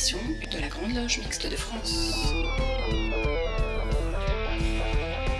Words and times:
de 0.00 0.58
la 0.58 0.68
Grande 0.68 0.94
Loge 0.94 1.18
Mixte 1.18 1.46
de 1.46 1.56
France. 1.56 2.14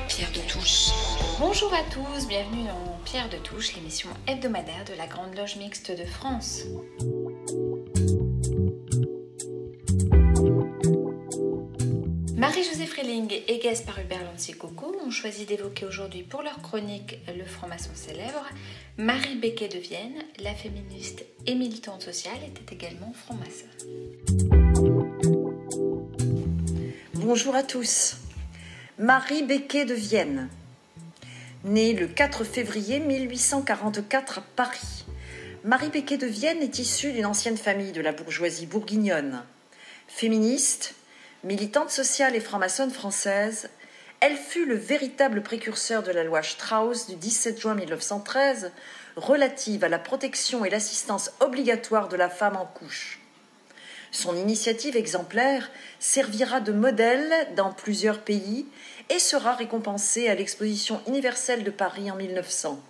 Pierre 0.06 0.30
de 0.33 0.53
Touche. 0.53 0.90
Bonjour 1.38 1.72
à 1.72 1.83
tous, 1.85 2.29
bienvenue 2.29 2.65
dans 2.65 2.99
Pierre 3.06 3.31
de 3.31 3.38
Touche, 3.38 3.74
l'émission 3.74 4.10
hebdomadaire 4.26 4.85
de 4.85 4.92
la 4.99 5.06
Grande 5.06 5.35
Loge 5.35 5.56
Mixte 5.56 5.90
de 5.92 6.04
France. 6.04 6.65
Marie-Josée 12.37 12.87
Freling 12.87 13.33
et 13.49 13.58
Gaspard 13.61 14.01
Hubert 14.01 14.21
Coco 14.58 14.95
ont 15.03 15.11
choisi 15.11 15.47
d'évoquer 15.47 15.87
aujourd'hui 15.87 16.23
pour 16.23 16.42
leur 16.42 16.61
chronique 16.61 17.19
Le 17.34 17.45
franc-maçon 17.45 17.92
célèbre. 17.95 18.45
Marie 18.98 19.37
Becquet 19.37 19.69
de 19.69 19.79
Vienne, 19.79 20.23
la 20.42 20.55
féministe 20.55 21.24
et 21.47 21.55
militante 21.55 22.02
sociale, 22.02 22.38
était 22.47 22.74
également 22.74 23.12
franc-maçon. 23.15 24.50
Bonjour 27.33 27.55
à 27.55 27.62
tous. 27.62 28.16
Marie 28.98 29.45
Becquet 29.45 29.84
de 29.84 29.95
Vienne, 29.95 30.48
née 31.62 31.93
le 31.93 32.09
4 32.09 32.43
février 32.43 32.98
1844 32.98 34.39
à 34.39 34.43
Paris. 34.56 35.05
Marie 35.62 35.91
Becquet 35.91 36.16
de 36.16 36.27
Vienne 36.27 36.61
est 36.61 36.80
issue 36.80 37.12
d'une 37.12 37.27
ancienne 37.27 37.56
famille 37.56 37.93
de 37.93 38.01
la 38.01 38.11
bourgeoisie 38.11 38.66
bourguignonne. 38.66 39.45
Féministe, 40.09 40.97
Militante 41.45 41.91
sociale 41.91 42.34
et 42.34 42.41
franc-maçonne 42.41 42.91
française, 42.91 43.70
elle 44.19 44.37
fut 44.37 44.67
le 44.67 44.75
véritable 44.75 45.45
précurseur 45.45 46.03
de 46.03 46.11
la 46.11 46.25
loi 46.25 46.42
Strauss 46.42 47.06
du 47.06 47.15
17 47.15 47.61
juin 47.61 47.77
1913 47.77 48.73
relative 49.15 49.84
à 49.84 49.89
la 49.89 50.01
protection 50.01 50.65
et 50.65 50.70
l'assistance 50.70 51.31
obligatoire 51.39 52.09
de 52.09 52.17
la 52.17 52.28
femme 52.28 52.56
en 52.56 52.67
couche. 52.67 53.20
Son 54.12 54.36
initiative 54.36 54.97
exemplaire 54.97 55.70
servira 55.98 56.61
de 56.61 56.72
modèle 56.72 57.33
dans 57.56 57.72
plusieurs 57.72 58.20
pays 58.20 58.67
et 59.08 59.19
sera 59.19 59.55
récompensée 59.55 60.28
à 60.28 60.34
l'exposition 60.34 61.00
universelle 61.06 61.64
de 61.64 61.70
Paris 61.70 62.11
en 62.11 62.17
1900. 62.17 62.80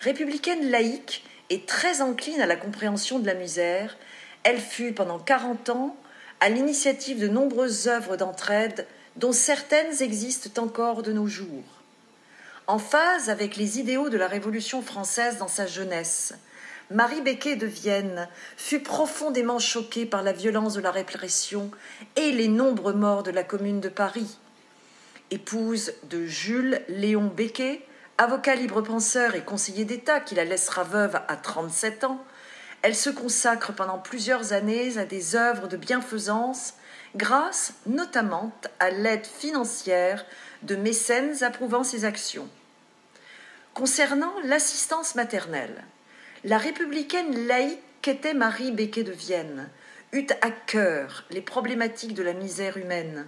Républicaine 0.00 0.70
laïque 0.70 1.24
et 1.50 1.62
très 1.62 2.00
encline 2.00 2.40
à 2.40 2.46
la 2.46 2.56
compréhension 2.56 3.18
de 3.18 3.26
la 3.26 3.34
misère, 3.34 3.96
elle 4.44 4.60
fut 4.60 4.92
pendant 4.92 5.18
40 5.18 5.70
ans 5.70 5.96
à 6.40 6.48
l'initiative 6.48 7.20
de 7.20 7.28
nombreuses 7.28 7.88
œuvres 7.88 8.16
d'entraide 8.16 8.86
dont 9.16 9.32
certaines 9.32 10.00
existent 10.00 10.62
encore 10.62 11.02
de 11.02 11.12
nos 11.12 11.26
jours. 11.26 11.64
En 12.66 12.78
phase 12.78 13.28
avec 13.30 13.56
les 13.56 13.80
idéaux 13.80 14.08
de 14.08 14.16
la 14.16 14.28
Révolution 14.28 14.80
française 14.80 15.38
dans 15.38 15.48
sa 15.48 15.66
jeunesse, 15.66 16.34
Marie 16.92 17.20
Becquet 17.20 17.54
de 17.54 17.68
Vienne 17.68 18.28
fut 18.56 18.80
profondément 18.80 19.60
choquée 19.60 20.06
par 20.06 20.24
la 20.24 20.32
violence 20.32 20.74
de 20.74 20.80
la 20.80 20.90
répression 20.90 21.70
et 22.16 22.32
les 22.32 22.48
nombreux 22.48 22.94
morts 22.94 23.22
de 23.22 23.30
la 23.30 23.44
Commune 23.44 23.80
de 23.80 23.88
Paris. 23.88 24.38
Épouse 25.30 25.92
de 26.10 26.26
Jules 26.26 26.82
Léon 26.88 27.28
Becquet, 27.28 27.86
avocat 28.18 28.56
libre-penseur 28.56 29.36
et 29.36 29.44
conseiller 29.44 29.84
d'État 29.84 30.18
qui 30.18 30.34
la 30.34 30.44
laissera 30.44 30.82
veuve 30.82 31.20
à 31.28 31.36
37 31.36 32.02
ans, 32.02 32.24
elle 32.82 32.96
se 32.96 33.10
consacre 33.10 33.72
pendant 33.72 33.98
plusieurs 33.98 34.52
années 34.52 34.98
à 34.98 35.04
des 35.04 35.36
œuvres 35.36 35.68
de 35.68 35.76
bienfaisance 35.76 36.74
grâce 37.14 37.72
notamment 37.86 38.50
à 38.80 38.90
l'aide 38.90 39.26
financière 39.26 40.26
de 40.62 40.74
mécènes 40.74 41.44
approuvant 41.44 41.84
ses 41.84 42.04
actions. 42.04 42.48
Concernant 43.74 44.32
l'assistance 44.42 45.14
maternelle, 45.14 45.84
la 46.44 46.58
républicaine 46.58 47.46
laïque 47.46 47.80
qu'était 48.02 48.34
Marie 48.34 48.72
Becquet 48.72 49.02
de 49.02 49.12
Vienne 49.12 49.68
eut 50.12 50.26
à 50.40 50.50
cœur 50.50 51.24
les 51.30 51.42
problématiques 51.42 52.14
de 52.14 52.22
la 52.22 52.32
misère 52.32 52.78
humaine. 52.78 53.26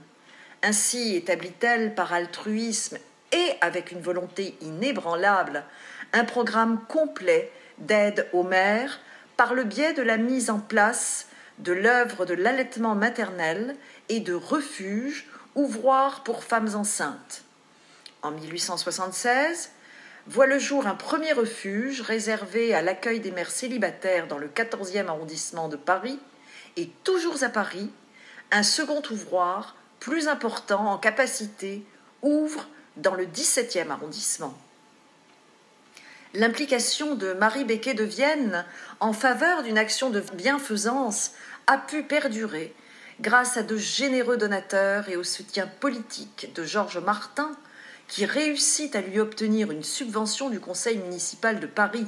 Ainsi 0.62 1.16
établit-elle 1.16 1.94
par 1.94 2.12
altruisme 2.12 2.98
et 3.32 3.52
avec 3.60 3.92
une 3.92 4.00
volonté 4.00 4.56
inébranlable 4.62 5.64
un 6.12 6.24
programme 6.24 6.80
complet 6.88 7.50
d'aide 7.78 8.28
aux 8.32 8.42
mères, 8.42 9.00
par 9.36 9.54
le 9.54 9.64
biais 9.64 9.94
de 9.94 10.02
la 10.02 10.18
mise 10.18 10.50
en 10.50 10.60
place 10.60 11.26
de 11.58 11.72
l'œuvre 11.72 12.26
de 12.26 12.34
l'allaitement 12.34 12.94
maternel 12.94 13.76
et 14.08 14.20
de 14.20 14.34
refuges, 14.34 15.26
ouvroirs 15.54 16.22
pour 16.22 16.44
femmes 16.44 16.74
enceintes. 16.74 17.44
En 18.22 18.30
1876, 18.30 19.70
voit 20.26 20.46
le 20.46 20.58
jour 20.58 20.86
un 20.86 20.94
premier 20.94 21.32
refuge 21.32 22.00
réservé 22.00 22.74
à 22.74 22.82
l'accueil 22.82 23.20
des 23.20 23.30
mères 23.30 23.50
célibataires 23.50 24.28
dans 24.28 24.38
le 24.38 24.48
14e 24.48 25.06
arrondissement 25.06 25.68
de 25.68 25.76
Paris, 25.76 26.18
et 26.76 26.88
toujours 27.04 27.42
à 27.42 27.48
Paris, 27.48 27.90
un 28.50 28.62
second 28.62 29.02
ouvroir 29.10 29.76
plus 30.00 30.28
important 30.28 30.92
en 30.92 30.98
capacité 30.98 31.84
ouvre 32.22 32.68
dans 32.96 33.14
le 33.14 33.26
17e 33.26 33.90
arrondissement. 33.90 34.56
L'implication 36.34 37.14
de 37.14 37.34
Marie 37.34 37.64
Becquet 37.64 37.94
de 37.94 38.04
Vienne 38.04 38.64
en 39.00 39.12
faveur 39.12 39.62
d'une 39.62 39.76
action 39.76 40.08
de 40.08 40.20
bienfaisance 40.34 41.32
a 41.66 41.76
pu 41.76 42.02
perdurer 42.02 42.74
grâce 43.20 43.56
à 43.56 43.62
de 43.62 43.76
généreux 43.76 44.38
donateurs 44.38 45.08
et 45.08 45.16
au 45.16 45.24
soutien 45.24 45.66
politique 45.66 46.52
de 46.54 46.64
Georges 46.64 46.98
Martin, 46.98 47.52
qui 48.12 48.26
réussit 48.26 48.94
à 48.94 49.00
lui 49.00 49.20
obtenir 49.20 49.70
une 49.70 49.82
subvention 49.82 50.50
du 50.50 50.60
Conseil 50.60 50.98
municipal 50.98 51.60
de 51.60 51.66
Paris. 51.66 52.06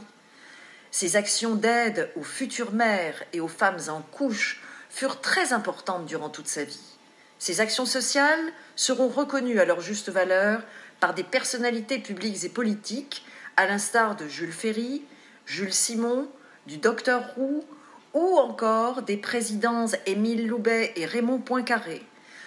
Ses 0.91 1.17
actions 1.17 1.55
d'aide 1.55 2.11
aux 2.15 2.23
futures 2.23 2.75
mères 2.75 3.23
et 3.33 3.41
aux 3.41 3.49
femmes 3.49 3.81
en 3.89 4.03
couche 4.03 4.63
furent 4.91 5.23
très 5.23 5.55
importantes 5.55 6.05
durant 6.05 6.29
toute 6.29 6.47
sa 6.47 6.63
vie. 6.63 6.99
Ces 7.39 7.63
actions 7.63 7.87
sociales 7.87 8.53
seront 8.77 9.09
reconnues 9.09 9.59
à 9.61 9.65
leur 9.65 9.81
juste 9.81 10.11
valeur 10.11 10.61
par 11.01 11.15
des 11.15 11.25
personnalités 11.25 11.99
publiques 11.99 12.45
et 12.45 12.51
politiques 12.51 13.25
à 13.57 13.67
l'instar 13.67 14.15
de 14.15 14.29
Jules 14.29 14.53
Ferry, 14.53 15.03
Jules 15.47 15.73
Simon, 15.73 16.29
du 16.67 16.77
docteur 16.77 17.33
Roux 17.35 17.65
ou 18.13 18.37
encore 18.37 19.01
des 19.01 19.17
présidents 19.17 19.87
Émile 20.05 20.49
Loubet 20.49 20.93
et 20.97 21.07
Raymond 21.07 21.39
Poincaré. 21.39 22.05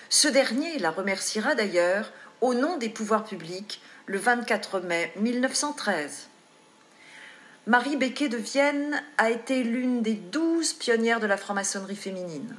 Ce 0.10 0.28
dernier 0.28 0.78
la 0.78 0.92
remerciera 0.92 1.56
d'ailleurs 1.56 2.14
au 2.42 2.54
nom 2.54 2.78
des 2.78 2.90
pouvoirs 2.90 3.24
publics 3.24 3.82
le 4.06 4.18
24 4.18 4.80
mai 4.82 5.12
1913. 5.18 6.28
Marie 7.66 7.98
Becquet 7.98 8.30
de 8.30 8.38
Vienne 8.38 9.02
a 9.18 9.30
été 9.30 9.64
l'une 9.64 10.02
des 10.02 10.14
douze 10.14 10.74
pionnières 10.74 11.20
de 11.20 11.28
la 11.28 11.36
franc-maçonnerie 11.36 11.96
féminine. 11.96 12.56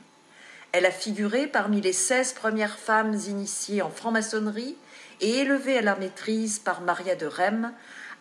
Elle 0.73 0.85
a 0.85 0.91
figuré 0.91 1.47
parmi 1.47 1.81
les 1.81 1.95
seize 1.95 2.33
premières 2.33 2.79
femmes 2.79 3.15
initiées 3.15 3.81
en 3.81 3.91
franc-maçonnerie 3.91 4.77
et 5.21 5.39
élevées 5.39 5.79
à 5.79 5.83
la 5.83 5.97
maîtrise 5.97 6.59
par 6.59 6.83
Maria 6.83 7.15
de 7.15 7.27
Rem, 7.27 7.73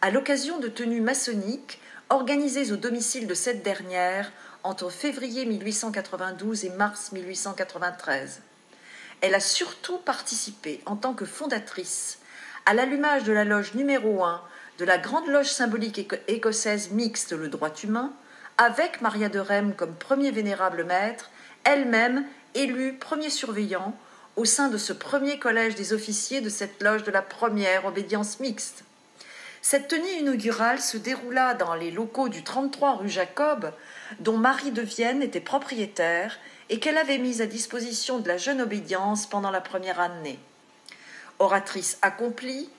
à 0.02 0.12
l'occasion 0.12 0.60
de 0.60 0.70
tenues 0.70 1.02
maçonniques 1.02 1.82
organisées 2.10 2.72
au 2.72 2.78
domicile 2.78 3.28
de 3.28 3.34
cette 3.34 3.64
dernière 3.64 4.32
entre 4.64 4.90
février 4.90 5.46
1892 5.46 6.66
et 6.66 6.70
mars 6.70 7.12
1893. 7.12 8.42
Elle 9.22 9.34
a 9.34 9.40
surtout 9.40 9.98
participé 9.98 10.82
en 10.86 10.96
tant 10.96 11.14
que 11.14 11.26
fondatrice 11.26 12.20
à 12.68 12.74
l'allumage 12.74 13.24
de 13.24 13.34
la 13.34 13.46
loge 13.46 13.74
numéro 13.74 14.24
1 14.24 14.42
de 14.78 14.86
la 14.86 15.00
Grande 15.00 15.28
Loge 15.28 15.50
symbolique 15.50 16.14
écossaise 16.28 16.92
mixte 16.92 17.32
Le 17.32 17.50
Droit 17.50 17.74
Humain, 17.84 18.14
avec 18.60 19.02
Maria 19.02 19.28
de 19.30 19.40
Rem 19.40 19.74
comme 19.74 19.96
premier 19.96 20.30
vénérable 20.30 20.84
maître, 20.84 21.32
elle-même 21.64 22.26
élue 22.54 22.94
premier 22.94 23.32
surveillant 23.32 23.96
au 24.36 24.46
sein 24.46 24.68
de 24.68 24.78
ce 24.78 24.94
premier 24.94 25.40
collège 25.40 25.74
des 25.74 25.94
officiers 25.94 26.42
de 26.42 26.50
cette 26.50 26.84
loge 26.84 27.04
de 27.04 27.12
la 27.12 27.24
première 27.24 27.86
obédience 27.86 28.40
mixte. 28.40 28.84
Cette 29.64 29.88
tenue 29.88 30.20
inaugurale 30.20 30.80
se 30.80 30.98
déroula 30.98 31.56
dans 31.56 31.74
les 31.74 31.90
locaux 31.90 32.30
du 32.30 32.44
33 32.44 32.98
rue 32.98 33.10
Jacob, 33.10 33.74
dont 34.20 34.38
Marie 34.38 34.72
de 34.72 34.84
Vienne 34.84 35.24
était 35.24 35.42
propriétaire 35.42 36.38
et 36.70 36.80
qu'elle 36.80 36.98
avait 36.98 37.18
mise 37.18 37.42
à 37.42 37.46
disposition 37.46 38.20
de 38.20 38.28
la 38.28 38.38
jeune 38.38 38.62
obédience 38.62 39.26
pendant 39.26 39.52
la 39.52 39.62
première 39.62 40.00
année. 40.00 40.40
Oratrice 41.40 41.98
accomplie, 42.02 42.70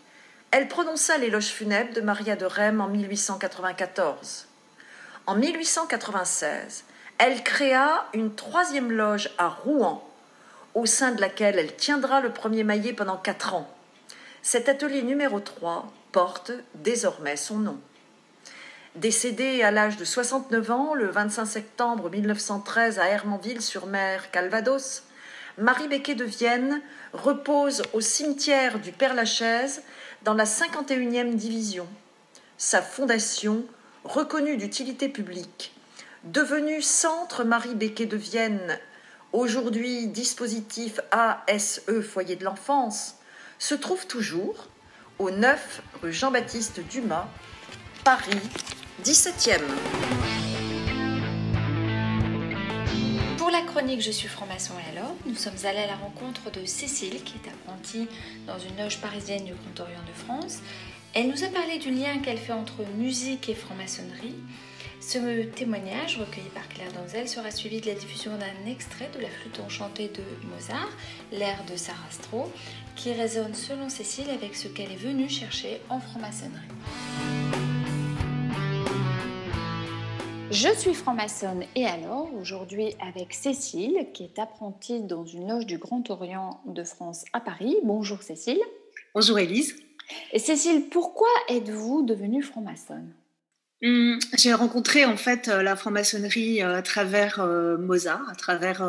elle 0.50 0.68
prononça 0.68 1.18
l'éloge 1.18 1.46
funèbre 1.46 1.94
de 1.94 2.00
Maria 2.00 2.36
de 2.36 2.46
Rem 2.46 2.80
en 2.80 2.88
1894. 2.88 4.46
En 5.26 5.34
1896, 5.34 6.84
elle 7.18 7.42
créa 7.42 8.06
une 8.14 8.34
troisième 8.34 8.90
loge 8.90 9.30
à 9.38 9.48
Rouen, 9.48 10.08
au 10.74 10.86
sein 10.86 11.12
de 11.12 11.20
laquelle 11.20 11.58
elle 11.58 11.76
tiendra 11.76 12.20
le 12.20 12.32
premier 12.32 12.64
maillet 12.64 12.92
pendant 12.92 13.16
quatre 13.16 13.54
ans. 13.54 13.68
Cet 14.42 14.68
atelier 14.68 15.02
numéro 15.02 15.40
3 15.40 15.92
porte 16.12 16.52
désormais 16.74 17.36
son 17.36 17.56
nom. 17.56 17.80
Décédée 18.98 19.62
à 19.62 19.70
l'âge 19.70 19.96
de 19.96 20.04
69 20.04 20.72
ans 20.72 20.92
le 20.92 21.06
25 21.06 21.44
septembre 21.44 22.10
1913 22.10 22.98
à 22.98 23.06
Hermanville-sur-Mer, 23.06 24.32
Calvados, 24.32 25.04
Marie 25.56 25.86
Becquet 25.86 26.16
de 26.16 26.24
Vienne 26.24 26.82
repose 27.12 27.84
au 27.92 28.00
cimetière 28.00 28.80
du 28.80 28.90
Père-Lachaise 28.90 29.82
dans 30.24 30.34
la 30.34 30.42
51e 30.42 31.36
division. 31.36 31.86
Sa 32.56 32.82
fondation, 32.82 33.64
reconnue 34.02 34.56
d'utilité 34.56 35.08
publique, 35.08 35.72
devenue 36.24 36.82
Centre 36.82 37.44
Marie 37.44 37.76
Becquet 37.76 38.06
de 38.06 38.16
Vienne 38.16 38.80
aujourd'hui 39.32 40.08
dispositif 40.08 40.98
ASE 41.12 41.82
Foyer 42.02 42.34
de 42.34 42.44
l'enfance, 42.44 43.14
se 43.60 43.76
trouve 43.76 44.08
toujours 44.08 44.66
au 45.20 45.30
9 45.30 45.82
rue 46.02 46.12
Jean-Baptiste 46.12 46.80
Dumas, 46.80 47.28
Paris 48.02 48.40
17e. 49.04 49.60
Pour 53.36 53.50
la 53.50 53.60
chronique 53.62 54.02
Je 54.02 54.10
suis 54.10 54.26
franc-maçon 54.26 54.74
et 54.74 54.96
alors, 54.96 55.14
nous 55.24 55.36
sommes 55.36 55.54
allés 55.64 55.78
à 55.78 55.86
la 55.86 55.96
rencontre 55.96 56.50
de 56.50 56.64
Cécile, 56.64 57.22
qui 57.22 57.34
est 57.34 57.48
apprentie 57.48 58.08
dans 58.46 58.58
une 58.58 58.76
loge 58.82 59.00
parisienne 59.00 59.44
du 59.44 59.52
Grand 59.52 59.84
Orient 59.84 60.02
de 60.06 60.12
France. 60.12 60.58
Elle 61.14 61.28
nous 61.28 61.44
a 61.44 61.48
parlé 61.48 61.78
du 61.78 61.92
lien 61.92 62.18
qu'elle 62.18 62.38
fait 62.38 62.52
entre 62.52 62.82
musique 62.96 63.48
et 63.48 63.54
franc-maçonnerie. 63.54 64.34
Ce 65.00 65.44
témoignage, 65.44 66.18
recueilli 66.18 66.48
par 66.48 66.68
Claire 66.68 66.92
Donzel, 66.92 67.28
sera 67.28 67.52
suivi 67.52 67.80
de 67.80 67.86
la 67.86 67.94
diffusion 67.94 68.32
d'un 68.36 68.70
extrait 68.70 69.08
de 69.16 69.22
la 69.22 69.28
flûte 69.28 69.60
enchantée 69.60 70.08
de 70.08 70.22
Mozart, 70.48 70.90
l'air 71.30 71.64
de 71.70 71.76
Sarastro, 71.76 72.52
qui 72.96 73.12
résonne 73.12 73.54
selon 73.54 73.88
Cécile 73.88 74.28
avec 74.30 74.56
ce 74.56 74.66
qu'elle 74.66 74.90
est 74.90 74.96
venue 74.96 75.28
chercher 75.28 75.80
en 75.88 76.00
franc-maçonnerie. 76.00 77.47
Je 80.50 80.74
suis 80.74 80.94
franc-maçonne 80.94 81.64
et 81.76 81.84
alors, 81.84 82.32
aujourd'hui 82.34 82.94
avec 83.00 83.34
Cécile, 83.34 84.06
qui 84.14 84.24
est 84.24 84.38
apprentie 84.38 85.00
dans 85.00 85.26
une 85.26 85.46
loge 85.46 85.66
du 85.66 85.76
Grand 85.76 86.08
Orient 86.08 86.62
de 86.66 86.84
France 86.84 87.26
à 87.34 87.40
Paris. 87.40 87.76
Bonjour 87.84 88.22
Cécile. 88.22 88.58
Bonjour 89.14 89.38
Élise. 89.38 89.76
Et 90.32 90.38
Cécile, 90.38 90.84
pourquoi 90.90 91.28
êtes-vous 91.50 92.02
devenue 92.02 92.42
franc-maçonne? 92.42 93.12
Hum, 93.84 94.18
j'ai 94.36 94.54
rencontré 94.54 95.04
en 95.04 95.16
fait 95.16 95.46
euh, 95.48 95.62
la 95.62 95.76
franc-maçonnerie 95.76 96.62
euh, 96.62 96.76
à 96.76 96.82
travers 96.82 97.38
euh, 97.40 97.76
Mozart, 97.76 98.28
à 98.28 98.34
travers 98.34 98.82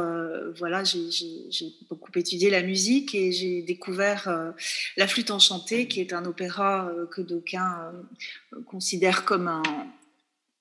voilà, 0.58 0.84
j'ai 0.86 1.74
beaucoup 1.90 2.12
étudié 2.16 2.50
la 2.50 2.64
musique 2.64 3.14
et 3.14 3.34
j'ai 3.34 3.62
découvert 3.62 4.54
la 4.98 5.08
flûte 5.08 5.30
enchantée, 5.30 5.88
qui 5.88 6.00
est 6.00 6.14
un 6.14 6.26
opéra 6.26 6.90
que 7.12 7.22
d'aucuns 7.22 7.92
considèrent 8.66 9.26
comme 9.26 9.48
un, 9.48 9.62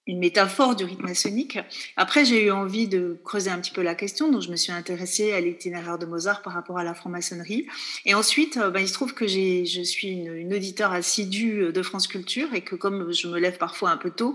une 0.09 0.19
métaphore 0.19 0.75
du 0.75 0.85
rythme 0.85 1.05
maçonnique. 1.05 1.59
Après, 1.97 2.25
j'ai 2.25 2.47
eu 2.47 2.51
envie 2.51 2.89
de 2.89 3.19
creuser 3.25 3.51
un 3.51 3.59
petit 3.59 3.71
peu 3.71 3.83
la 3.83 3.95
question, 3.95 4.31
donc 4.31 4.43
je 4.43 4.51
me 4.51 4.57
suis 4.57 4.73
intéressée 4.73 5.33
à 5.33 5.41
l'itinéraire 5.41 5.99
de 5.99 6.07
Mozart 6.07 6.43
par 6.43 6.55
rapport 6.55 6.79
à 6.79 6.85
la 6.85 6.95
franc-maçonnerie. 6.95 7.67
Et 8.07 8.15
ensuite, 8.15 8.59
bah, 8.59 8.81
il 8.81 8.89
se 8.89 8.95
trouve 8.95 9.15
que 9.15 9.27
je 9.27 9.83
suis 9.85 10.09
une, 10.09 10.35
une, 10.35 10.55
auditeur 10.55 10.93
assidue 10.93 11.73
de 11.73 11.83
France 11.83 12.09
Culture 12.09 12.55
et 12.55 12.63
que 12.63 12.75
comme 12.75 13.13
je 13.13 13.29
me 13.29 13.39
lève 13.39 13.59
parfois 13.59 13.91
un 13.91 13.99
peu 13.99 14.11
tôt, 14.11 14.35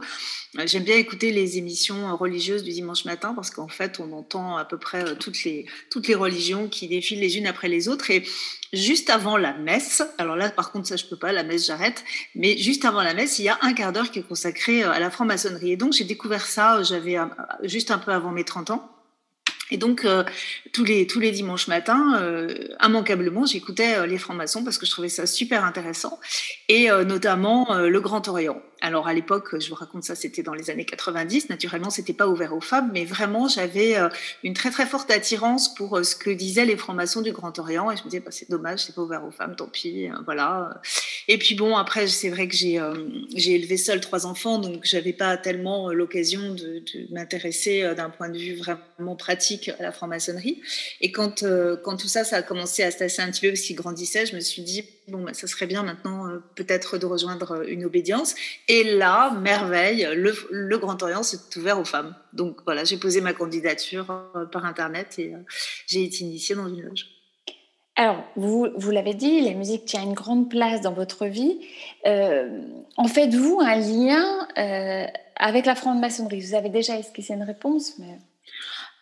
j'aime 0.66 0.84
bien 0.84 0.98
écouter 0.98 1.32
les 1.32 1.58
émissions 1.58 2.16
religieuses 2.16 2.64
du 2.64 2.72
dimanche 2.72 3.06
matin 3.06 3.34
parce 3.34 3.50
qu'en 3.50 3.68
fait, 3.68 4.00
on 4.00 4.12
entend 4.12 4.58
à 4.58 4.66
peu 4.66 4.78
près 4.78 5.04
euh, 5.04 5.16
toutes 5.16 5.44
les, 5.44 5.66
toutes 5.90 6.08
les 6.08 6.16
religions 6.16 6.68
qui 6.68 6.88
défilent 6.88 7.20
les 7.20 7.38
unes 7.38 7.48
après 7.48 7.70
les 7.70 7.88
autres. 7.88 8.12
Et 8.12 8.24
juste 8.72 9.10
avant 9.10 9.38
la 9.38 9.54
messe, 9.54 10.04
alors 10.18 10.36
là 10.36 10.50
par 10.50 10.72
contre 10.72 10.88
ça 10.88 10.96
je 10.96 11.06
peux 11.06 11.18
pas, 11.18 11.32
la 11.32 11.44
messe 11.44 11.68
j'arrête, 11.68 12.04
mais 12.36 12.58
juste 12.58 12.86
avant 12.86 13.02
la 13.02 13.14
messe, 13.14 13.40
il 13.40 13.46
y 13.46 13.50
a 13.50 13.58
un 13.62 13.74
quart 13.74 13.92
d'heure 13.92 14.12
qui 14.12 14.20
est 14.20 14.28
consacré 14.28 14.84
euh, 14.84 14.92
à 14.92 15.00
la 15.00 15.10
franc-maçonnerie. 15.10 15.72
Et 15.72 15.78
donc 15.78 15.94
j'ai 15.94 16.06
découvert 16.06 16.46
ça, 16.46 16.78
euh, 16.78 16.84
j'avais 16.84 17.18
juste 17.64 17.92
un 17.92 17.98
peu 17.98 18.12
avant 18.12 18.32
mes 18.32 18.44
30 18.44 18.72
ans. 18.72 18.94
Et 19.74 19.78
donc, 19.78 20.06
euh, 20.06 20.24
tous, 20.72 20.84
les, 20.84 21.08
tous 21.08 21.20
les 21.20 21.32
dimanches 21.32 21.68
matins, 21.68 22.20
euh, 22.22 22.54
immanquablement, 22.86 23.46
j'écoutais 23.46 23.96
euh, 23.96 24.06
les 24.06 24.20
francs-maçons 24.20 24.64
parce 24.64 24.78
que 24.78 24.86
je 24.86 24.92
trouvais 24.92 25.10
ça 25.10 25.26
super 25.26 25.66
intéressant, 25.66 26.20
et 26.70 26.90
notamment 27.06 27.74
le 27.74 28.02
Grand 28.02 28.28
Orient. 28.28 28.62
Alors, 28.84 29.08
à 29.08 29.14
l'époque, 29.14 29.60
je 29.60 29.70
vous 29.70 29.76
raconte 29.76 30.04
ça, 30.04 30.14
c'était 30.14 30.44
dans 30.44 30.54
les 30.54 30.70
années 30.70 30.86
90. 30.86 31.50
Naturellement, 31.50 31.90
c'était 31.90 32.14
pas 32.14 32.28
ouvert 32.28 32.54
aux 32.54 32.62
femmes, 32.62 32.92
mais 32.94 33.06
vraiment, 33.06 33.48
j'avais 33.48 33.96
une 34.44 34.54
très, 34.54 34.70
très 34.70 34.86
forte 34.86 35.10
attirance 35.10 35.74
pour 35.74 36.06
ce 36.06 36.16
que 36.16 36.30
disaient 36.30 36.66
les 36.66 36.78
francs-maçons 36.78 37.22
du 37.22 37.32
Grand 37.32 37.58
Orient. 37.58 37.90
Et 37.90 37.98
je 37.98 38.04
me 38.04 38.10
disais, 38.10 38.20
bah, 38.20 38.32
c'est 38.32 38.50
dommage, 38.50 38.80
c'est 38.80 38.94
pas 38.94 39.02
ouvert 39.02 39.26
aux 39.26 39.32
femmes, 39.32 39.56
tant 39.56 39.68
pis, 39.68 40.10
voilà. 40.26 40.82
Et 41.28 41.38
puis, 41.38 41.56
bon, 41.56 41.76
après, 41.78 42.08
c'est 42.08 42.30
vrai 42.30 42.48
que 42.48 42.56
j'ai 42.56 42.76
élevé 43.36 43.78
seul 43.78 44.02
trois 44.02 44.26
enfants, 44.26 44.60
donc 44.60 44.82
j'avais 44.84 45.14
pas 45.14 45.38
tellement 45.38 45.92
l'occasion 45.92 46.54
de, 46.54 46.84
m'intéresser 47.12 47.96
d'un 47.96 48.10
point 48.10 48.30
de 48.30 48.38
vue 48.38 48.56
vraiment 48.56 49.16
pratique 49.16 49.70
à 49.80 49.82
la 49.82 49.92
franc-maçonnerie. 49.92 50.62
Et 51.02 51.12
quand, 51.12 51.44
euh, 51.44 51.78
quand 51.78 51.98
tout 51.98 52.08
ça, 52.08 52.24
ça 52.24 52.38
a 52.38 52.42
commencé 52.42 52.84
à 52.84 52.92
se 52.92 52.98
tasser 52.98 53.22
un 53.22 53.32
petit 53.32 53.42
peu 53.42 53.50
parce 53.50 53.62
qu'il 53.62 53.76
grandissait, 53.76 54.26
je 54.26 54.36
me 54.36 54.42
suis 54.42 54.62
dit, 54.62 54.84
bon, 55.08 55.24
bah, 55.24 55.34
ça 55.34 55.48
serait 55.48 55.68
bien 55.68 55.84
maintenant 55.84 56.28
euh, 56.28 56.40
peut-être 56.56 56.98
de 56.98 57.06
rejoindre 57.06 57.54
euh, 57.54 57.66
une 57.68 57.86
obédience. 57.86 58.36
Là, 58.81 59.31
merveille, 59.31 60.08
le, 60.16 60.78
Grand 60.78 61.02
Orient 61.04 61.22
s'est 61.22 61.38
ouvert 61.58 61.80
aux 61.80 61.86
femmes. 61.86 62.16
Donc 62.34 62.58
voilà, 62.66 62.84
j'ai 62.84 62.98
posé 62.98 63.22
ma 63.22 63.34
candidature 63.34 64.06
par 64.52 64.66
Internet 64.66 65.20
et 65.20 65.34
j'ai 65.86 66.06
été 66.06 66.24
initiée 66.24 66.56
dans 66.56 66.68
une 66.68 66.81
loge. 66.81 67.08
Alors, 67.96 68.24
vous, 68.36 68.72
l'avez 68.90 69.14
dit, 69.14 69.42
la 69.42 69.54
musique 69.54 69.86
tient 69.86 70.02
une 70.02 70.14
grande 70.14 70.50
place 70.50 70.81
dans 70.81 70.94
votre 70.94 71.28
vie. 71.28 71.60
en 72.06 73.08
faites-vous 73.08 73.60
un 73.62 73.75
lien 73.75 74.48
avec 75.36 75.68
la 75.68 75.75
franc-maçonnerie? 75.75 76.40
Vous 76.40 76.56
avez 76.56 76.70
déjà 76.70 76.98
esquissé 76.98 77.34
une 77.34 77.44
réponse, 77.44 78.00
mais... 78.00 78.18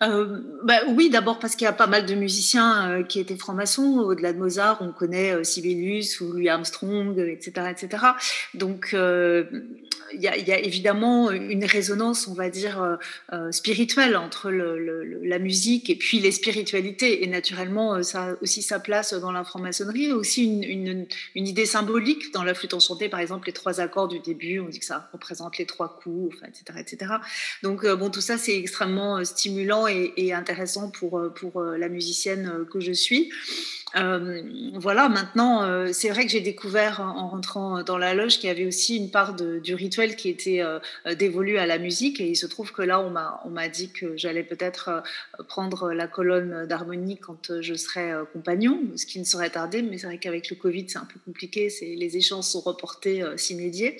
Euh, 0.01 0.42
bah, 0.63 0.80
oui, 0.89 1.09
d'abord 1.09 1.38
parce 1.39 1.56
qu'il 1.56 1.65
y 1.65 1.68
a 1.68 1.74
pas 1.74 1.88
mal 1.88 2.06
de 2.06 2.15
musiciens 2.15 2.89
euh, 2.89 3.03
qui 3.03 3.19
étaient 3.19 3.38
francs-maçons. 3.38 4.00
Au-delà 4.00 4.33
de 4.33 4.39
Mozart, 4.39 4.80
on 4.81 4.92
connaît 4.92 5.31
euh, 5.33 5.44
Sibelius 5.44 6.21
ou 6.21 6.31
Louis 6.31 6.50
Armstrong, 6.50 7.18
etc., 7.19 7.68
etc. 7.69 8.03
Donc, 8.53 8.95
il 10.13 10.21
y, 10.21 10.27
a, 10.27 10.59
évidemment 10.59 11.31
une 11.31 11.65
résonance, 11.65 12.27
on 12.27 12.33
va 12.33 12.50
dire, 12.50 12.81
euh, 12.81 12.95
euh, 13.33 13.51
spirituelle 13.51 14.18
entre 14.18 14.50
la 14.50 15.39
musique 15.39 15.89
et 15.89 15.95
puis 15.95 16.19
les 16.19 16.31
spiritualités. 16.31 17.24
Et 17.24 17.27
naturellement, 17.27 17.95
euh, 17.95 18.04
ça 18.04 18.24
a 18.24 18.33
aussi 18.42 18.62
sa 18.62 18.80
place 18.80 19.13
dans 19.13 19.31
la 19.31 19.44
franc-maçonnerie, 19.44 20.12
aussi 20.12 20.44
une, 20.44 20.63
une, 20.63 21.07
une, 21.36 21.47
idée 21.47 21.65
symbolique 21.65 22.33
dans 22.33 22.44
la 22.44 22.54
flûte 22.54 22.74
enchantée, 22.74 23.09
par 23.09 23.19
exemple, 23.19 23.47
les 23.47 23.54
trois 23.54 23.80
accords 23.80 24.07
du 24.07 24.19
début, 24.19 24.59
on 24.59 24.69
dit 24.69 24.80
que 24.80 24.86
ça 24.86 25.09
représente 25.12 25.57
les 25.57 25.65
trois 25.65 26.00
coups, 26.01 26.38
etc., 26.47 26.80
etc. 26.80 27.13
Donc, 27.63 27.86
bon, 27.86 28.09
tout 28.09 28.21
ça, 28.21 28.38
c'est 28.38 28.57
extrêmement 28.57 29.24
stimulant 29.24 29.88
et, 29.91 30.33
intéressant 30.33 30.89
pour, 30.89 31.21
pour 31.35 31.61
la 31.61 31.89
musicienne 31.89 32.65
que 32.71 32.79
je 32.79 32.91
suis. 32.91 33.31
Euh, 33.97 34.41
voilà, 34.75 35.09
maintenant, 35.09 35.63
euh, 35.63 35.89
c'est 35.91 36.09
vrai 36.09 36.25
que 36.25 36.31
j'ai 36.31 36.41
découvert 36.41 37.01
en 37.01 37.27
rentrant 37.27 37.83
dans 37.83 37.97
la 37.97 38.13
loge 38.13 38.38
qu'il 38.38 38.47
y 38.47 38.51
avait 38.51 38.65
aussi 38.65 38.95
une 38.95 39.11
part 39.11 39.33
du 39.33 39.75
rituel 39.75 40.15
qui 40.15 40.29
était 40.29 40.61
euh, 40.61 40.79
dévolue 41.15 41.57
à 41.57 41.65
la 41.65 41.77
musique. 41.77 42.21
Et 42.21 42.27
il 42.30 42.35
se 42.35 42.45
trouve 42.45 42.71
que 42.71 42.81
là, 42.81 43.01
on 43.01 43.09
m'a, 43.09 43.69
dit 43.69 43.89
que 43.92 44.18
j'allais 44.18 44.44
peut-être 44.44 45.04
prendre 45.47 45.92
la 45.92 46.07
colonne 46.07 46.66
d'harmonie 46.68 47.18
quand 47.18 47.61
je 47.61 47.73
serai 47.73 48.11
compagnon, 48.33 48.81
ce 48.95 49.06
qui 49.06 49.19
ne 49.19 49.23
serait 49.23 49.49
tardé. 49.49 49.81
Mais 49.81 49.97
c'est 49.97 50.07
vrai 50.07 50.18
qu'avec 50.18 50.49
le 50.49 50.56
Covid, 50.56 50.85
c'est 50.89 50.99
un 50.99 51.06
peu 51.06 51.19
compliqué. 51.25 51.69
Les 51.81 52.18
échanges 52.18 52.45
sont 52.45 52.61
reportés 52.61 53.23
s'inédier. 53.37 53.97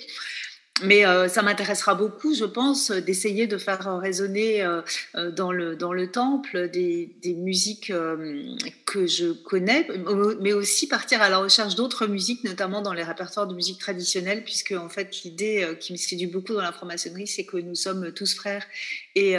Mais 0.80 1.04
euh, 1.06 1.28
ça 1.28 1.42
m'intéressera 1.42 1.94
beaucoup, 1.94 2.34
je 2.34 2.44
pense, 2.44 2.90
d'essayer 2.90 3.46
de 3.46 3.58
faire 3.58 3.98
résonner 4.00 4.62
euh, 4.62 4.80
euh, 5.14 5.30
dans, 5.30 5.52
le, 5.52 5.76
dans 5.76 5.92
le 5.92 6.10
temple 6.10 6.70
des, 6.70 7.14
des 7.20 7.34
musiques 7.34 7.92
que 8.86 9.06
je 9.06 9.32
connais, 9.32 9.86
mais 10.40 10.52
aussi 10.52 10.88
partir 10.88 11.20
à 11.20 11.28
la 11.28 11.38
recherche 11.38 11.74
d'autres 11.74 12.06
musiques, 12.06 12.42
notamment 12.44 12.80
dans 12.80 12.94
les 12.94 13.02
répertoires 13.02 13.46
de 13.46 13.54
musique 13.54 13.78
traditionnelle, 13.78 14.44
puisque 14.44 14.72
en 14.72 14.88
fait 14.88 15.22
l'idée 15.24 15.76
qui 15.78 15.92
me 15.92 15.98
séduit 15.98 16.26
beaucoup 16.26 16.54
dans 16.54 16.62
la 16.62 16.72
franc-maçonnerie, 16.72 17.26
c'est 17.26 17.44
que 17.44 17.58
nous 17.58 17.74
sommes 17.74 18.12
tous 18.12 18.34
frères 18.34 18.66
et, 19.14 19.36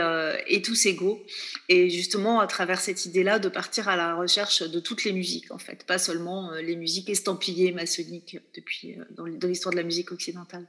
et, 0.48 0.62
tous 0.62 0.86
égaux. 0.86 1.24
Et 1.68 1.90
justement, 1.90 2.40
à 2.40 2.48
travers 2.48 2.80
cette 2.80 3.06
idée-là, 3.06 3.40
de 3.40 3.50
partir 3.50 3.90
à 3.90 3.96
la 3.96 4.16
recherche 4.16 4.64
de 4.64 4.80
toutes 4.80 5.04
les 5.04 5.14
musiques, 5.14 5.52
en 5.52 5.60
fait, 5.60 5.84
pas 5.86 5.98
seulement 5.98 6.52
les 6.52 6.76
musiques 6.76 7.10
estampillées 7.10 7.72
maçonniques 7.72 8.38
depuis 8.56 8.98
dans 9.12 9.48
l'histoire 9.48 9.72
de 9.72 9.78
la 9.78 9.84
musique 9.84 10.12
occidentale. 10.12 10.66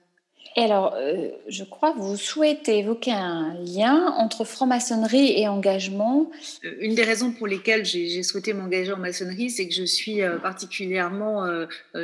Et 0.57 0.63
alors, 0.63 0.95
euh, 0.97 1.31
je 1.49 1.65
crois 1.65 1.93
que 1.93 1.99
vous 1.99 2.17
souhaitez 2.17 2.79
évoquer 2.79 3.11
un 3.11 3.55
lien 3.55 4.15
entre 4.17 4.45
franc-maçonnerie 4.45 5.41
et 5.41 5.49
engagement. 5.49 6.31
Euh, 6.65 6.75
une 6.79 6.95
des 6.95 7.03
raisons 7.03 7.33
pour 7.33 7.49
lesquelles 7.49 7.85
j'ai 7.85 8.23
souhaité 8.23 8.53
m'engager 8.53 8.93
en 8.93 8.99
maçonnerie, 8.99 9.51
c'est 9.51 9.67
que 9.67 9.75
je 9.75 9.83
suis 9.83 10.23
euh, 10.23 10.39
particulièrement 10.39 11.45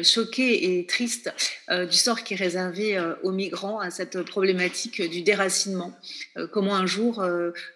choquée 0.03 0.79
et 0.79 0.87
triste 0.87 1.33
du 1.69 1.97
sort 1.97 2.23
qui 2.25 2.35
est 2.35 2.37
réservé 2.37 2.99
aux 3.23 3.31
migrants 3.31 3.79
à 3.79 3.91
cette 3.91 4.23
problématique 4.23 5.03
du 5.03 5.23
déracinement. 5.23 5.93
Comment 6.53 6.75
un 6.75 6.87
jour 6.87 7.23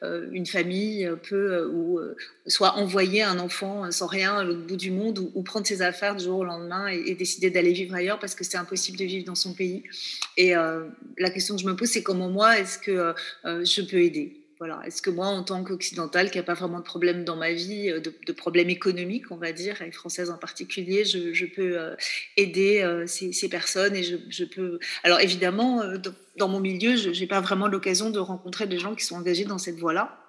une 0.02 0.46
famille 0.46 1.08
peut 1.28 2.14
soit 2.46 2.76
envoyer 2.76 3.22
un 3.22 3.38
enfant 3.38 3.90
sans 3.90 4.06
rien 4.06 4.36
à 4.38 4.44
l'autre 4.44 4.66
bout 4.66 4.76
du 4.76 4.90
monde 4.90 5.18
ou, 5.34 5.42
prendre 5.42 5.66
ses 5.66 5.82
affaires 5.82 6.16
du 6.16 6.24
jour 6.24 6.38
au 6.38 6.44
lendemain 6.44 6.88
et, 6.88 7.02
et 7.06 7.14
décider 7.14 7.50
d'aller 7.50 7.72
vivre 7.72 7.94
ailleurs 7.94 8.18
parce 8.18 8.34
que 8.34 8.44
c'est 8.44 8.56
impossible 8.56 8.98
de 8.98 9.04
vivre 9.04 9.26
dans 9.26 9.34
son 9.34 9.54
pays. 9.54 9.82
Et 10.36 10.54
la 11.18 11.30
question 11.30 11.56
que 11.56 11.62
je 11.62 11.66
me 11.66 11.76
pose, 11.76 11.88
c'est 11.88 12.02
comment 12.02 12.28
moi, 12.28 12.58
est-ce 12.58 12.78
que 12.78 12.90
euh, 12.90 13.12
euh, 13.44 13.64
je 13.64 13.82
peux 13.82 13.98
aider? 13.98 14.40
Voilà. 14.58 14.80
Est-ce 14.86 15.02
que 15.02 15.10
moi, 15.10 15.26
en 15.26 15.42
tant 15.42 15.62
qu'occidentale, 15.64 16.30
qui 16.30 16.38
n'a 16.38 16.44
pas 16.44 16.54
vraiment 16.54 16.78
de 16.78 16.84
problème 16.84 17.24
dans 17.24 17.36
ma 17.36 17.52
vie, 17.52 17.92
de, 17.92 18.32
problème 18.32 18.70
économique, 18.70 19.30
on 19.30 19.36
va 19.36 19.52
dire, 19.52 19.82
et 19.82 19.90
française 19.90 20.30
en 20.30 20.38
particulier, 20.38 21.04
je, 21.04 21.44
peux 21.44 21.76
aider 22.36 23.04
ces, 23.06 23.48
personnes 23.48 23.96
et 23.96 24.04
je, 24.04 24.44
peux. 24.44 24.78
Alors 25.02 25.20
évidemment, 25.20 25.82
dans 26.36 26.48
mon 26.48 26.60
milieu, 26.60 26.96
je 26.96 27.10
n'ai 27.10 27.26
pas 27.26 27.40
vraiment 27.40 27.66
l'occasion 27.66 28.10
de 28.10 28.20
rencontrer 28.20 28.66
des 28.66 28.78
gens 28.78 28.94
qui 28.94 29.04
sont 29.04 29.16
engagés 29.16 29.44
dans 29.44 29.58
cette 29.58 29.76
voie-là. 29.76 30.23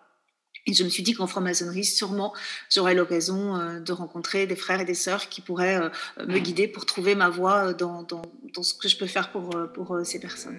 Et 0.67 0.73
je 0.73 0.83
me 0.83 0.89
suis 0.89 1.03
dit 1.03 1.13
qu'en 1.13 1.27
franc-maçonnerie, 1.27 1.83
sûrement, 1.83 2.33
j'aurais 2.73 2.95
l'occasion 2.95 3.55
euh, 3.55 3.79
de 3.79 3.91
rencontrer 3.91 4.47
des 4.47 4.55
frères 4.55 4.81
et 4.81 4.85
des 4.85 4.95
sœurs 4.95 5.29
qui 5.29 5.41
pourraient 5.41 5.77
euh, 5.77 5.89
me 6.25 6.39
guider 6.39 6.67
pour 6.67 6.85
trouver 6.85 7.13
ma 7.13 7.29
voie 7.29 7.73
dans, 7.73 8.01
dans, 8.03 8.23
dans, 8.55 8.63
ce 8.63 8.73
que 8.73 8.87
je 8.87 8.97
peux 8.97 9.05
faire 9.05 9.31
pour, 9.31 9.55
euh, 9.55 9.67
pour 9.67 9.99
ces 10.03 10.19
personnes. 10.19 10.57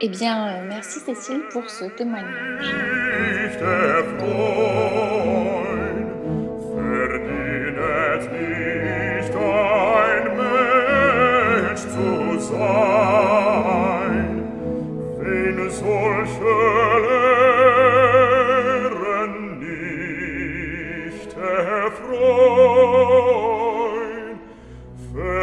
Eh 0.00 0.08
bien, 0.08 0.62
merci 0.64 1.00
Cécile 1.00 1.42
pour 1.50 1.68
ce 1.68 1.86
témoignage. 1.96 2.66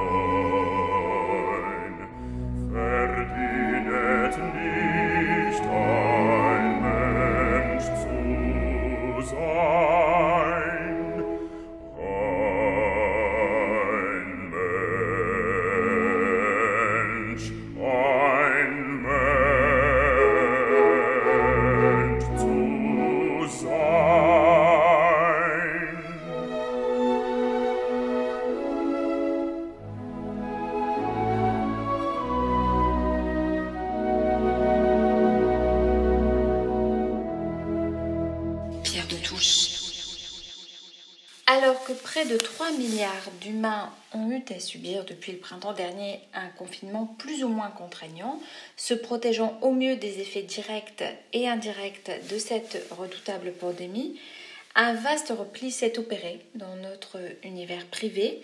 verdinet 2.74 4.36
nicht 4.56 5.64
ein 5.64 6.66
Mensch 6.82 7.88
zu 8.04 8.18
sein, 9.22 9.93
près 42.24 42.32
de 42.32 42.38
3 42.38 42.72
milliards 42.72 43.32
d'humains 43.42 43.92
ont 44.14 44.30
eu 44.30 44.42
à 44.54 44.60
subir 44.60 45.04
depuis 45.04 45.32
le 45.32 45.38
printemps 45.40 45.74
dernier 45.74 46.20
un 46.34 46.48
confinement 46.50 47.06
plus 47.18 47.44
ou 47.44 47.48
moins 47.48 47.70
contraignant, 47.70 48.40
se 48.78 48.94
protégeant 48.94 49.58
au 49.62 49.72
mieux 49.72 49.96
des 49.96 50.20
effets 50.20 50.42
directs 50.42 51.04
et 51.34 51.48
indirects 51.48 52.12
de 52.30 52.38
cette 52.38 52.86
redoutable 52.92 53.52
pandémie, 53.52 54.20
un 54.76 54.94
vaste 54.94 55.34
repli 55.38 55.72
s'est 55.72 55.98
opéré 56.00 56.40
dans 56.56 56.76
notre 56.78 57.20
univers 57.44 57.86
privé, 57.88 58.42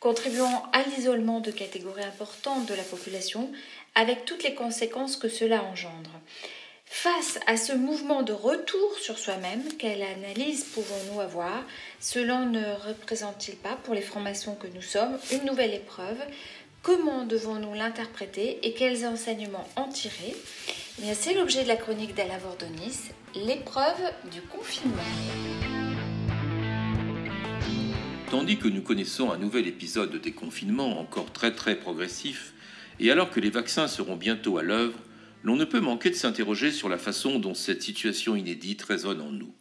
contribuant 0.00 0.64
à 0.72 0.82
l'isolement 0.84 1.40
de 1.40 1.50
catégories 1.50 2.04
importantes 2.04 2.66
de 2.66 2.74
la 2.74 2.82
population 2.82 3.50
avec 3.94 4.24
toutes 4.24 4.44
les 4.44 4.54
conséquences 4.54 5.16
que 5.16 5.28
cela 5.28 5.64
engendre. 5.64 6.10
Face 6.90 7.38
à 7.46 7.56
ce 7.56 7.74
mouvement 7.74 8.22
de 8.22 8.32
retour 8.32 8.98
sur 8.98 9.18
soi-même, 9.18 9.62
quelle 9.78 10.02
analyse 10.02 10.64
pouvons-nous 10.64 11.20
avoir 11.20 11.62
Cela 12.00 12.46
ne 12.46 12.64
représente-t-il 12.88 13.58
pas, 13.58 13.76
pour 13.84 13.94
les 13.94 14.00
francs-maçons 14.00 14.54
que 14.54 14.66
nous 14.74 14.82
sommes, 14.82 15.18
une 15.30 15.44
nouvelle 15.44 15.74
épreuve? 15.74 16.16
Comment 16.82 17.24
devons-nous 17.24 17.74
l'interpréter 17.74 18.66
et 18.66 18.72
quels 18.72 19.06
enseignements 19.06 19.68
en 19.76 19.88
tirer? 19.88 20.34
Eh 21.02 21.14
C'est 21.14 21.34
l'objet 21.34 21.62
de 21.62 21.68
la 21.68 21.76
chronique 21.76 22.14
d'Ala 22.14 22.38
Vordonis, 22.38 23.10
l'épreuve 23.34 24.00
du 24.32 24.40
confinement. 24.40 24.96
Tandis 28.30 28.56
que 28.56 28.68
nous 28.68 28.82
connaissons 28.82 29.30
un 29.30 29.38
nouvel 29.38 29.68
épisode 29.68 30.10
de 30.10 30.18
déconfinement 30.18 30.98
encore 30.98 31.32
très 31.32 31.54
très 31.54 31.76
progressif, 31.76 32.54
et 32.98 33.10
alors 33.12 33.30
que 33.30 33.40
les 33.40 33.50
vaccins 33.50 33.88
seront 33.88 34.16
bientôt 34.16 34.58
à 34.58 34.62
l'œuvre, 34.62 34.98
l'on 35.42 35.56
ne 35.56 35.64
peut 35.64 35.80
manquer 35.80 36.10
de 36.10 36.14
s'interroger 36.14 36.72
sur 36.72 36.88
la 36.88 36.98
façon 36.98 37.38
dont 37.38 37.54
cette 37.54 37.82
situation 37.82 38.36
inédite 38.36 38.82
résonne 38.82 39.20
en 39.20 39.30
nous. 39.30 39.54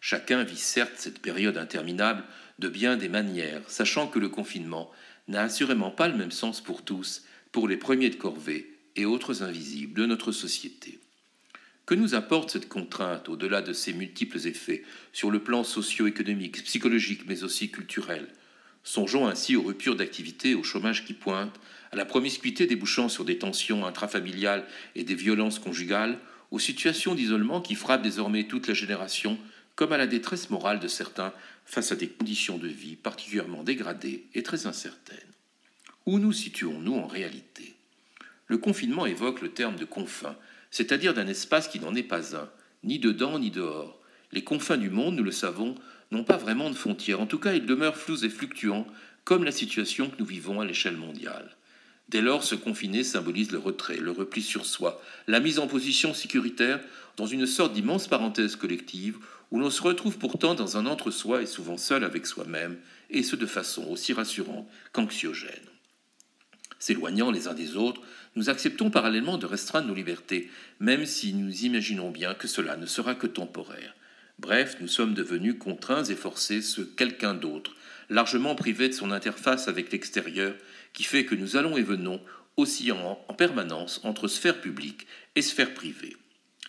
Chacun 0.00 0.44
vit 0.44 0.56
certes 0.56 0.96
cette 0.96 1.20
période 1.20 1.56
interminable 1.56 2.24
de 2.58 2.68
bien 2.68 2.96
des 2.96 3.08
manières, 3.08 3.62
sachant 3.68 4.06
que 4.06 4.18
le 4.18 4.28
confinement 4.28 4.90
n'a 5.28 5.42
assurément 5.42 5.90
pas 5.90 6.08
le 6.08 6.16
même 6.16 6.30
sens 6.30 6.60
pour 6.60 6.84
tous, 6.84 7.24
pour 7.52 7.68
les 7.68 7.76
premiers 7.76 8.10
de 8.10 8.16
corvée 8.16 8.70
et 8.96 9.06
autres 9.06 9.42
invisibles 9.42 9.94
de 9.94 10.06
notre 10.06 10.32
société. 10.32 10.98
Que 11.86 11.94
nous 11.94 12.14
apporte 12.14 12.50
cette 12.50 12.68
contrainte 12.68 13.28
au-delà 13.28 13.60
de 13.60 13.72
ses 13.72 13.92
multiples 13.92 14.46
effets 14.46 14.84
sur 15.12 15.30
le 15.30 15.42
plan 15.42 15.64
socio-économique, 15.64 16.64
psychologique, 16.64 17.24
mais 17.26 17.44
aussi 17.44 17.70
culturel? 17.70 18.28
Songeons 18.82 19.26
ainsi 19.26 19.56
aux 19.56 19.62
ruptures 19.62 19.96
d'activité, 19.96 20.54
au 20.54 20.62
chômage 20.62 21.04
qui 21.04 21.14
pointe, 21.14 21.58
la 21.96 22.04
promiscuité 22.04 22.66
débouchant 22.66 23.08
sur 23.08 23.24
des 23.24 23.38
tensions 23.38 23.86
intrafamiliales 23.86 24.66
et 24.94 25.04
des 25.04 25.14
violences 25.14 25.58
conjugales, 25.58 26.18
aux 26.50 26.58
situations 26.58 27.14
d'isolement 27.14 27.60
qui 27.60 27.74
frappent 27.74 28.02
désormais 28.02 28.44
toute 28.44 28.68
la 28.68 28.74
génération, 28.74 29.38
comme 29.74 29.92
à 29.92 29.96
la 29.96 30.06
détresse 30.06 30.50
morale 30.50 30.80
de 30.80 30.88
certains 30.88 31.32
face 31.64 31.92
à 31.92 31.96
des 31.96 32.08
conditions 32.08 32.58
de 32.58 32.68
vie 32.68 32.96
particulièrement 32.96 33.64
dégradées 33.64 34.26
et 34.34 34.42
très 34.42 34.66
incertaines. 34.66 35.18
Où 36.06 36.18
nous 36.18 36.32
situons-nous 36.32 36.94
en 36.94 37.06
réalité? 37.06 37.74
Le 38.46 38.58
confinement 38.58 39.06
évoque 39.06 39.40
le 39.40 39.50
terme 39.50 39.76
de 39.76 39.84
confin, 39.84 40.36
c'est-à-dire 40.70 41.14
d'un 41.14 41.26
espace 41.26 41.68
qui 41.68 41.80
n'en 41.80 41.94
est 41.94 42.02
pas 42.02 42.36
un, 42.36 42.48
ni 42.82 42.98
dedans 42.98 43.38
ni 43.38 43.50
dehors. 43.50 43.98
Les 44.32 44.44
confins 44.44 44.76
du 44.76 44.90
monde, 44.90 45.16
nous 45.16 45.24
le 45.24 45.32
savons, 45.32 45.74
n'ont 46.10 46.24
pas 46.24 46.36
vraiment 46.36 46.68
de 46.68 46.74
frontières, 46.74 47.20
en 47.20 47.26
tout 47.26 47.38
cas 47.38 47.54
ils 47.54 47.66
demeurent 47.66 47.96
flous 47.96 48.24
et 48.24 48.28
fluctuants, 48.28 48.86
comme 49.24 49.44
la 49.44 49.52
situation 49.52 50.10
que 50.10 50.18
nous 50.18 50.26
vivons 50.26 50.60
à 50.60 50.66
l'échelle 50.66 50.96
mondiale. 50.96 51.56
Dès 52.08 52.20
lors, 52.20 52.44
se 52.44 52.54
confiner 52.54 53.02
symbolise 53.02 53.50
le 53.50 53.58
retrait, 53.58 53.96
le 53.96 54.10
repli 54.10 54.42
sur 54.42 54.66
soi, 54.66 55.00
la 55.26 55.40
mise 55.40 55.58
en 55.58 55.66
position 55.66 56.14
sécuritaire 56.14 56.80
dans 57.16 57.26
une 57.26 57.46
sorte 57.46 57.72
d'immense 57.72 58.08
parenthèse 58.08 58.56
collective 58.56 59.18
où 59.50 59.58
l'on 59.58 59.70
se 59.70 59.82
retrouve 59.82 60.18
pourtant 60.18 60.54
dans 60.54 60.76
un 60.76 60.86
entre-soi 60.86 61.42
et 61.42 61.46
souvent 61.46 61.76
seul 61.76 62.04
avec 62.04 62.26
soi-même, 62.26 62.76
et 63.10 63.22
ce 63.22 63.36
de 63.36 63.46
façon 63.46 63.84
aussi 63.84 64.12
rassurante 64.12 64.68
qu'anxiogène. 64.92 65.52
S'éloignant 66.78 67.30
les 67.30 67.48
uns 67.48 67.54
des 67.54 67.76
autres, 67.76 68.00
nous 68.36 68.50
acceptons 68.50 68.90
parallèlement 68.90 69.38
de 69.38 69.46
restreindre 69.46 69.88
nos 69.88 69.94
libertés, 69.94 70.50
même 70.80 71.06
si 71.06 71.32
nous 71.32 71.64
imaginons 71.64 72.10
bien 72.10 72.34
que 72.34 72.48
cela 72.48 72.76
ne 72.76 72.86
sera 72.86 73.14
que 73.14 73.26
temporaire. 73.26 73.94
Bref, 74.38 74.76
nous 74.80 74.88
sommes 74.88 75.14
devenus 75.14 75.56
contraints 75.58 76.04
et 76.04 76.16
forcés 76.16 76.60
ce 76.60 76.80
quelqu'un 76.80 77.34
d'autre, 77.34 77.76
largement 78.10 78.56
privé 78.56 78.88
de 78.88 78.94
son 78.94 79.12
interface 79.12 79.68
avec 79.68 79.92
l'extérieur 79.92 80.54
qui 80.94 81.02
fait 81.02 81.26
que 81.26 81.34
nous 81.34 81.56
allons 81.56 81.76
et 81.76 81.82
venons 81.82 82.20
oscillant 82.56 83.18
en 83.28 83.34
permanence 83.34 84.00
entre 84.04 84.28
sphère 84.28 84.60
publique 84.60 85.06
et 85.34 85.42
sphère 85.42 85.74
privée. 85.74 86.16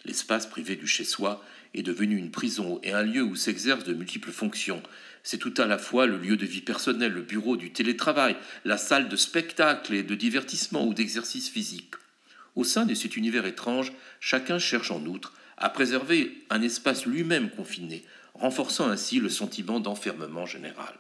L'espace 0.04 0.48
privé 0.48 0.76
du 0.76 0.88
chez-soi 0.88 1.44
est 1.74 1.84
devenu 1.84 2.18
une 2.18 2.32
prison 2.32 2.80
et 2.84 2.92
un 2.92 3.04
lieu 3.04 3.22
où 3.22 3.36
s'exercent 3.36 3.86
de 3.86 3.94
multiples 3.94 4.32
fonctions. 4.32 4.82
C'est 5.24 5.38
tout 5.38 5.54
à 5.58 5.66
la 5.66 5.78
fois 5.78 6.06
le 6.06 6.18
lieu 6.18 6.38
de 6.38 6.46
vie 6.46 6.62
personnelle, 6.62 7.14
le 7.14 7.22
bureau 7.22 7.58
du 7.58 7.72
télétravail, 7.72 8.36
la 8.66 8.78
salle 8.78 9.10
de 9.10 9.16
spectacle 9.16 9.94
et 9.94 10.04
de 10.04 10.16
divertissement 10.16 10.86
ou 10.86 10.94
d'exercice 10.94 11.50
physique. 11.50 11.96
Au 12.56 12.64
sein 12.64 12.86
de 12.86 12.94
cet 12.94 13.18
univers 13.18 13.46
étrange, 13.46 13.94
chacun 14.20 14.60
cherche 14.60 14.92
en 14.92 15.06
outre 15.06 15.34
à 15.58 15.70
préserver 15.70 16.46
un 16.50 16.62
espace 16.62 17.06
lui-même 17.06 17.50
confiné, 17.50 18.04
renforçant 18.34 18.90
ainsi 18.90 19.20
le 19.20 19.30
sentiment 19.30 19.80
d'enfermement 19.80 20.46
général. 20.46 20.94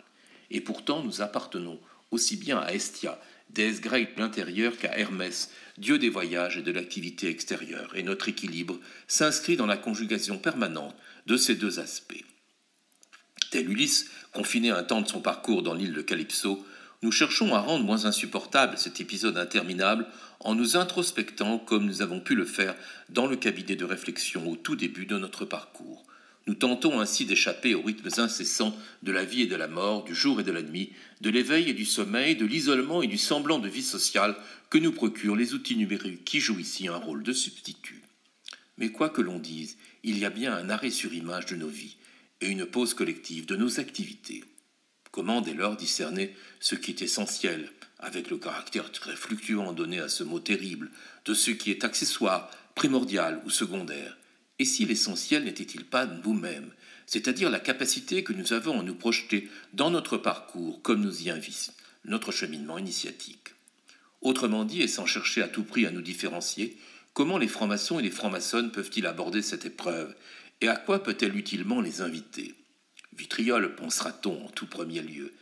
Et 0.51 0.61
pourtant, 0.61 1.03
nous 1.03 1.21
appartenons 1.21 1.79
aussi 2.15 2.37
bien 2.37 2.57
à 2.57 2.73
Estia, 2.73 3.19
déesse 3.49 3.81
grecque 3.81 4.15
de 4.15 4.21
l'intérieur, 4.21 4.77
qu'à 4.77 4.97
Hermès, 4.97 5.51
dieu 5.77 5.99
des 5.99 6.09
voyages 6.09 6.57
et 6.57 6.61
de 6.61 6.71
l'activité 6.71 7.27
extérieure, 7.27 7.91
et 7.95 8.03
notre 8.03 8.29
équilibre 8.29 8.79
s'inscrit 9.07 9.57
dans 9.57 9.65
la 9.65 9.77
conjugation 9.77 10.39
permanente 10.39 10.95
de 11.27 11.37
ces 11.37 11.55
deux 11.55 11.79
aspects. 11.79 12.23
Tel 13.51 13.69
Ulysse, 13.69 14.09
confiné 14.33 14.71
un 14.71 14.83
temps 14.83 15.01
de 15.01 15.07
son 15.07 15.21
parcours 15.21 15.61
dans 15.61 15.73
l'île 15.73 15.93
de 15.93 16.01
Calypso, 16.01 16.65
nous 17.03 17.11
cherchons 17.11 17.53
à 17.53 17.59
rendre 17.59 17.85
moins 17.85 18.05
insupportable 18.05 18.77
cet 18.77 18.99
épisode 18.99 19.37
interminable 19.37 20.07
en 20.39 20.55
nous 20.55 20.77
introspectant 20.77 21.59
comme 21.59 21.85
nous 21.85 22.01
avons 22.01 22.19
pu 22.19 22.33
le 22.35 22.45
faire 22.45 22.75
dans 23.09 23.27
le 23.27 23.35
cabinet 23.35 23.75
de 23.75 23.85
réflexion 23.85 24.49
au 24.49 24.55
tout 24.55 24.75
début 24.75 25.05
de 25.05 25.17
notre 25.17 25.45
parcours. 25.45 26.03
Nous 26.47 26.53
tentons 26.53 26.99
ainsi 26.99 27.25
d'échapper 27.25 27.73
aux 27.73 27.81
rythmes 27.81 28.21
incessants 28.21 28.77
de 29.01 29.11
la 29.11 29.25
vie 29.25 29.41
et 29.41 29.47
de 29.47 29.55
la 29.55 29.67
mort, 29.67 30.03
du 30.03 30.13
jour 30.13 30.39
et 30.39 30.43
de 30.43 30.51
la 30.51 30.61
nuit, 30.61 30.93
de 31.21 31.31
l'éveil 31.31 31.69
et 31.69 31.73
du 31.73 31.85
sommeil, 31.85 32.35
de 32.35 32.45
l'isolement 32.45 33.01
et 33.01 33.07
du 33.07 33.17
semblant 33.17 33.57
de 33.57 33.67
vie 33.67 33.81
sociale 33.81 34.35
que 34.69 34.77
nous 34.77 34.91
procurent 34.91 35.35
les 35.35 35.53
outils 35.55 35.75
numériques 35.75 36.23
qui 36.23 36.39
jouent 36.39 36.59
ici 36.59 36.87
un 36.87 36.97
rôle 36.97 37.23
de 37.23 37.33
substitut. 37.33 38.03
Mais 38.77 38.91
quoi 38.91 39.09
que 39.09 39.21
l'on 39.21 39.39
dise, 39.39 39.77
il 40.03 40.19
y 40.19 40.25
a 40.25 40.29
bien 40.29 40.53
un 40.53 40.69
arrêt 40.69 40.91
sur 40.91 41.13
image 41.13 41.47
de 41.47 41.55
nos 41.55 41.67
vies 41.67 41.97
et 42.41 42.49
une 42.49 42.65
pause 42.65 42.93
collective 42.93 43.47
de 43.47 43.55
nos 43.55 43.79
activités. 43.79 44.43
Comment 45.09 45.41
dès 45.41 45.53
lors 45.53 45.77
discerner 45.77 46.35
ce 46.59 46.75
qui 46.75 46.91
est 46.91 47.01
essentiel, 47.01 47.71
avec 47.97 48.29
le 48.29 48.37
caractère 48.37 48.91
très 48.91 49.15
fluctuant 49.15 49.73
donné 49.73 49.99
à 49.99 50.09
ce 50.09 50.23
mot 50.23 50.39
terrible, 50.39 50.91
de 51.23 51.33
ce 51.33 51.51
qui 51.51 51.71
est 51.71 51.85
accessoire, 51.85 52.51
primordial 52.75 53.41
ou 53.45 53.49
secondaire? 53.49 54.15
Et 54.59 54.65
si 54.65 54.85
l'essentiel 54.85 55.43
n'était-il 55.43 55.85
pas 55.85 56.05
nous-mêmes, 56.05 56.71
c'est-à-dire 57.05 57.49
la 57.49 57.59
capacité 57.59 58.23
que 58.23 58.33
nous 58.33 58.53
avons 58.53 58.79
à 58.79 58.83
nous 58.83 58.95
projeter 58.95 59.49
dans 59.73 59.91
notre 59.91 60.17
parcours 60.17 60.81
comme 60.81 61.01
nous 61.01 61.23
y 61.23 61.29
invite 61.29 61.73
notre 62.05 62.31
cheminement 62.31 62.77
initiatique? 62.77 63.53
Autrement 64.21 64.63
dit, 64.63 64.81
et 64.81 64.87
sans 64.87 65.05
chercher 65.05 65.41
à 65.41 65.47
tout 65.47 65.63
prix 65.63 65.85
à 65.85 65.91
nous 65.91 66.01
différencier, 66.01 66.77
comment 67.13 67.37
les 67.37 67.47
francs-maçons 67.47 67.99
et 67.99 68.03
les 68.03 68.11
francs-maçonnes 68.11 68.71
peuvent-ils 68.71 69.05
aborder 69.05 69.41
cette 69.41 69.65
épreuve 69.65 70.15
et 70.61 70.67
à 70.67 70.77
quoi 70.77 71.03
peut-elle 71.03 71.35
utilement 71.37 71.81
les 71.81 72.01
inviter? 72.01 72.55
Vitriol, 73.15 73.75
pensera-t-on 73.75 74.45
en 74.45 74.49
tout 74.49 74.67
premier 74.67 75.01
lieu. 75.01 75.33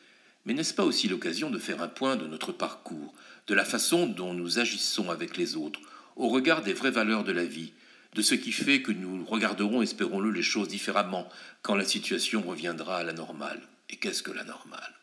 Mais 0.46 0.54
n'est-ce 0.54 0.74
pas 0.74 0.84
aussi 0.84 1.08
l'occasion 1.08 1.50
de 1.50 1.58
faire 1.58 1.82
un 1.82 1.88
point 1.88 2.16
de 2.16 2.28
notre 2.28 2.52
parcours, 2.52 3.14
de 3.48 3.54
la 3.54 3.64
façon 3.64 4.08
dont 4.08 4.34
nous 4.34 4.60
agissons 4.60 5.10
avec 5.10 5.38
les 5.38 5.56
autres, 5.56 5.80
au 6.16 6.28
regard 6.28 6.62
des 6.62 6.74
vraies 6.74 6.92
valeurs 6.92 7.24
de 7.24 7.32
la 7.32 7.46
vie, 7.46 7.74
de 8.14 8.22
ce 8.22 8.36
qui 8.36 8.52
fait 8.52 8.82
que 8.82 8.92
nous 8.92 9.26
regarderons, 9.26 9.82
espérons-le, 9.82 10.32
les 10.32 10.44
choses 10.44 10.68
différemment 10.68 11.28
quand 11.62 11.76
la 11.76 11.86
situation 11.86 12.42
reviendra 12.42 12.98
à 12.98 13.04
la 13.04 13.14
normale. 13.14 13.62
Et 13.90 13.96
qu'est-ce 13.96 14.24
que 14.24 14.32
la 14.32 14.44
normale? 14.44 14.94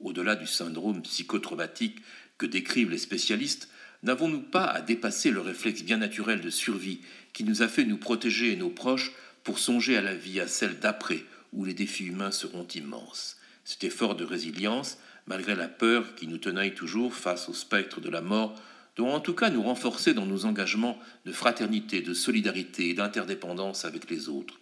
Au-delà 0.00 0.36
du 0.36 0.46
syndrome 0.46 1.02
psychotraumatique 1.02 2.02
que 2.38 2.46
décrivent 2.46 2.90
les 2.90 2.98
spécialistes, 2.98 3.68
n'avons-nous 4.02 4.42
pas 4.42 4.64
à 4.64 4.80
dépasser 4.82 5.30
le 5.30 5.40
réflexe 5.40 5.82
bien 5.82 5.98
naturel 5.98 6.40
de 6.40 6.50
survie 6.50 7.00
qui 7.32 7.44
nous 7.44 7.62
a 7.62 7.68
fait 7.68 7.84
nous 7.84 7.98
protéger 7.98 8.52
et 8.52 8.56
nos 8.56 8.70
proches 8.70 9.12
pour 9.44 9.58
songer 9.58 9.96
à 9.96 10.02
la 10.02 10.14
vie, 10.14 10.40
à 10.40 10.48
celle 10.48 10.78
d'après, 10.78 11.24
où 11.52 11.64
les 11.64 11.74
défis 11.74 12.06
humains 12.06 12.30
seront 12.30 12.66
immenses? 12.74 13.36
Cet 13.64 13.84
effort 13.84 14.16
de 14.16 14.24
résilience, 14.24 14.98
malgré 15.26 15.54
la 15.54 15.68
peur 15.68 16.14
qui 16.16 16.26
nous 16.26 16.38
tenaille 16.38 16.74
toujours 16.74 17.14
face 17.14 17.48
au 17.48 17.54
spectre 17.54 18.00
de 18.00 18.10
la 18.10 18.20
mort, 18.20 18.60
doit 18.96 19.12
en 19.12 19.20
tout 19.20 19.34
cas 19.34 19.50
nous 19.50 19.62
renforcer 19.62 20.14
dans 20.14 20.26
nos 20.26 20.44
engagements 20.44 20.98
de 21.24 21.32
fraternité, 21.32 22.02
de 22.02 22.14
solidarité 22.14 22.90
et 22.90 22.94
d'interdépendance 22.94 23.84
avec 23.84 24.10
les 24.10 24.28
autres. 24.28 24.60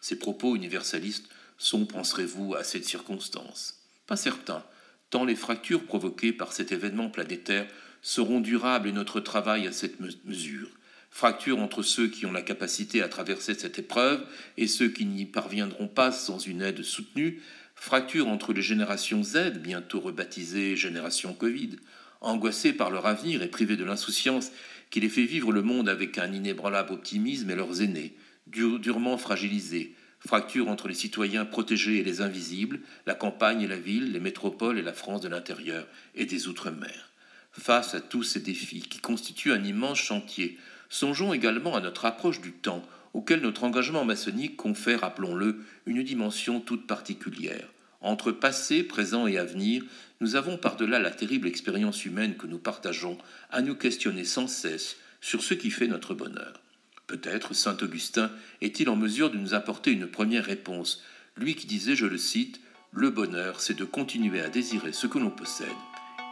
Ces 0.00 0.18
propos 0.18 0.56
universalistes 0.56 1.28
sont, 1.58 1.86
penserez-vous, 1.86 2.54
à 2.54 2.64
cette 2.64 2.84
circonstance 2.84 3.80
Pas 4.06 4.16
certain, 4.16 4.64
tant 5.10 5.24
les 5.24 5.36
fractures 5.36 5.84
provoquées 5.84 6.32
par 6.32 6.52
cet 6.52 6.72
événement 6.72 7.10
planétaire 7.10 7.66
seront 8.02 8.40
durables 8.40 8.88
et 8.88 8.92
notre 8.92 9.20
travail 9.20 9.66
à 9.66 9.72
cette 9.72 10.00
mesure. 10.00 10.68
Fracture 11.10 11.58
entre 11.58 11.82
ceux 11.82 12.08
qui 12.08 12.24
ont 12.24 12.32
la 12.32 12.42
capacité 12.42 13.02
à 13.02 13.08
traverser 13.08 13.54
cette 13.54 13.78
épreuve 13.78 14.24
et 14.56 14.68
ceux 14.68 14.88
qui 14.88 15.04
n'y 15.04 15.26
parviendront 15.26 15.88
pas 15.88 16.12
sans 16.12 16.38
une 16.38 16.62
aide 16.62 16.82
soutenue, 16.82 17.42
fracture 17.74 18.28
entre 18.28 18.52
les 18.52 18.62
générations 18.62 19.22
Z, 19.22 19.58
bientôt 19.58 20.00
rebaptisées 20.00 20.76
génération 20.76 21.34
Covid, 21.34 21.76
angoissées 22.20 22.72
par 22.72 22.90
leur 22.90 23.06
avenir 23.06 23.42
et 23.42 23.48
privées 23.48 23.76
de 23.76 23.84
l'insouciance 23.84 24.50
qui 24.90 25.00
les 25.00 25.08
fait 25.08 25.24
vivre 25.24 25.52
le 25.52 25.62
monde 25.62 25.88
avec 25.88 26.18
un 26.18 26.32
inébranlable 26.32 26.92
optimisme 26.92 27.50
et 27.50 27.54
leurs 27.54 27.82
aînés, 27.82 28.14
durement 28.46 29.16
fragilisés, 29.16 29.94
fracture 30.18 30.68
entre 30.68 30.88
les 30.88 30.94
citoyens 30.94 31.44
protégés 31.44 31.98
et 31.98 32.04
les 32.04 32.20
invisibles, 32.20 32.80
la 33.06 33.14
campagne 33.14 33.62
et 33.62 33.68
la 33.68 33.78
ville, 33.78 34.12
les 34.12 34.20
métropoles 34.20 34.78
et 34.78 34.82
la 34.82 34.92
France 34.92 35.20
de 35.20 35.28
l'intérieur 35.28 35.86
et 36.14 36.26
des 36.26 36.48
outre-mer. 36.48 37.10
Face 37.52 37.94
à 37.94 38.00
tous 38.00 38.22
ces 38.22 38.40
défis 38.40 38.82
qui 38.82 39.00
constituent 39.00 39.52
un 39.52 39.64
immense 39.64 39.98
chantier, 39.98 40.58
Songeons 40.92 41.32
également 41.32 41.76
à 41.76 41.80
notre 41.80 42.04
approche 42.04 42.40
du 42.40 42.50
temps, 42.50 42.82
auquel 43.14 43.40
notre 43.40 43.62
engagement 43.62 44.04
maçonnique 44.04 44.56
confère, 44.56 45.02
rappelons-le, 45.02 45.60
une 45.86 46.02
dimension 46.02 46.60
toute 46.60 46.88
particulière. 46.88 47.68
Entre 48.00 48.32
passé, 48.32 48.82
présent 48.82 49.26
et 49.26 49.38
avenir, 49.38 49.82
nous 50.20 50.36
avons 50.36 50.56
par-delà 50.56 50.98
la 50.98 51.10
terrible 51.10 51.48
expérience 51.48 52.04
humaine 52.04 52.36
que 52.36 52.46
nous 52.46 52.58
partageons 52.58 53.18
à 53.50 53.62
nous 53.62 53.74
questionner 53.74 54.24
sans 54.24 54.46
cesse 54.46 54.96
sur 55.20 55.42
ce 55.42 55.54
qui 55.54 55.70
fait 55.70 55.86
notre 55.86 56.14
bonheur. 56.14 56.60
Peut-être 57.06 57.54
Saint 57.54 57.76
Augustin 57.82 58.30
est-il 58.60 58.88
en 58.88 58.96
mesure 58.96 59.30
de 59.30 59.36
nous 59.36 59.54
apporter 59.54 59.90
une 59.90 60.06
première 60.06 60.44
réponse, 60.44 61.02
lui 61.36 61.54
qui 61.54 61.66
disait, 61.66 61.96
je 61.96 62.06
le 62.06 62.18
cite, 62.18 62.60
Le 62.92 63.10
bonheur, 63.10 63.60
c'est 63.60 63.76
de 63.76 63.84
continuer 63.84 64.40
à 64.40 64.48
désirer 64.48 64.92
ce 64.92 65.06
que 65.06 65.18
l'on 65.18 65.30
possède, 65.30 65.68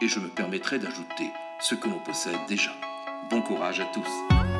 et 0.01 0.07
je 0.07 0.19
me 0.19 0.29
permettrai 0.29 0.79
d'ajouter 0.79 1.29
ce 1.61 1.75
que 1.75 1.87
l'on 1.87 1.99
possède 1.99 2.39
déjà. 2.47 2.71
Bon 3.29 3.41
courage 3.41 3.79
à 3.79 3.85
tous. 3.93 4.58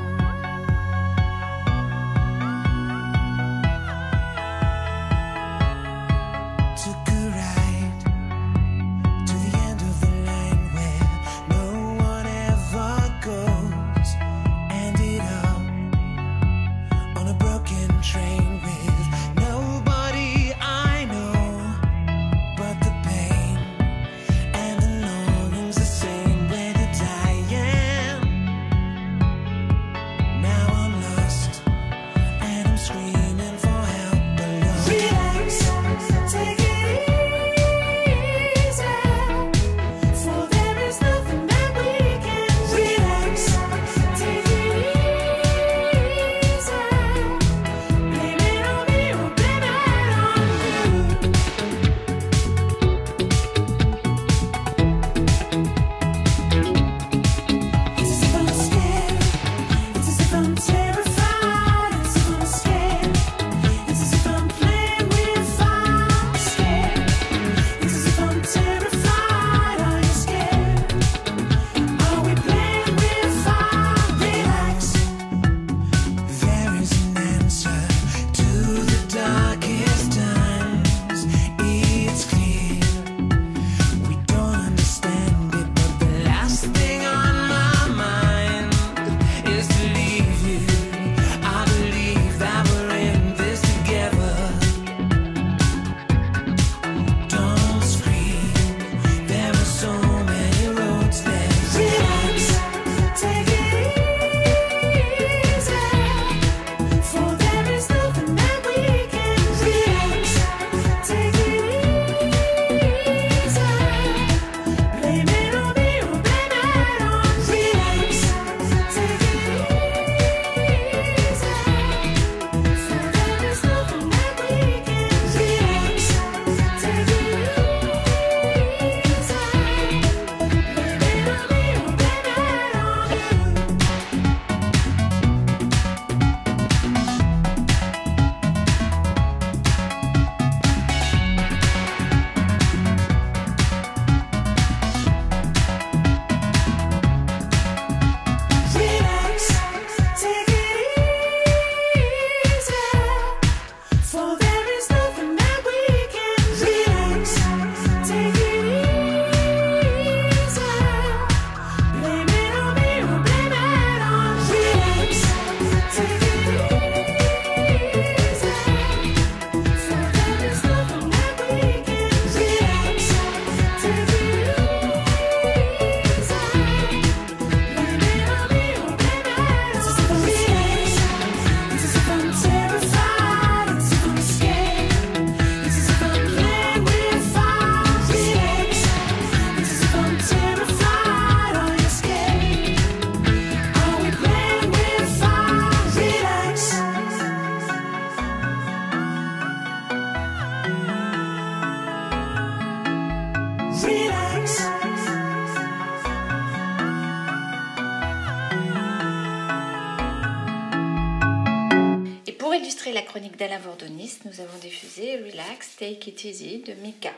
Nous 214.25 214.41
avons 214.41 214.57
diffusé 214.59 215.15
Relax, 215.15 215.77
Take 215.77 216.09
It 216.09 216.25
Easy 216.25 216.61
de 216.61 216.73
Mika. 216.73 217.11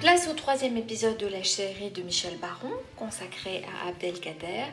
Place 0.00 0.28
au 0.28 0.34
troisième 0.34 0.76
épisode 0.76 1.18
de 1.18 1.28
la 1.28 1.44
série 1.44 1.92
de 1.92 2.02
Michel 2.02 2.36
Baron, 2.38 2.72
consacré 2.96 3.62
à 3.64 3.90
Abdelkader, 3.90 4.64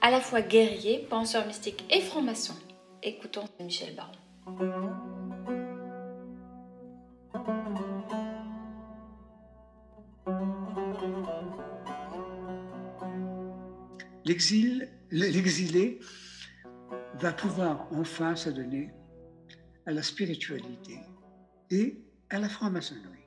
à 0.00 0.10
la 0.10 0.20
fois 0.20 0.40
guerrier, 0.40 1.06
penseur 1.10 1.46
mystique 1.46 1.84
et 1.90 2.00
franc-maçon. 2.00 2.54
Écoutons 3.02 3.44
Michel 3.60 3.94
Baron. 3.94 4.12
L'exil, 14.24 14.88
l'exilé 15.10 16.00
va 17.16 17.32
pouvoir 17.32 17.88
enfin 17.92 18.34
s'adonner 18.36 18.88
à 19.86 19.92
la 19.92 20.02
spiritualité 20.02 20.98
et 21.70 21.98
à 22.30 22.38
la 22.38 22.48
franc-maçonnerie. 22.48 23.26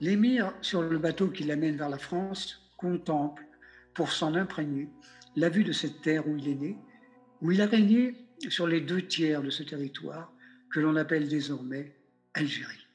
L'émir, 0.00 0.52
sur 0.60 0.82
le 0.82 0.98
bateau 0.98 1.28
qui 1.28 1.44
l'amène 1.44 1.76
vers 1.76 1.88
la 1.88 1.98
France, 1.98 2.72
contemple, 2.76 3.46
pour 3.94 4.10
s'en 4.10 4.34
imprégner, 4.34 4.88
la 5.36 5.48
vue 5.48 5.64
de 5.64 5.72
cette 5.72 6.02
terre 6.02 6.26
où 6.26 6.36
il 6.36 6.48
est 6.48 6.54
né, 6.54 6.76
où 7.40 7.52
il 7.52 7.60
a 7.60 7.66
régné 7.66 8.16
sur 8.48 8.66
les 8.66 8.80
deux 8.80 9.06
tiers 9.06 9.42
de 9.42 9.50
ce 9.50 9.62
territoire 9.62 10.32
que 10.70 10.80
l'on 10.80 10.96
appelle 10.96 11.28
désormais 11.28 11.94
Algérie. 12.34 12.88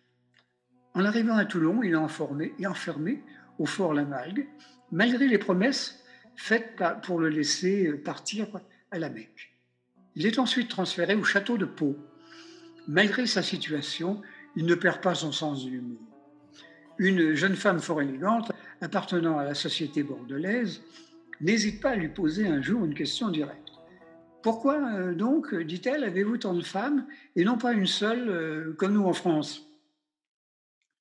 En 0.93 1.05
arrivant 1.05 1.35
à 1.35 1.45
Toulon, 1.45 1.83
il 1.83 1.91
est 1.91 1.95
enfermé, 1.95 2.53
enfermé 2.65 3.23
au 3.59 3.65
fort 3.65 3.93
Lamalgue, 3.93 4.47
malgré 4.91 5.27
les 5.27 5.37
promesses 5.37 6.03
faites 6.35 6.81
pour 7.03 7.19
le 7.19 7.29
laisser 7.29 7.93
partir 7.93 8.47
à 8.91 8.99
la 8.99 9.09
Mecque. 9.09 9.56
Il 10.19 10.25
est 10.25 10.39
ensuite 10.39 10.67
transféré 10.67 11.13
au 11.13 11.23
château 11.23 11.59
de 11.59 11.65
Pau. 11.65 11.95
Malgré 12.87 13.27
sa 13.27 13.43
situation, 13.43 14.23
il 14.55 14.65
ne 14.65 14.73
perd 14.73 14.99
pas 14.99 15.13
son 15.13 15.31
sens 15.31 15.63
de 15.63 15.69
l'humour. 15.69 16.01
Une 16.97 17.35
jeune 17.35 17.55
femme 17.55 17.79
fort 17.79 18.01
élégante, 18.01 18.51
appartenant 18.81 19.37
à 19.37 19.43
la 19.43 19.53
société 19.53 20.01
bordelaise, 20.01 20.81
n'hésite 21.39 21.83
pas 21.83 21.91
à 21.91 21.95
lui 21.95 22.07
poser 22.07 22.47
un 22.47 22.63
jour 22.63 22.83
une 22.83 22.95
question 22.95 23.29
directe. 23.29 23.69
Pourquoi 24.41 24.81
euh, 24.95 25.13
donc, 25.13 25.53
dit-elle, 25.53 26.03
avez-vous 26.03 26.37
tant 26.37 26.55
de 26.55 26.63
femmes 26.63 27.05
et 27.35 27.45
non 27.45 27.59
pas 27.59 27.73
une 27.73 27.85
seule 27.85 28.27
euh, 28.27 28.73
comme 28.73 28.93
nous 28.93 29.05
en 29.05 29.13
France? 29.13 29.69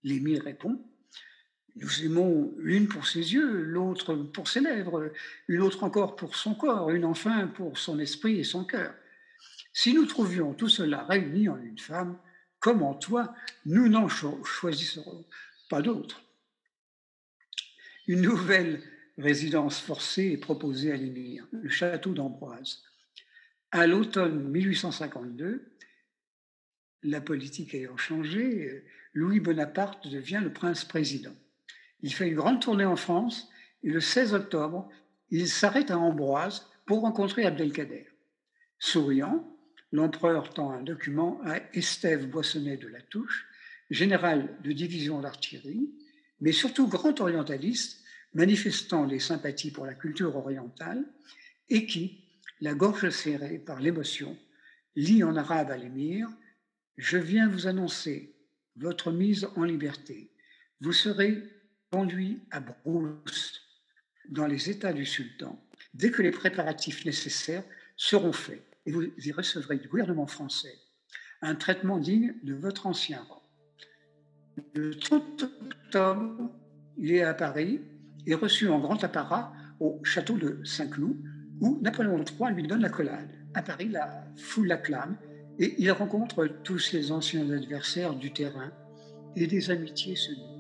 L'émir 0.03 0.43
répond 0.45 0.79
Nous 1.77 2.05
aimons 2.05 2.53
l'une 2.59 2.87
pour 2.87 3.07
ses 3.07 3.33
yeux, 3.33 3.63
l'autre 3.63 4.15
pour 4.15 4.47
ses 4.47 4.61
lèvres, 4.61 5.11
une 5.49 5.63
autre 5.63 5.85
encore 5.85 6.17
pour 6.17 6.37
son 6.37 6.55
corps, 6.55 6.91
une 6.91 7.07
enfin 7.07 7.47
pour 7.47 7.79
son 7.79 7.99
esprit 7.99 8.41
et 8.41 8.45
son 8.45 8.67
cœur. 8.67 8.93
Si 9.79 9.93
nous 9.93 10.07
trouvions 10.07 10.55
tout 10.55 10.71
cela 10.71 11.05
réuni 11.05 11.51
en 11.51 11.61
une 11.61 11.79
femme, 11.79 12.19
comme 12.61 12.83
en 12.83 12.95
toi, 12.95 13.35
nous 13.67 13.91
n'en 13.91 14.09
choisisserons 14.09 15.27
pas 15.69 15.83
d'autre? 15.83 16.23
Une 18.07 18.23
nouvelle 18.23 18.83
résidence 19.19 19.79
forcée 19.79 20.33
est 20.33 20.39
proposée 20.39 20.93
à 20.93 20.97
l'émir, 20.97 21.47
le 21.53 21.69
château 21.69 22.15
d'Ambroise. 22.15 22.85
À 23.71 23.87
l'automne 23.87 24.49
1852, 24.49 25.77
la 27.03 27.21
politique 27.21 27.75
ayant 27.75 27.99
changé, 27.99 28.83
Louis 29.13 29.41
Bonaparte 29.41 30.09
devient 30.09 30.41
le 30.43 30.55
prince-président. 30.55 31.37
Il 32.01 32.15
fait 32.15 32.29
une 32.29 32.37
grande 32.37 32.63
tournée 32.63 32.87
en 32.87 32.97
France 32.97 33.51
et 33.83 33.91
le 33.91 34.01
16 34.01 34.33
octobre, 34.33 34.89
il 35.29 35.47
s'arrête 35.47 35.91
à 35.91 35.99
Ambroise 35.99 36.67
pour 36.87 37.03
rencontrer 37.03 37.45
Abdelkader. 37.45 38.09
Souriant, 38.79 39.53
l'empereur 39.97 40.53
tend 40.53 40.71
un 40.73 40.83
document 40.83 41.41
à 41.45 41.59
Estève 41.73 42.29
Boissonnet 42.29 42.77
de 42.77 42.87
la 42.87 43.01
Touche, 43.01 43.47
général 43.89 44.55
de 44.63 44.73
division 44.73 45.21
d'artillerie, 45.21 45.91
mais 46.41 46.53
surtout 46.53 46.87
grand 46.87 47.19
orientaliste, 47.21 48.05
manifestant 48.35 49.07
les 49.07 49.19
sympathies 49.19 49.71
pour 49.71 49.87
la 49.87 49.95
culture 49.95 50.37
orientale, 50.37 51.03
et 51.71 51.87
qui, 51.87 52.25
la 52.61 52.75
gorge 52.75 53.09
serrée 53.09 53.59
par 53.59 53.81
l'émotion, 53.81 54.37
lit 54.97 55.25
en 55.25 55.35
arabe 55.35 55.71
à 55.71 55.79
l'émir 55.79 56.29
Je 56.99 57.17
viens 57.17 57.49
vous 57.49 57.67
annoncer 57.67 58.35
votre 58.77 59.11
mise 59.11 59.49
en 59.57 59.65
liberté. 59.65 60.31
Vous 60.83 60.93
serez 60.93 61.43
conduit 61.91 62.43
à 62.51 62.61
Brousse, 62.61 63.63
dans 64.29 64.47
les 64.47 64.69
États 64.69 64.93
du 64.93 65.07
sultan, 65.07 65.59
dès 65.95 66.11
que 66.11 66.21
les 66.21 66.33
préparatifs 66.33 67.07
nécessaires 67.07 67.65
seront 67.97 68.33
faits 68.33 68.76
et 68.87 68.93
vous 68.93 69.03
y 69.03 69.33
recevrez 69.33 69.77
du 69.77 69.89
gouvernement 69.89 70.27
français 70.27 70.75
un 71.43 71.55
traitement 71.55 71.99
digne 71.99 72.35
de 72.43 72.55
votre 72.55 72.87
ancien 72.87 73.21
rang. 73.29 73.43
Le 74.75 74.95
30 74.95 75.43
octobre, 75.43 76.51
il 76.97 77.13
est 77.13 77.23
à 77.23 77.35
Paris 77.35 77.81
et 78.27 78.35
reçu 78.35 78.69
en 78.69 78.81
grand 78.81 79.03
apparat 79.05 79.53
au 79.81 80.01
château 80.03 80.39
de 80.39 80.61
Saint-Cloud, 80.65 81.17
où 81.61 81.79
Napoléon 81.83 82.25
III 82.25 82.55
lui 82.55 82.67
donne 82.67 82.81
la 82.81 82.89
collade. 82.89 83.31
À 83.55 83.63
Paris, 83.63 83.89
la 83.89 84.25
foule 84.37 84.69
l'acclame 84.69 85.17
et 85.59 85.75
il 85.79 85.91
rencontre 85.91 86.47
tous 86.65 86.79
ses 86.79 87.13
anciens 87.13 87.51
adversaires 87.51 88.15
du 88.15 88.33
terrain 88.33 88.73
et 89.37 89.47
des 89.47 89.71
amitiés 89.71 90.17
se 90.17 90.33
nouent. 90.33 90.56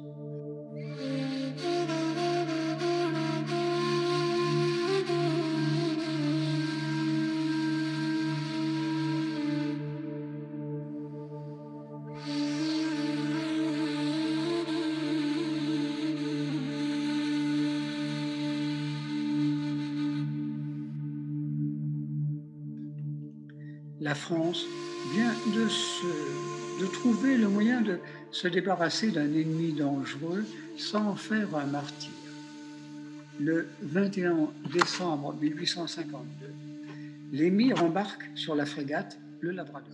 La 24.06 24.14
France 24.14 24.64
vient 25.12 25.34
de, 25.52 26.86
trouver 26.92 27.36
le 27.36 27.48
moyen 27.48 27.80
de 27.80 27.98
se 28.30 28.46
débarrasser 28.46 29.10
d'un 29.10 29.24
ennemi 29.24 29.72
dangereux 29.72 30.44
sans 30.78 31.16
faire 31.16 31.56
un 31.56 31.66
martyr. 31.66 32.12
Le 33.40 33.66
21 33.82 34.50
décembre 34.72 35.34
1852, 35.40 36.46
l'émir 37.32 37.82
embarque 37.82 38.30
sur 38.36 38.54
la 38.54 38.64
frégate 38.64 39.18
le 39.40 39.50
Labrador. 39.50 39.90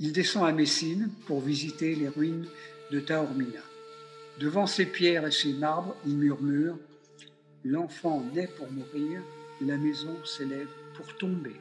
Il 0.00 0.12
descend 0.12 0.48
à 0.48 0.52
Messine 0.52 1.10
pour 1.26 1.42
visiter 1.42 1.94
les 1.96 2.08
ruines 2.08 2.46
de 2.92 3.00
Taormina. 3.00 3.60
Devant 4.40 4.66
ces 4.66 4.86
pierres 4.86 5.26
et 5.26 5.32
ces 5.32 5.52
marbres, 5.52 5.94
il 6.06 6.16
murmure 6.16 6.78
L'enfant 7.62 8.24
naît 8.32 8.48
pour 8.56 8.70
mourir, 8.72 9.20
la 9.60 9.76
maison 9.76 10.16
s'élève 10.24 10.68
pour 10.94 11.14
tomber. 11.18 11.56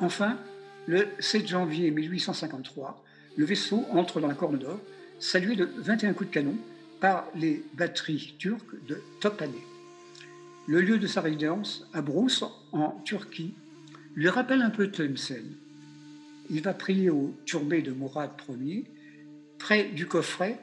Enfin, 0.00 0.38
le 0.86 1.08
7 1.18 1.46
janvier 1.46 1.90
1853, 1.90 3.04
le 3.36 3.44
vaisseau 3.44 3.84
entre 3.92 4.20
dans 4.20 4.28
la 4.28 4.34
Corne 4.34 4.58
d'Or, 4.58 4.80
salué 5.18 5.56
de 5.56 5.68
21 5.78 6.12
coups 6.12 6.30
de 6.30 6.34
canon 6.34 6.56
par 7.00 7.26
les 7.34 7.64
batteries 7.74 8.34
turques 8.38 8.84
de 8.86 9.00
Tophané. 9.20 9.62
Le 10.66 10.80
lieu 10.80 10.98
de 10.98 11.06
sa 11.06 11.20
résidence, 11.20 11.86
à 11.92 12.02
Brousse, 12.02 12.44
en 12.72 13.00
Turquie, 13.04 13.54
lui 14.14 14.28
rappelle 14.28 14.62
un 14.62 14.70
peu 14.70 14.90
Tlemcen. 14.90 15.44
Il 16.50 16.62
va 16.62 16.74
prier 16.74 17.10
au 17.10 17.34
turbé 17.44 17.82
de 17.82 17.92
Mourad 17.92 18.30
Ier, 18.48 18.84
près 19.58 19.84
du 19.84 20.06
coffret 20.06 20.58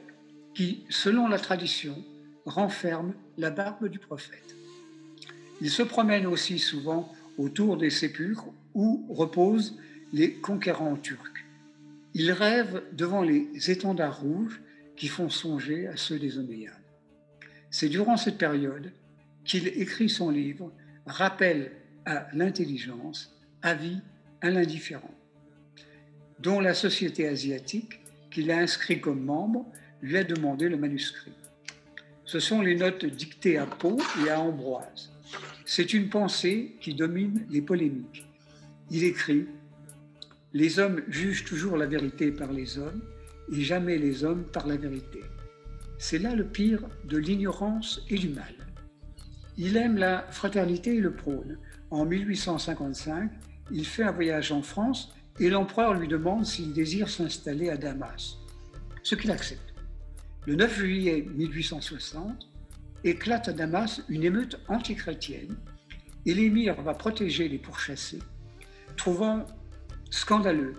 qui, 0.53 0.83
selon 0.89 1.27
la 1.27 1.39
tradition, 1.39 1.95
renferme 2.45 3.13
la 3.37 3.51
barbe 3.51 3.87
du 3.87 3.99
prophète. 3.99 4.55
Il 5.61 5.69
se 5.69 5.83
promène 5.83 6.25
aussi 6.25 6.59
souvent 6.59 7.13
autour 7.37 7.77
des 7.77 7.89
sépulcres 7.89 8.51
où 8.73 9.05
reposent 9.09 9.77
les 10.13 10.33
conquérants 10.33 10.95
turcs. 10.95 11.45
Il 12.13 12.31
rêve 12.31 12.83
devant 12.93 13.21
les 13.21 13.47
étendards 13.71 14.21
rouges 14.21 14.61
qui 14.95 15.07
font 15.07 15.29
songer 15.29 15.87
à 15.87 15.95
ceux 15.95 16.19
des 16.19 16.37
Omeyyades. 16.37 16.73
C'est 17.69 17.89
durant 17.89 18.17
cette 18.17 18.37
période 18.37 18.91
qu'il 19.45 19.67
écrit 19.67 20.09
son 20.09 20.29
livre 20.29 20.71
Rappel 21.05 21.71
à 22.05 22.27
l'intelligence, 22.33 23.35
avis 23.61 23.99
à 24.41 24.49
l'indifférent, 24.49 25.13
dont 26.39 26.59
la 26.59 26.73
société 26.73 27.27
asiatique, 27.27 27.99
qu'il 28.29 28.51
a 28.51 28.59
inscrit 28.59 29.01
comme 29.01 29.23
membre, 29.23 29.65
lui 30.01 30.17
a 30.17 30.23
demandé 30.23 30.69
le 30.69 30.77
manuscrit. 30.77 31.33
Ce 32.25 32.39
sont 32.39 32.61
les 32.61 32.75
notes 32.75 33.05
dictées 33.05 33.57
à 33.57 33.65
Pau 33.65 33.99
et 34.25 34.29
à 34.29 34.39
Ambroise. 34.39 35.11
C'est 35.65 35.93
une 35.93 36.09
pensée 36.09 36.75
qui 36.81 36.93
domine 36.93 37.45
les 37.49 37.61
polémiques. 37.61 38.25
Il 38.93 39.05
écrit 39.05 39.47
Les 40.51 40.77
hommes 40.77 41.01
jugent 41.07 41.45
toujours 41.45 41.77
la 41.77 41.85
vérité 41.85 42.29
par 42.29 42.51
les 42.51 42.77
hommes 42.77 43.01
et 43.49 43.61
jamais 43.61 43.97
les 43.97 44.25
hommes 44.25 44.43
par 44.43 44.67
la 44.67 44.75
vérité. 44.75 45.21
C'est 45.97 46.19
là 46.19 46.35
le 46.35 46.43
pire 46.43 46.81
de 47.05 47.17
l'ignorance 47.17 48.01
et 48.09 48.17
du 48.17 48.27
mal. 48.27 48.53
Il 49.57 49.77
aime 49.77 49.95
la 49.95 50.27
fraternité 50.29 50.97
et 50.97 50.99
le 50.99 51.13
prône. 51.13 51.57
En 51.89 52.03
1855, 52.03 53.31
il 53.71 53.85
fait 53.85 54.03
un 54.03 54.11
voyage 54.11 54.51
en 54.51 54.61
France 54.61 55.15
et 55.39 55.49
l'empereur 55.49 55.93
lui 55.93 56.09
demande 56.09 56.45
s'il 56.45 56.73
désire 56.73 57.07
s'installer 57.07 57.69
à 57.69 57.77
Damas, 57.77 58.39
ce 59.03 59.15
qu'il 59.15 59.31
accepte. 59.31 59.73
Le 60.45 60.55
9 60.55 60.79
juillet 60.79 61.25
1860, 61.33 62.45
éclate 63.05 63.47
à 63.47 63.53
Damas 63.53 64.01
une 64.09 64.25
émeute 64.25 64.59
antichrétienne 64.67 65.55
et 66.25 66.33
l'émir 66.33 66.81
va 66.81 66.93
protéger 66.93 67.47
les 67.47 67.57
pourchassés, 67.57 68.19
trouvant 69.01 69.47
scandaleux 70.11 70.75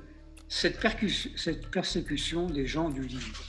cette, 0.46 0.78
persécution 0.78 2.46
des 2.46 2.68
gens 2.68 2.88
du 2.88 3.02
livre, 3.02 3.42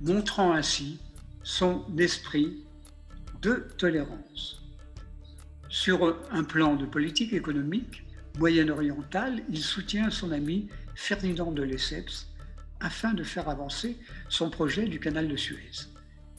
montrant 0.00 0.52
ainsi 0.52 0.98
son 1.44 1.86
esprit 1.96 2.64
de 3.40 3.68
tolérance. 3.78 4.64
Sur 5.68 6.18
un 6.32 6.42
plan 6.42 6.74
de 6.74 6.86
politique 6.86 7.32
économique 7.34 8.02
moyen-orientale, 8.36 9.44
il 9.48 9.62
soutient 9.62 10.10
son 10.10 10.32
ami 10.32 10.68
Ferdinand 10.96 11.52
de 11.52 11.62
Lesseps 11.62 12.26
afin 12.80 13.14
de 13.14 13.22
faire 13.22 13.48
avancer 13.48 13.96
son 14.28 14.50
projet 14.50 14.86
du 14.86 14.98
canal 14.98 15.28
de 15.28 15.36
Suez. 15.36 15.86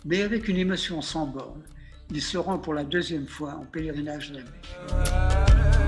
Mais 0.03 0.23
avec 0.23 0.49
une 0.49 0.57
émotion 0.57 1.01
sans 1.01 1.27
borne, 1.27 1.63
il 2.11 2.21
se 2.21 2.37
rend 2.37 2.59
pour 2.59 2.73
la 2.73 2.83
deuxième 2.83 3.29
fois 3.29 3.53
en 3.53 3.63
pèlerinage 3.63 4.31
de 4.31 4.39
la 4.39 4.43
mer. 4.43 5.84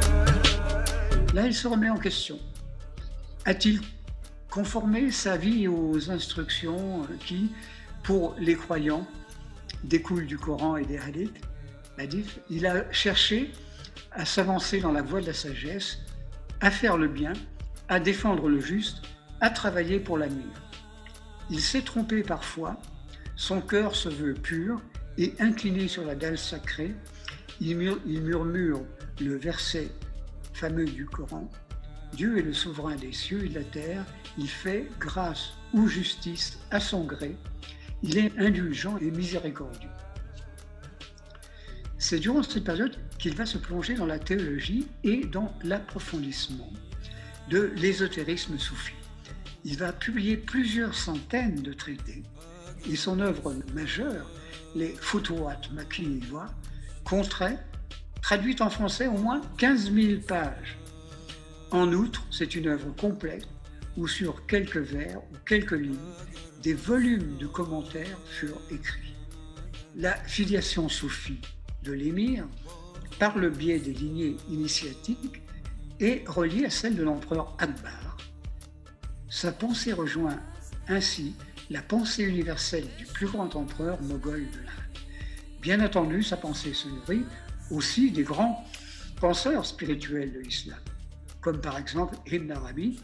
Là, 1.38 1.45
il 1.45 1.54
se 1.54 1.67
remet 1.67 1.91
en 1.91 2.00
question. 2.00 2.39
A-t-il 3.45 3.80
conformé 4.50 5.12
sa 5.12 5.38
vie 5.38 5.67
aux 5.67 6.10
instructions 6.10 7.04
qui, 7.28 7.52
pour 8.02 8.34
les 8.39 8.56
croyants, 8.56 9.06
découlent 9.84 10.26
du 10.26 10.39
Coran 10.39 10.78
et 10.78 10.86
des 10.86 10.97
hadiths 10.97 12.41
Il 12.50 12.65
a 12.65 12.91
cherché 12.91 13.52
à 14.13 14.26
s'avancer 14.26 14.80
dans 14.80 14.91
la 14.91 15.04
voie 15.04 15.21
de 15.21 15.28
la 15.28 15.34
sagesse, 15.34 16.00
à 16.60 16.71
faire 16.71 16.97
le 16.97 17.08
bien, 17.08 17.34
à 17.88 18.00
défendre 18.00 18.50
le 18.50 18.60
juste, 18.60 19.04
à 19.39 19.52
travailler 19.52 20.00
pour 20.00 20.17
l'avenir. 20.17 20.50
Il 21.52 21.62
s'est 21.62 21.84
trompé 21.84 22.23
parfois, 22.23 22.78
son 23.36 23.62
cœur 23.62 23.95
se 23.95 24.10
veut 24.10 24.34
pur 24.34 24.82
et 25.19 25.36
incliné 25.38 25.88
sur 25.88 26.04
la 26.04 26.15
dalle 26.15 26.39
sacrée, 26.39 26.95
il, 27.62 27.78
murmure 27.78 28.82
le 29.21 29.36
verset 29.36 29.91
fameux 30.58 30.86
du 30.86 31.06
Coran. 31.06 31.48
Dieu 32.13 32.39
est 32.39 32.41
le 32.41 32.54
souverain 32.54 32.96
des 32.96 33.12
cieux 33.12 33.46
et 33.46 33.50
de 33.50 33.56
la 33.56 33.63
terre, 33.63 34.04
il 34.39 34.50
fait 34.50 34.89
grâce 35.00 35.52
ou 35.72 35.88
justice 35.88 36.58
à 36.72 36.80
son 36.80 37.04
gré, 37.04 37.38
il 38.02 38.17
est 38.17 38.36
indulgent 38.39 38.98
et 38.98 39.12
miséricordieux. 39.12 39.89
C'est 42.00 42.17
durant 42.17 42.41
cette 42.41 42.63
période 42.63 42.96
qu'il 43.20 43.36
va 43.36 43.46
se 43.46 43.60
plonger 43.60 43.93
dans 43.93 44.08
la 44.08 44.17
théologie 44.17 44.88
et 45.04 45.26
dans 45.26 45.54
l'approfondissement 45.63 46.74
de 47.50 47.72
l'ésotérisme 47.76 48.58
soufi. 48.58 48.93
Il 49.63 49.78
va 49.78 49.93
publier 49.93 50.38
plusieurs 50.38 50.96
centaines 50.96 51.62
de 51.62 51.74
traités 51.74 52.24
et 52.89 52.96
son 52.96 53.20
œuvre 53.20 53.56
majeure, 53.76 54.32
les 54.76 54.96
Futuhat 55.00 55.62
Makiniwa, 55.74 56.48
compterait, 57.04 57.60
traduite 58.27 58.59
en 58.59 58.69
français, 58.69 59.07
au 59.07 59.17
moins 59.17 59.39
15 59.57 59.93
000 59.93 60.19
pages. 60.19 60.77
En 61.71 61.93
outre, 61.93 62.25
c'est 62.29 62.55
une 62.55 62.67
œuvre 62.67 62.93
complète 62.99 63.47
où 63.95 64.05
sur 64.05 64.45
quelques 64.47 64.75
vers 64.75 65.19
ou 65.19 65.37
quelques 65.45 65.79
lignes, 65.79 65.95
des 66.61 66.73
volumes 66.73 67.37
de 67.37 67.47
commentaires 67.47 68.19
furent 68.25 68.61
écrits. 68.69 69.15
La 69.95 70.13
filiation 70.13 70.89
soufie 70.89 71.39
de 71.83 71.93
l'émir, 71.93 72.45
par 73.17 73.37
le 73.37 73.49
biais 73.49 73.79
des 73.79 73.93
lignées 73.93 74.35
initiatiques, 74.49 75.41
est 76.01 76.27
reliée 76.27 76.65
à 76.65 76.69
celle 76.69 76.97
de 76.97 77.03
l'empereur 77.03 77.55
Akbar. 77.59 78.17
Sa 79.29 79.53
pensée 79.53 79.93
rejoint 79.93 80.37
ainsi 80.89 81.33
la 81.69 81.81
pensée 81.81 82.23
universelle 82.23 82.87
du 82.97 83.05
plus 83.05 83.27
grand 83.27 83.55
empereur 83.55 84.01
moghol 84.01 84.41
de 84.51 84.57
l'Inde. 84.57 84.97
Bien 85.61 85.79
entendu, 85.79 86.23
sa 86.23 86.35
pensée 86.35 86.73
se 86.73 86.89
nourrit 86.89 87.23
aussi 87.71 88.12
des 88.12 88.23
grands 88.23 88.65
penseurs 89.19 89.65
spirituels 89.65 90.34
de 90.34 90.39
l'islam, 90.39 90.80
comme 91.41 91.60
par 91.60 91.77
exemple 91.77 92.15
Ibn 92.27 92.51
Arabi, 92.51 92.99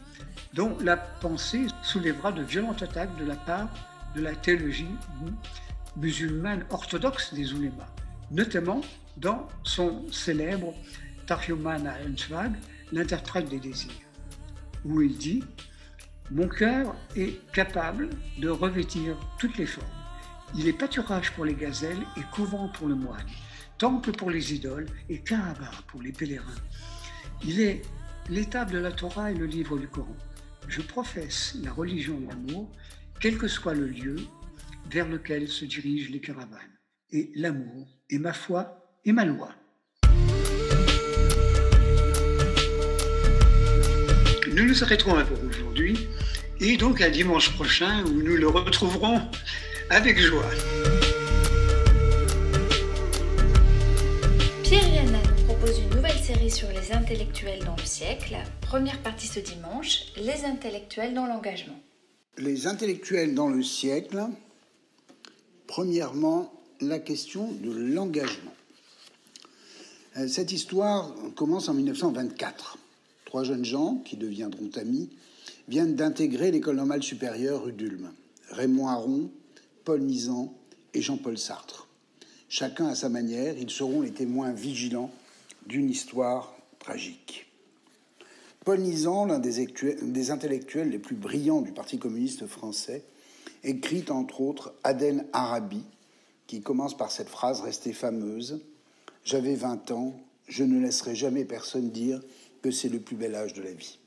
dont 0.54 0.76
la 0.80 0.96
pensée 0.96 1.66
soulèvera 1.82 2.32
de 2.32 2.42
violentes 2.42 2.82
attaques 2.82 3.16
de 3.18 3.24
la 3.24 3.36
part 3.36 3.68
de 4.14 4.20
la 4.20 4.34
théologie 4.34 4.94
musulmane 5.96 6.64
orthodoxe 6.70 7.34
des 7.34 7.52
oulémas, 7.52 7.88
notamment 8.30 8.80
dans 9.16 9.48
son 9.62 10.10
célèbre 10.12 10.74
Tarjuman 11.26 11.86
al-Anshwag, 11.86 12.52
l'interprète 12.92 13.48
des 13.48 13.58
désirs, 13.58 13.90
où 14.84 15.00
il 15.02 15.16
dit 15.16 15.42
Mon 16.30 16.48
cœur 16.48 16.94
est 17.16 17.40
capable 17.52 18.10
de 18.38 18.48
revêtir 18.48 19.16
toutes 19.38 19.56
les 19.56 19.66
formes. 19.66 19.86
Il 20.56 20.68
est 20.68 20.72
pâturage 20.72 21.32
pour 21.32 21.44
les 21.44 21.54
gazelles 21.54 22.02
et 22.16 22.22
couvent 22.32 22.68
pour 22.68 22.86
le 22.86 22.94
moine, 22.94 23.26
temple 23.84 24.12
pour 24.12 24.30
les 24.30 24.54
idoles 24.54 24.86
et 25.10 25.18
Kaaba 25.18 25.70
pour 25.88 26.00
les 26.00 26.10
pèlerins. 26.10 26.62
Il 27.44 27.60
est 27.60 27.82
l'étape 28.30 28.72
de 28.72 28.78
la 28.78 28.90
Torah 28.90 29.30
et 29.30 29.34
le 29.34 29.44
livre 29.44 29.76
du 29.76 29.86
Coran. 29.88 30.16
Je 30.68 30.80
professe 30.80 31.54
la 31.62 31.70
religion 31.70 32.18
de 32.18 32.28
l'amour, 32.28 32.72
quel 33.20 33.36
que 33.36 33.46
soit 33.46 33.74
le 33.74 33.86
lieu 33.86 34.16
vers 34.90 35.06
lequel 35.06 35.48
se 35.48 35.66
dirigent 35.66 36.10
les 36.10 36.22
caravanes. 36.22 36.78
Et 37.10 37.30
l'amour 37.34 37.86
est 38.08 38.16
ma 38.16 38.32
foi 38.32 38.82
et 39.04 39.12
ma 39.12 39.26
loi. 39.26 39.50
Nous 44.50 44.64
nous 44.64 44.82
arrêterons 44.82 45.18
un 45.18 45.26
peu 45.26 45.46
aujourd'hui 45.46 46.08
et 46.58 46.78
donc 46.78 47.02
à 47.02 47.10
dimanche 47.10 47.52
prochain 47.52 48.02
où 48.06 48.22
nous 48.22 48.38
le 48.38 48.48
retrouverons 48.48 49.20
avec 49.90 50.18
joie. 50.18 50.48
Sur 56.50 56.68
les 56.68 56.92
intellectuels 56.92 57.64
dans 57.64 57.76
le 57.76 57.84
siècle. 57.84 58.36
Première 58.60 59.00
partie 59.02 59.26
ce 59.26 59.40
dimanche, 59.40 60.12
les 60.16 60.44
intellectuels 60.44 61.14
dans 61.14 61.26
l'engagement. 61.26 61.78
Les 62.38 62.66
intellectuels 62.66 63.34
dans 63.34 63.48
le 63.48 63.62
siècle, 63.62 64.26
premièrement, 65.66 66.52
la 66.80 66.98
question 66.98 67.50
de 67.50 67.70
l'engagement. 67.70 68.52
Euh, 70.16 70.28
cette 70.28 70.52
histoire 70.52 71.14
commence 71.34 71.68
en 71.68 71.74
1924. 71.74 72.78
Trois 73.24 73.44
jeunes 73.44 73.64
gens, 73.64 74.02
qui 74.04 74.16
deviendront 74.16 74.70
amis, 74.76 75.08
viennent 75.68 75.94
d'intégrer 75.94 76.50
l'école 76.50 76.76
normale 76.76 77.02
supérieure 77.02 77.64
rue 77.64 77.72
d'Ulm. 77.72 78.12
Raymond 78.50 78.88
Aron, 78.88 79.30
Paul 79.84 80.02
Nizan 80.02 80.52
et 80.92 81.00
Jean-Paul 81.00 81.38
Sartre. 81.38 81.88
Chacun 82.48 82.86
à 82.86 82.94
sa 82.94 83.08
manière, 83.08 83.56
ils 83.56 83.70
seront 83.70 84.02
les 84.02 84.12
témoins 84.12 84.52
vigilants 84.52 85.10
d'une 85.66 85.90
histoire 85.90 86.54
tragique. 86.78 87.46
Paul 88.64 88.80
Nizan, 88.80 89.26
l'un 89.26 89.38
des, 89.38 90.30
intellectuels 90.30 90.88
les 90.88 90.98
plus 90.98 91.16
brillants 91.16 91.60
du 91.60 91.72
Parti 91.72 91.98
communiste 91.98 92.46
français, 92.46 93.04
écrit 93.62 94.04
entre 94.08 94.40
autres 94.40 94.74
Aden 94.84 95.26
Arabi, 95.32 95.82
qui 96.46 96.62
commence 96.62 96.96
par 96.96 97.10
cette 97.10 97.28
phrase 97.28 97.60
restée 97.60 97.92
fameuse 97.92 98.62
J'avais 99.24 99.54
20 99.54 99.90
ans, 99.90 100.14
je 100.48 100.64
ne 100.64 100.80
laisserai 100.80 101.14
jamais 101.14 101.44
personne 101.44 101.90
dire 101.90 102.20
que 102.62 102.70
c'est 102.70 102.88
le 102.88 103.00
plus 103.00 103.16
bel 103.16 103.34
âge 103.34 103.52
de 103.52 103.62
la 103.62 103.72
vie. 103.72 103.98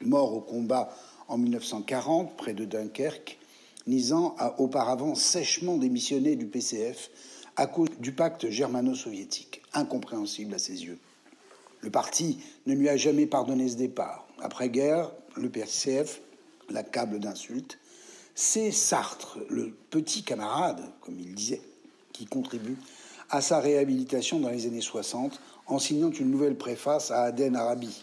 Mort 0.00 0.34
au 0.34 0.40
combat 0.40 0.92
en 1.28 1.38
1940, 1.38 2.36
près 2.36 2.54
de 2.54 2.64
Dunkerque, 2.64 3.38
Nizan 3.86 4.34
a 4.38 4.60
auparavant 4.60 5.14
sèchement 5.14 5.76
démissionné 5.76 6.34
du 6.34 6.46
PCF 6.46 7.10
à 7.62 7.68
cause 7.68 7.90
du 8.00 8.10
pacte 8.10 8.50
germano-soviétique, 8.50 9.62
incompréhensible 9.72 10.52
à 10.52 10.58
ses 10.58 10.82
yeux. 10.82 10.98
Le 11.80 11.90
parti 11.90 12.38
ne 12.66 12.74
lui 12.74 12.88
a 12.88 12.96
jamais 12.96 13.26
pardonné 13.26 13.68
ce 13.68 13.76
départ. 13.76 14.26
Après-guerre, 14.40 15.12
le 15.36 15.48
PCF 15.48 16.22
l'accable 16.70 17.20
d'insultes. 17.20 17.78
C'est 18.34 18.72
Sartre, 18.72 19.38
le 19.48 19.76
petit 19.90 20.24
camarade, 20.24 20.82
comme 21.02 21.20
il 21.20 21.36
disait, 21.36 21.62
qui 22.12 22.26
contribue 22.26 22.76
à 23.30 23.40
sa 23.40 23.60
réhabilitation 23.60 24.40
dans 24.40 24.50
les 24.50 24.66
années 24.66 24.80
60 24.80 25.40
en 25.68 25.78
signant 25.78 26.10
une 26.10 26.32
nouvelle 26.32 26.58
préface 26.58 27.12
à 27.12 27.22
Aden 27.22 27.54
Arabi. 27.54 28.02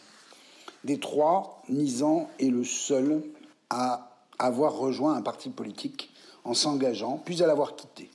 Des 0.85 1.01
trois, 1.01 1.63
Nizan 1.67 2.29
est 2.39 2.49
le 2.49 2.63
seul 2.63 3.23
à 3.69 4.23
avoir 4.37 4.77
rejoint 4.77 5.15
un 5.15 5.21
parti 5.21 5.49
politique 5.49 6.11
en 6.45 6.53
s'engageant, 6.53 7.21
puis 7.25 7.43
à 7.43 7.47
l'avoir 7.47 7.75
quitté. 7.75 8.09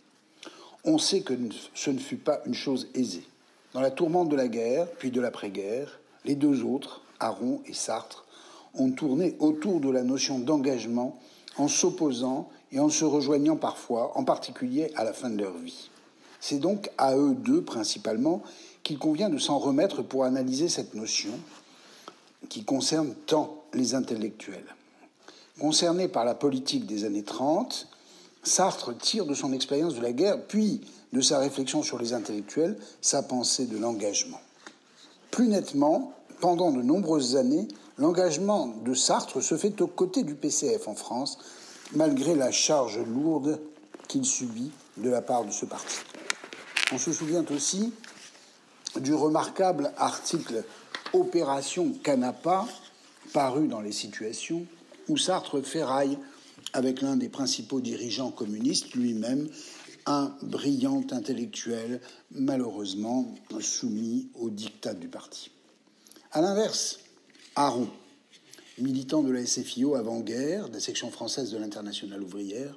On 0.85 0.99
sait 0.99 1.23
que 1.23 1.35
ce 1.75 1.91
ne 1.91 1.99
fut 1.99 2.17
pas 2.17 2.41
une 2.47 2.55
chose 2.55 2.89
aisée. 2.95 3.27
Dans 3.73 3.81
la 3.81 3.91
tourmente 3.91 4.29
de 4.29 4.37
la 4.37 4.49
guerre, 4.49 4.87
puis 4.99 5.11
de 5.11 5.21
l'après-guerre, 5.21 6.01
les 6.25 6.35
deux 6.35 6.63
autres, 6.63 7.03
Aron 7.21 7.61
et 7.67 7.73
Sartre, 7.73 8.25
ont 8.75 8.91
tourné 8.91 9.37
autour 9.39 9.81
de 9.81 9.91
la 9.91 10.03
notion 10.03 10.39
d'engagement 10.39 11.19
en 11.57 11.69
s'opposant 11.69 12.49
et 12.73 12.81
en 12.81 12.91
se 12.91 13.05
rejoignant 13.05 13.57
parfois, 13.57 14.13
en 14.17 14.25
particulier 14.25 14.93
à 14.97 15.05
la 15.05 15.13
fin 15.13 15.31
de 15.31 15.41
leur 15.41 15.57
vie. 15.57 15.91
C'est 16.41 16.59
donc 16.59 16.91
à 16.99 17.17
eux 17.17 17.35
deux 17.35 17.63
principalement 17.63 18.43
qu'il 18.83 18.99
convient 18.99 19.31
de 19.31 19.39
s'en 19.39 19.59
remettre 19.59 20.03
pour 20.03 20.25
analyser 20.25 20.69
cette 20.69 20.95
notion, 20.95 21.33
qui 22.49 22.65
concerne 22.65 23.15
tant 23.27 23.65
les 23.73 23.95
intellectuels. 23.95 24.75
Concerné 25.59 26.09
par 26.09 26.25
la 26.25 26.35
politique 26.35 26.85
des 26.85 27.05
années 27.05 27.23
30, 27.23 27.89
Sartre 28.45 28.97
tire 28.97 29.27
de 29.27 29.35
son 29.35 29.53
expérience 29.53 29.95
de 29.95 30.01
la 30.01 30.13
guerre, 30.13 30.47
puis 30.47 30.83
de 31.13 31.21
sa 31.21 31.39
réflexion 31.39 31.83
sur 31.83 31.99
les 31.99 32.13
intellectuels, 32.13 32.77
sa 33.01 33.23
pensée 33.23 33.67
de 33.67 33.79
l'engagement. 33.79 34.41
Plus 35.31 35.49
nettement, 35.49 36.13
pendant 36.41 36.71
de 36.71 36.83
nombreuses 36.83 37.37
années, 37.37 37.67
l'engagement 37.99 38.69
de 38.85 38.95
Sartre 38.95 39.43
se 39.43 39.57
fait 39.57 39.81
aux 39.81 39.87
côtés 39.87 40.23
du 40.23 40.35
PCF 40.35 40.89
en 40.89 40.95
France, 40.95 41.39
malgré 41.95 42.35
la 42.35 42.51
charge 42.51 42.99
lourde 42.99 43.61
qu'il 44.09 44.25
subit 44.25 44.71
de 44.97 45.11
la 45.11 45.23
part 45.23 45.45
de 45.45 45.51
ce 45.51 45.65
parti. 45.65 45.97
On 46.93 46.99
se 46.99 47.13
souvient 47.13 47.45
aussi 47.51 47.93
du 49.01 49.15
remarquable 49.15 49.93
article 49.97 50.65
Opération 51.13 51.93
Canapa, 52.03 52.67
paru 53.33 53.69
dans 53.69 53.81
les 53.81 53.93
situations, 53.93 54.67
où 55.09 55.17
Sartre 55.17 55.63
ferraille 55.63 56.19
avec 56.75 57.01
l'un 57.01 57.17
des 57.17 57.29
principaux 57.31 57.81
dirigeants 57.81 58.31
communistes, 58.31 58.95
lui-même 58.95 59.49
un 60.07 60.37
brillant 60.43 61.07
intellectuel, 61.13 62.01
malheureusement 62.31 63.35
soumis 63.61 64.29
au 64.35 64.51
diktat 64.51 64.93
du 64.93 65.09
parti. 65.09 65.51
À 66.33 66.43
l'inverse, 66.43 66.99
Aron, 67.55 67.89
militant 68.79 69.23
de 69.23 69.31
la 69.31 69.47
SFIO 69.47 69.95
avant-guerre, 69.95 70.69
de 70.69 70.75
la 70.75 70.81
section 70.81 71.11
française 71.11 71.51
de 71.53 71.59
l'Internationale 71.59 72.23
ouvrière, 72.23 72.77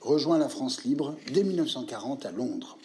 rejoint 0.00 0.38
la 0.38 0.48
France 0.48 0.84
libre 0.84 1.16
dès 1.32 1.42
1940 1.42 2.26
à 2.26 2.30
Londres. 2.30 2.78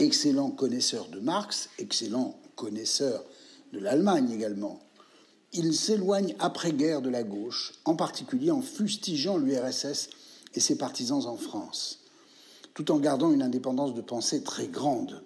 Excellent 0.00 0.50
connaisseur 0.50 1.08
de 1.08 1.20
Marx, 1.20 1.70
excellent 1.78 2.38
connaisseur 2.56 3.24
de 3.72 3.78
l'Allemagne 3.78 4.30
également, 4.32 4.80
il 5.56 5.72
s'éloigne 5.72 6.34
après-guerre 6.40 7.00
de 7.00 7.08
la 7.08 7.22
gauche, 7.22 7.74
en 7.84 7.94
particulier 7.94 8.50
en 8.50 8.60
fustigeant 8.60 9.38
l'URSS 9.38 10.10
et 10.54 10.60
ses 10.60 10.76
partisans 10.76 11.26
en 11.26 11.36
France, 11.36 12.00
tout 12.74 12.90
en 12.90 12.98
gardant 12.98 13.30
une 13.30 13.42
indépendance 13.42 13.94
de 13.94 14.00
pensée 14.00 14.42
très 14.42 14.66
grande. 14.66 15.22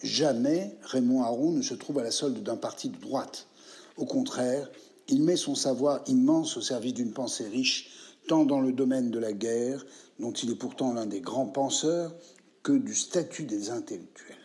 Jamais 0.00 0.76
Raymond 0.82 1.24
Aron 1.24 1.50
ne 1.50 1.62
se 1.62 1.74
trouve 1.74 1.98
à 1.98 2.04
la 2.04 2.12
solde 2.12 2.44
d'un 2.44 2.56
parti 2.56 2.90
de 2.90 3.00
droite. 3.00 3.48
Au 3.96 4.06
contraire, 4.06 4.70
il 5.08 5.22
met 5.22 5.36
son 5.36 5.56
savoir 5.56 6.00
immense 6.06 6.56
au 6.56 6.60
service 6.60 6.94
d'une 6.94 7.12
pensée 7.12 7.48
riche, 7.48 7.90
tant 8.28 8.44
dans 8.44 8.60
le 8.60 8.72
domaine 8.72 9.10
de 9.10 9.18
la 9.18 9.32
guerre, 9.32 9.84
dont 10.20 10.32
il 10.32 10.52
est 10.52 10.56
pourtant 10.56 10.92
l'un 10.92 11.06
des 11.06 11.20
grands 11.20 11.46
penseurs, 11.46 12.14
que 12.62 12.72
du 12.72 12.94
statut 12.94 13.44
des 13.44 13.70
intellectuels. 13.70 14.36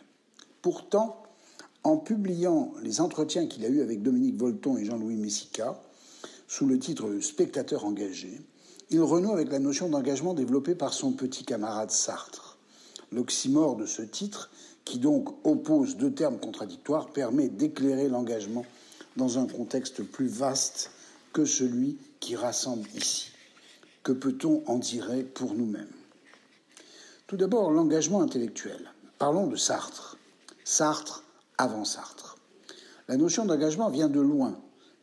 Pourtant, 0.62 1.22
en 1.88 1.96
publiant 1.96 2.74
les 2.82 3.00
entretiens 3.00 3.46
qu'il 3.46 3.64
a 3.64 3.68
eus 3.68 3.80
avec 3.80 4.02
Dominique 4.02 4.36
Volton 4.36 4.76
et 4.76 4.84
Jean-Louis 4.84 5.16
Messica, 5.16 5.80
sous 6.46 6.66
le 6.66 6.78
titre 6.78 7.18
Spectateur 7.20 7.86
engagé, 7.86 8.42
il 8.90 9.00
renoue 9.00 9.32
avec 9.32 9.50
la 9.50 9.58
notion 9.58 9.88
d'engagement 9.88 10.34
développée 10.34 10.74
par 10.74 10.92
son 10.92 11.12
petit 11.12 11.44
camarade 11.44 11.90
Sartre. 11.90 12.58
L'oxymore 13.10 13.76
de 13.76 13.86
ce 13.86 14.02
titre, 14.02 14.50
qui 14.84 14.98
donc 14.98 15.30
oppose 15.46 15.96
deux 15.96 16.12
termes 16.12 16.38
contradictoires, 16.38 17.08
permet 17.08 17.48
d'éclairer 17.48 18.08
l'engagement 18.08 18.66
dans 19.16 19.38
un 19.38 19.46
contexte 19.46 20.02
plus 20.02 20.28
vaste 20.28 20.90
que 21.32 21.46
celui 21.46 21.96
qui 22.20 22.36
rassemble 22.36 22.86
ici. 22.94 23.30
Que 24.02 24.12
peut-on 24.12 24.62
en 24.66 24.76
dire 24.76 25.10
pour 25.32 25.54
nous-mêmes? 25.54 25.88
Tout 27.26 27.38
d'abord, 27.38 27.70
l'engagement 27.70 28.20
intellectuel. 28.20 28.92
Parlons 29.18 29.46
de 29.46 29.56
Sartre. 29.56 30.18
Sartre 30.64 31.24
avant 31.58 31.84
Sartre. 31.84 32.36
La 33.08 33.16
notion 33.16 33.44
d'engagement 33.44 33.90
vient 33.90 34.08
de 34.08 34.20
loin. 34.20 34.58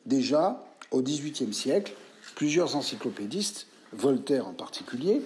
Déjà, 0.05 0.63
au 0.91 1.01
XVIIIe 1.01 1.53
siècle, 1.53 1.93
plusieurs 2.35 2.75
encyclopédistes, 2.75 3.67
Voltaire 3.93 4.47
en 4.47 4.53
particulier, 4.53 5.21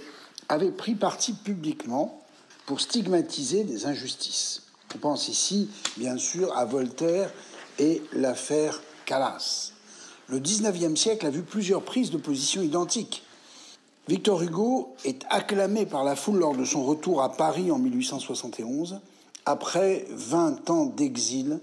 avaient 0.48 0.72
pris 0.72 0.96
parti 0.96 1.34
publiquement 1.34 2.22
pour 2.66 2.82
stigmatiser 2.82 3.64
des 3.64 3.86
injustices. 3.86 4.64
On 4.96 4.98
pense 4.98 5.28
ici, 5.28 5.70
bien 5.98 6.18
sûr, 6.18 6.56
à 6.58 6.66
Voltaire 6.66 7.32
et 7.78 8.02
l'affaire 8.14 8.82
Calas. 9.06 9.74
Le 10.28 10.40
XIXe 10.40 11.00
siècle 11.00 11.26
a 11.26 11.30
vu 11.30 11.42
plusieurs 11.42 11.84
prises 11.84 12.12
de 12.12 12.18
position 12.18 12.62
identiques. 12.62 13.24
Victor 14.08 14.42
Hugo 14.42 14.96
est 15.06 15.24
acclamé 15.30 15.86
par 15.86 16.04
la 16.04 16.16
foule 16.16 16.40
lors 16.40 16.56
de 16.56 16.66
son 16.66 16.84
retour 16.84 17.22
à 17.22 17.32
Paris 17.32 17.72
en 17.72 17.78
1871 17.78 19.02
après 19.46 20.06
20 20.10 20.70
ans 20.70 20.86
d'exil 20.86 21.60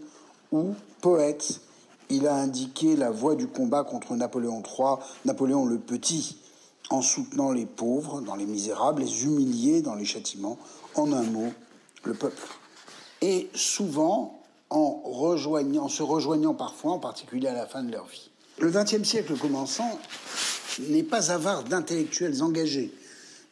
où, 0.52 0.74
poète, 1.00 1.60
il 2.08 2.26
a 2.26 2.34
indiqué 2.34 2.96
la 2.96 3.10
voie 3.10 3.34
du 3.34 3.46
combat 3.46 3.84
contre 3.84 4.14
Napoléon 4.14 4.62
III, 4.62 4.96
Napoléon 5.24 5.66
le 5.66 5.78
Petit, 5.78 6.38
en 6.90 7.02
soutenant 7.02 7.50
les 7.50 7.66
pauvres 7.66 8.20
dans 8.20 8.36
les 8.36 8.46
misérables, 8.46 9.02
les 9.02 9.24
humiliés 9.24 9.82
dans 9.82 9.94
les 9.94 10.04
châtiments, 10.04 10.58
en 10.94 11.12
un 11.12 11.24
mot, 11.24 11.52
le 12.04 12.14
peuple. 12.14 12.46
Et 13.22 13.48
souvent 13.54 14.40
en, 14.70 15.02
en 15.04 15.88
se 15.88 16.02
rejoignant 16.02 16.54
parfois, 16.54 16.92
en 16.92 16.98
particulier 16.98 17.48
à 17.48 17.54
la 17.54 17.66
fin 17.66 17.82
de 17.82 17.90
leur 17.90 18.06
vie. 18.06 18.30
Le 18.58 18.70
XXe 18.70 19.02
siècle 19.02 19.36
commençant 19.36 19.98
n'est 20.88 21.02
pas 21.02 21.30
avare 21.30 21.64
d'intellectuels 21.64 22.42
engagés. 22.42 22.92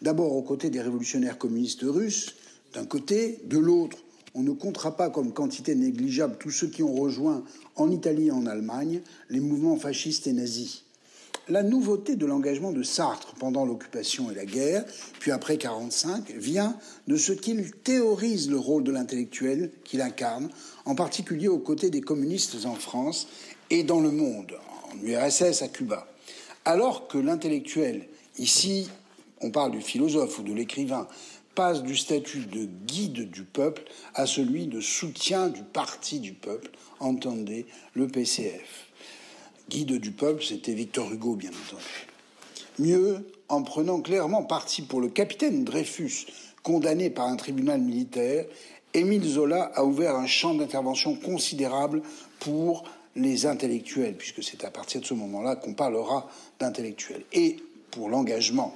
D'abord 0.03 0.35
aux 0.35 0.43
côtés 0.43 0.71
des 0.71 0.81
révolutionnaires 0.81 1.39
communistes 1.39 1.83
russes, 1.83 2.35
d'un 2.75 2.85
côté, 2.85 3.41
de 3.45 3.59
l'autre, 3.59 3.97
on 4.35 4.43
ne 4.43 4.53
comptera 4.53 4.97
pas 4.97 5.11
comme 5.11 5.33
quantité 5.33 5.75
négligeable 5.75 6.37
tous 6.39 6.51
ceux 6.51 6.69
qui 6.69 6.83
ont 6.83 6.95
rejoint 6.95 7.45
en 7.77 7.91
Italie 7.91 8.29
et 8.29 8.33
en 8.33 8.47
Allemagne 8.47 9.01
les 9.31 9.41
mouvements 9.41 9.77
fascistes 9.77 10.27
et 10.27 10.33
nazis. 10.33 10.83
La 11.49 11.63
nouveauté 11.63 12.17
de 12.17 12.25
l'engagement 12.25 12.73
de 12.73 12.83
Sartre 12.83 13.35
pendant 13.39 13.67
l'occupation 13.67 14.31
et 14.31 14.35
la 14.35 14.47
guerre, 14.47 14.85
puis 15.21 15.31
après 15.31 15.55
1945, 15.55 16.31
vient 16.31 16.77
de 17.07 17.17
ce 17.17 17.33
qu'il 17.33 17.71
théorise 17.73 18.51
le 18.51 18.59
rôle 18.59 18.83
de 18.83 18.91
l'intellectuel 18.91 19.71
qu'il 19.85 20.01
incarne, 20.01 20.49
en 20.87 20.95
particulier 20.95 21.49
aux 21.49 21.59
côtés 21.59 21.91
des 21.91 22.01
communistes 22.01 22.65
en 22.65 22.75
France 22.75 23.29
et 23.69 23.83
dans 23.83 24.01
le 24.01 24.11
monde, 24.11 24.55
en 24.91 25.07
URSS, 25.07 25.61
à 25.61 25.69
Cuba. 25.69 26.07
Alors 26.65 27.09
que 27.09 27.19
l'intellectuel, 27.19 28.09
ici 28.39 28.89
on 29.45 29.51
parle 29.51 29.73
du 29.73 29.83
philosophe 29.83 30.39
ou 30.39 30.43
de 30.43 30.55
l'écrivain, 30.55 31.07
passe 31.55 31.83
du 31.83 31.97
statut 31.97 32.47
de 32.47 32.67
guide 32.87 33.31
du 33.31 33.45
peuple 33.45 33.83
à 34.15 34.27
celui 34.27 34.67
de 34.67 34.81
soutien 34.81 35.49
du 35.49 35.63
parti 35.63 36.21
du 36.21 36.33
peuple, 36.33 36.71
entendez 37.01 37.67
le 37.95 38.09
PCF. 38.09 38.87
Guide 39.69 39.99
du 39.99 40.11
peuple, 40.11 40.43
c'était 40.43 40.75
Victor 40.75 41.11
Hugo, 41.13 41.37
bien 41.37 41.51
entendu. 41.51 42.07
Mieux, 42.79 43.31
en 43.49 43.63
prenant 43.63 44.01
clairement 44.01 44.43
parti 44.43 44.83
pour 44.83 45.01
le 45.01 45.09
capitaine 45.09 45.65
Dreyfus, 45.65 46.27
condamné 46.63 47.11
par 47.11 47.29
un 47.29 47.37
tribunal 47.37 47.81
militaire, 47.81 48.47
Émile 48.93 49.25
Zola 49.25 49.73
a 49.75 49.85
ouvert 49.85 50.17
un 50.17 50.27
champ 50.27 50.55
d'intervention 50.55 51.15
considérable 51.15 52.03
pour 52.41 52.85
les 53.17 53.47
intellectuels, 53.47 54.17
puisque 54.17 54.43
c'est 54.43 54.65
à 54.65 54.71
partir 54.71 55.01
de 55.01 55.07
ce 55.07 55.15
moment-là 55.15 55.57
qu'on 55.57 55.75
parlera 55.75 56.29
d'intellectuels, 56.59 57.25
et 57.33 57.57
pour 57.91 58.09
l'engagement. 58.09 58.75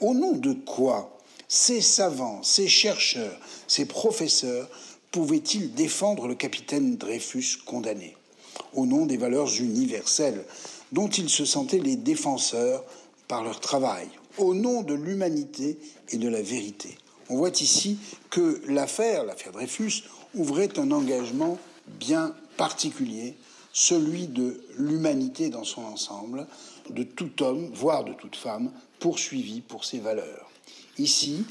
Au 0.00 0.12
nom 0.12 0.32
de 0.32 0.52
quoi 0.52 1.13
ces 1.48 1.80
savants, 1.80 2.42
ces 2.42 2.68
chercheurs, 2.68 3.38
ces 3.66 3.86
professeurs 3.86 4.68
pouvaient-ils 5.10 5.72
défendre 5.74 6.26
le 6.26 6.34
capitaine 6.34 6.96
Dreyfus 6.96 7.58
condamné 7.64 8.16
au 8.72 8.86
nom 8.86 9.06
des 9.06 9.16
valeurs 9.16 9.60
universelles 9.60 10.44
dont 10.92 11.08
ils 11.08 11.30
se 11.30 11.44
sentaient 11.44 11.78
les 11.78 11.96
défenseurs 11.96 12.84
par 13.28 13.44
leur 13.44 13.60
travail, 13.60 14.08
au 14.38 14.54
nom 14.54 14.82
de 14.82 14.94
l'humanité 14.94 15.78
et 16.10 16.16
de 16.16 16.28
la 16.28 16.42
vérité? 16.42 16.98
On 17.30 17.36
voit 17.36 17.60
ici 17.60 17.98
que 18.30 18.60
l'affaire, 18.66 19.24
l'affaire 19.24 19.52
Dreyfus, 19.52 20.04
ouvrait 20.34 20.78
un 20.78 20.90
engagement 20.90 21.58
bien 21.86 22.34
particulier, 22.56 23.34
celui 23.72 24.26
de 24.26 24.60
l'humanité 24.78 25.48
dans 25.48 25.64
son 25.64 25.84
ensemble, 25.84 26.46
de 26.90 27.02
tout 27.02 27.42
homme, 27.42 27.70
voire 27.74 28.04
de 28.04 28.12
toute 28.12 28.36
femme, 28.36 28.70
poursuivi 29.00 29.60
pour 29.60 29.84
ses 29.84 29.98
valeurs. 29.98 30.50
Ici, 30.98 31.44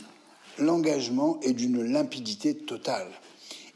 l'engagement 0.58 1.40
est 1.42 1.54
d'une 1.54 1.84
limpidité 1.84 2.56
totale. 2.56 3.10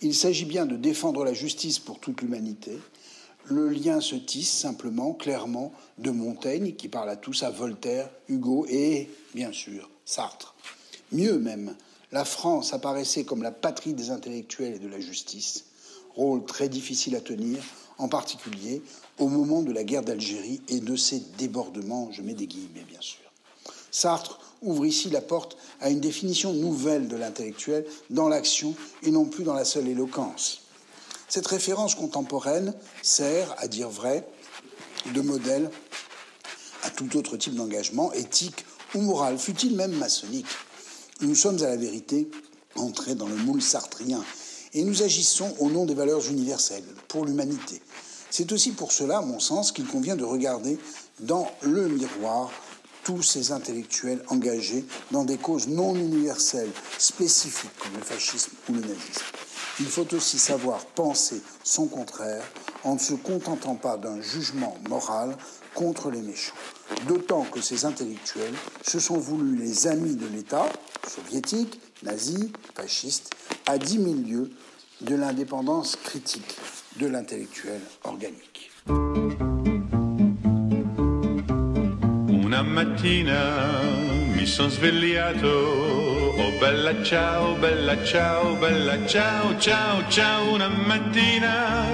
Il 0.01 0.15
s'agit 0.15 0.45
bien 0.45 0.65
de 0.65 0.77
défendre 0.77 1.25
la 1.25 1.33
justice 1.33 1.79
pour 1.79 1.99
toute 1.99 2.21
l'humanité. 2.21 2.79
Le 3.45 3.69
lien 3.69 3.99
se 3.99 4.15
tisse 4.15 4.51
simplement, 4.51 5.13
clairement, 5.13 5.73
de 5.97 6.11
Montaigne, 6.11 6.73
qui 6.73 6.87
parle 6.87 7.09
à 7.09 7.15
tous, 7.15 7.43
à 7.43 7.49
Voltaire, 7.49 8.09
Hugo 8.29 8.65
et, 8.69 9.09
bien 9.33 9.51
sûr, 9.51 9.89
Sartre. 10.05 10.55
Mieux 11.11 11.39
même, 11.39 11.75
la 12.11 12.23
France 12.23 12.73
apparaissait 12.73 13.25
comme 13.25 13.43
la 13.43 13.51
patrie 13.51 13.93
des 13.93 14.11
intellectuels 14.11 14.75
et 14.75 14.79
de 14.79 14.87
la 14.87 14.99
justice, 14.99 15.65
rôle 16.15 16.45
très 16.45 16.69
difficile 16.69 17.15
à 17.15 17.21
tenir, 17.21 17.61
en 17.97 18.07
particulier 18.07 18.81
au 19.17 19.27
moment 19.27 19.63
de 19.63 19.71
la 19.71 19.83
guerre 19.83 20.03
d'Algérie 20.03 20.61
et 20.67 20.79
de 20.79 20.95
ses 20.95 21.19
débordements, 21.37 22.09
je 22.11 22.21
mets 22.21 22.33
des 22.33 22.47
guillemets 22.47 22.85
bien 22.87 23.01
sûr. 23.01 23.19
Sartre 23.91 24.39
ouvre 24.61 24.85
ici 24.85 25.09
la 25.09 25.21
porte 25.21 25.57
à 25.81 25.89
une 25.89 25.99
définition 25.99 26.53
nouvelle 26.53 27.07
de 27.07 27.15
l'intellectuel 27.15 27.85
dans 28.09 28.29
l'action 28.29 28.75
et 29.03 29.11
non 29.11 29.25
plus 29.25 29.43
dans 29.43 29.53
la 29.53 29.65
seule 29.65 29.87
éloquence. 29.87 30.61
Cette 31.27 31.47
référence 31.47 31.95
contemporaine 31.95 32.73
sert, 33.01 33.53
à 33.57 33.67
dire 33.67 33.89
vrai, 33.89 34.27
de 35.13 35.21
modèle 35.21 35.69
à 36.83 36.89
tout 36.89 37.17
autre 37.17 37.37
type 37.37 37.55
d'engagement, 37.55 38.13
éthique 38.13 38.65
ou 38.95 39.01
moral, 39.01 39.37
fut-il 39.37 39.75
même 39.75 39.91
maçonnique. 39.91 40.47
Nous 41.21 41.35
sommes 41.35 41.61
à 41.63 41.67
la 41.67 41.75
vérité 41.75 42.29
entrés 42.75 43.15
dans 43.15 43.27
le 43.27 43.35
moule 43.35 43.61
sartrien 43.61 44.23
et 44.73 44.83
nous 44.83 45.03
agissons 45.03 45.53
au 45.59 45.69
nom 45.69 45.85
des 45.85 45.95
valeurs 45.95 46.25
universelles 46.29 46.85
pour 47.07 47.25
l'humanité. 47.25 47.81
C'est 48.29 48.51
aussi 48.51 48.71
pour 48.71 48.91
cela, 48.91 49.19
à 49.19 49.21
mon 49.21 49.39
sens, 49.39 49.71
qu'il 49.71 49.87
convient 49.87 50.15
de 50.15 50.23
regarder 50.23 50.77
dans 51.19 51.49
le 51.61 51.87
miroir 51.87 52.51
tous 53.07 53.23
ces 53.23 53.53
intellectuels 53.53 54.21
engagés 54.27 54.83
dans 55.11 55.23
des 55.23 55.37
causes 55.37 55.69
non 55.69 55.95
universelles, 55.95 56.73
spécifiques, 56.97 57.71
comme 57.79 57.93
le 57.93 58.03
fascisme 58.03 58.51
ou 58.67 58.73
le 58.73 58.81
nazisme. 58.81 59.23
Il 59.79 59.85
faut 59.85 60.13
aussi 60.13 60.37
savoir 60.37 60.85
penser 60.87 61.41
son 61.63 61.87
contraire 61.87 62.43
en 62.83 62.95
ne 62.95 62.99
se 62.99 63.13
contentant 63.13 63.75
pas 63.75 63.95
d'un 63.95 64.19
jugement 64.21 64.77
moral 64.89 65.37
contre 65.73 66.11
les 66.11 66.21
méchants. 66.21 66.53
D'autant 67.07 67.43
que 67.43 67.61
ces 67.61 67.85
intellectuels 67.85 68.55
se 68.85 68.99
sont 68.99 69.17
voulus 69.17 69.55
les 69.55 69.87
amis 69.87 70.17
de 70.17 70.27
l'État, 70.27 70.65
soviétique, 71.07 71.79
nazi, 72.03 72.51
fasciste, 72.75 73.31
à 73.67 73.77
dix 73.77 73.99
mille 73.99 74.29
lieues 74.29 74.51
de 74.99 75.15
l'indépendance 75.15 75.95
critique 75.95 76.57
de 76.97 77.07
l'intellectuel 77.07 77.79
organique. 78.03 78.69
Una 82.57 82.81
mattina 82.81 83.81
mi 84.33 84.47
sono 84.47 84.69
svegliato, 84.69 85.47
oh 85.47 86.51
bella 86.57 87.03
ciao, 87.03 87.53
bella 87.53 88.03
ciao, 88.03 88.55
bella 88.55 89.05
ciao, 89.05 89.55
ciao, 89.59 90.03
ciao. 90.07 90.53
Una 90.53 90.67
mattina 90.67 91.85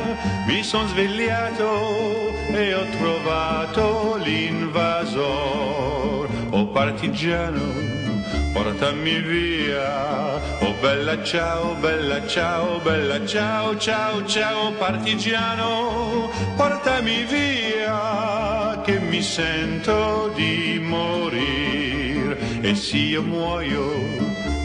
mi 0.47 0.63
sono 0.63 0.87
svegliato 0.87 2.33
e 2.53 2.73
ho 2.75 2.85
trovato 2.97 4.15
l'invasor, 4.23 6.29
oh 6.51 6.67
partigiano. 6.67 7.59
Portami 8.53 9.19
via, 9.19 10.35
oh 10.61 10.75
bella 10.79 11.21
ciao, 11.23 11.73
bella 11.73 12.25
ciao, 12.25 12.79
bella 12.79 13.25
ciao, 13.25 13.77
ciao, 13.77 14.25
ciao 14.25 14.71
partigiano, 14.71 16.29
portami 16.55 17.25
via 17.25 18.52
mi 19.13 19.21
sento 19.21 20.33
di 20.33 20.79
morire 20.81 22.35
e 22.61 22.73
se 22.73 22.97
io 22.97 23.21
muoio 23.21 23.85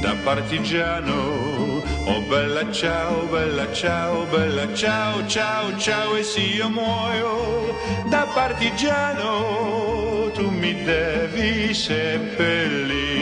da 0.00 0.16
partigiano, 0.24 1.82
oh 2.06 2.20
bella 2.30 2.72
ciao, 2.72 3.26
bella 3.26 3.70
ciao, 3.74 4.24
bella 4.24 4.72
ciao, 4.72 5.26
ciao, 5.26 5.76
ciao. 5.76 6.16
E 6.16 6.22
se 6.22 6.40
io 6.40 6.70
muoio 6.70 7.76
da 8.08 8.26
partigiano, 8.32 10.30
tu 10.32 10.48
mi 10.48 10.82
devi 10.82 11.74
seppellire, 11.74 13.12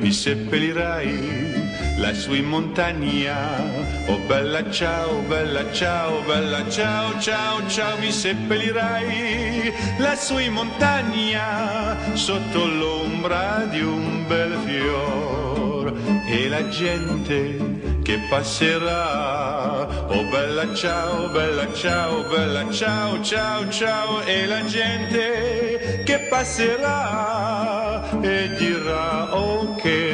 mi 0.00 0.10
seppellirai 0.10 1.63
lassù 2.04 2.34
in 2.34 2.44
montagna. 2.44 3.62
Oh 4.08 4.18
bella 4.26 4.70
ciao, 4.70 5.20
bella 5.26 5.72
ciao, 5.72 6.20
bella 6.26 6.68
ciao, 6.68 7.18
ciao, 7.18 7.66
ciao, 7.66 7.96
mi 7.98 8.12
seppellirai 8.12 9.72
lassù 9.96 10.36
in 10.36 10.52
montagna 10.52 11.96
sotto 12.12 12.66
l'ombra 12.66 13.66
di 13.70 13.80
un 13.80 14.26
bel 14.26 14.52
fior 14.66 15.94
e 16.26 16.48
la 16.48 16.68
gente 16.68 18.02
che 18.02 18.18
passerà. 18.28 19.88
Oh 20.08 20.24
bella 20.24 20.74
ciao, 20.74 21.30
bella 21.30 21.72
ciao, 21.72 22.28
bella 22.28 22.70
ciao, 22.70 23.22
ciao, 23.22 23.66
ciao 23.70 24.20
e 24.24 24.44
la 24.44 24.62
gente 24.66 26.02
che 26.04 26.18
passerà 26.28 28.20
e 28.20 28.50
dirà 28.58 29.34
oh 29.34 29.74
che 29.76 30.13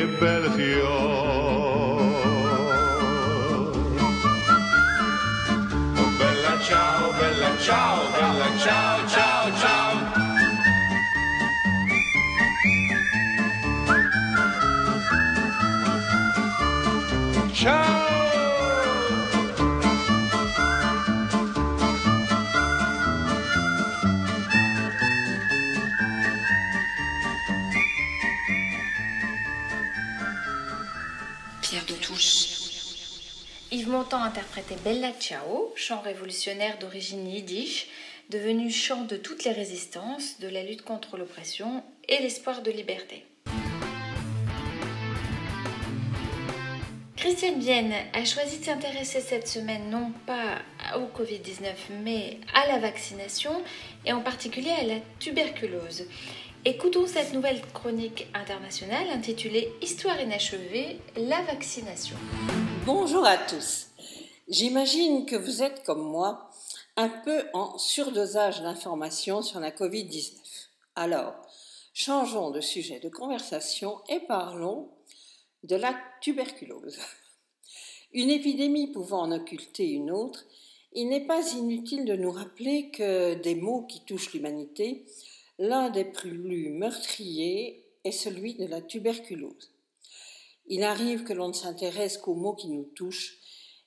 ciao, 7.70 8.10
bella 8.10 8.58
ciao, 8.58 9.06
ciao, 9.06 9.52
ciao. 9.60 9.90
Ciao! 17.52 17.99
Yves 33.90 33.96
Montand 33.96 34.22
interprétait 34.22 34.76
Bella 34.84 35.10
Ciao, 35.18 35.72
chant 35.74 36.00
révolutionnaire 36.00 36.78
d'origine 36.78 37.26
yiddish, 37.26 37.88
devenu 38.28 38.70
chant 38.70 39.02
de 39.02 39.16
toutes 39.16 39.42
les 39.42 39.50
résistances, 39.50 40.38
de 40.38 40.46
la 40.46 40.62
lutte 40.62 40.82
contre 40.82 41.16
l'oppression 41.16 41.82
et 42.08 42.22
l'espoir 42.22 42.62
de 42.62 42.70
liberté. 42.70 43.24
Christiane 47.16 47.58
Vienne 47.58 47.92
a 48.12 48.24
choisi 48.24 48.60
de 48.60 48.64
s'intéresser 48.64 49.20
cette 49.20 49.48
semaine 49.48 49.90
non 49.90 50.12
pas 50.24 50.62
au 50.96 51.06
Covid-19 51.20 51.74
mais 52.04 52.38
à 52.54 52.68
la 52.68 52.78
vaccination 52.78 53.60
et 54.06 54.12
en 54.12 54.20
particulier 54.20 54.70
à 54.70 54.84
la 54.84 55.00
tuberculose. 55.18 56.04
Écoutons 56.64 57.08
cette 57.08 57.32
nouvelle 57.32 57.60
chronique 57.74 58.28
internationale 58.34 59.08
intitulée 59.12 59.72
Histoire 59.82 60.20
inachevée, 60.20 60.98
la 61.16 61.40
vaccination. 61.42 62.16
Bonjour 62.86 63.26
à 63.26 63.36
tous. 63.36 63.88
J'imagine 64.48 65.26
que 65.26 65.36
vous 65.36 65.62
êtes 65.62 65.82
comme 65.84 66.02
moi 66.02 66.50
un 66.96 67.10
peu 67.10 67.44
en 67.52 67.76
surdosage 67.76 68.62
d'informations 68.62 69.42
sur 69.42 69.60
la 69.60 69.70
Covid-19. 69.70 70.32
Alors, 70.96 71.34
changeons 71.92 72.50
de 72.50 72.62
sujet 72.62 72.98
de 72.98 73.10
conversation 73.10 74.00
et 74.08 74.20
parlons 74.20 74.88
de 75.62 75.76
la 75.76 75.94
tuberculose. 76.22 76.98
Une 78.14 78.30
épidémie 78.30 78.90
pouvant 78.90 79.20
en 79.20 79.32
occulter 79.32 79.90
une 79.90 80.10
autre, 80.10 80.46
il 80.94 81.10
n'est 81.10 81.26
pas 81.26 81.52
inutile 81.52 82.06
de 82.06 82.16
nous 82.16 82.32
rappeler 82.32 82.90
que 82.90 83.34
des 83.34 83.56
maux 83.56 83.82
qui 83.82 84.00
touchent 84.06 84.32
l'humanité, 84.32 85.04
l'un 85.58 85.90
des 85.90 86.06
plus 86.06 86.70
meurtriers 86.70 87.84
est 88.04 88.10
celui 88.10 88.54
de 88.54 88.64
la 88.64 88.80
tuberculose. 88.80 89.69
Il 90.72 90.84
arrive 90.84 91.24
que 91.24 91.32
l'on 91.32 91.48
ne 91.48 91.52
s'intéresse 91.52 92.16
qu'aux 92.16 92.36
maux 92.36 92.54
qui 92.54 92.68
nous 92.68 92.84
touchent 92.94 93.38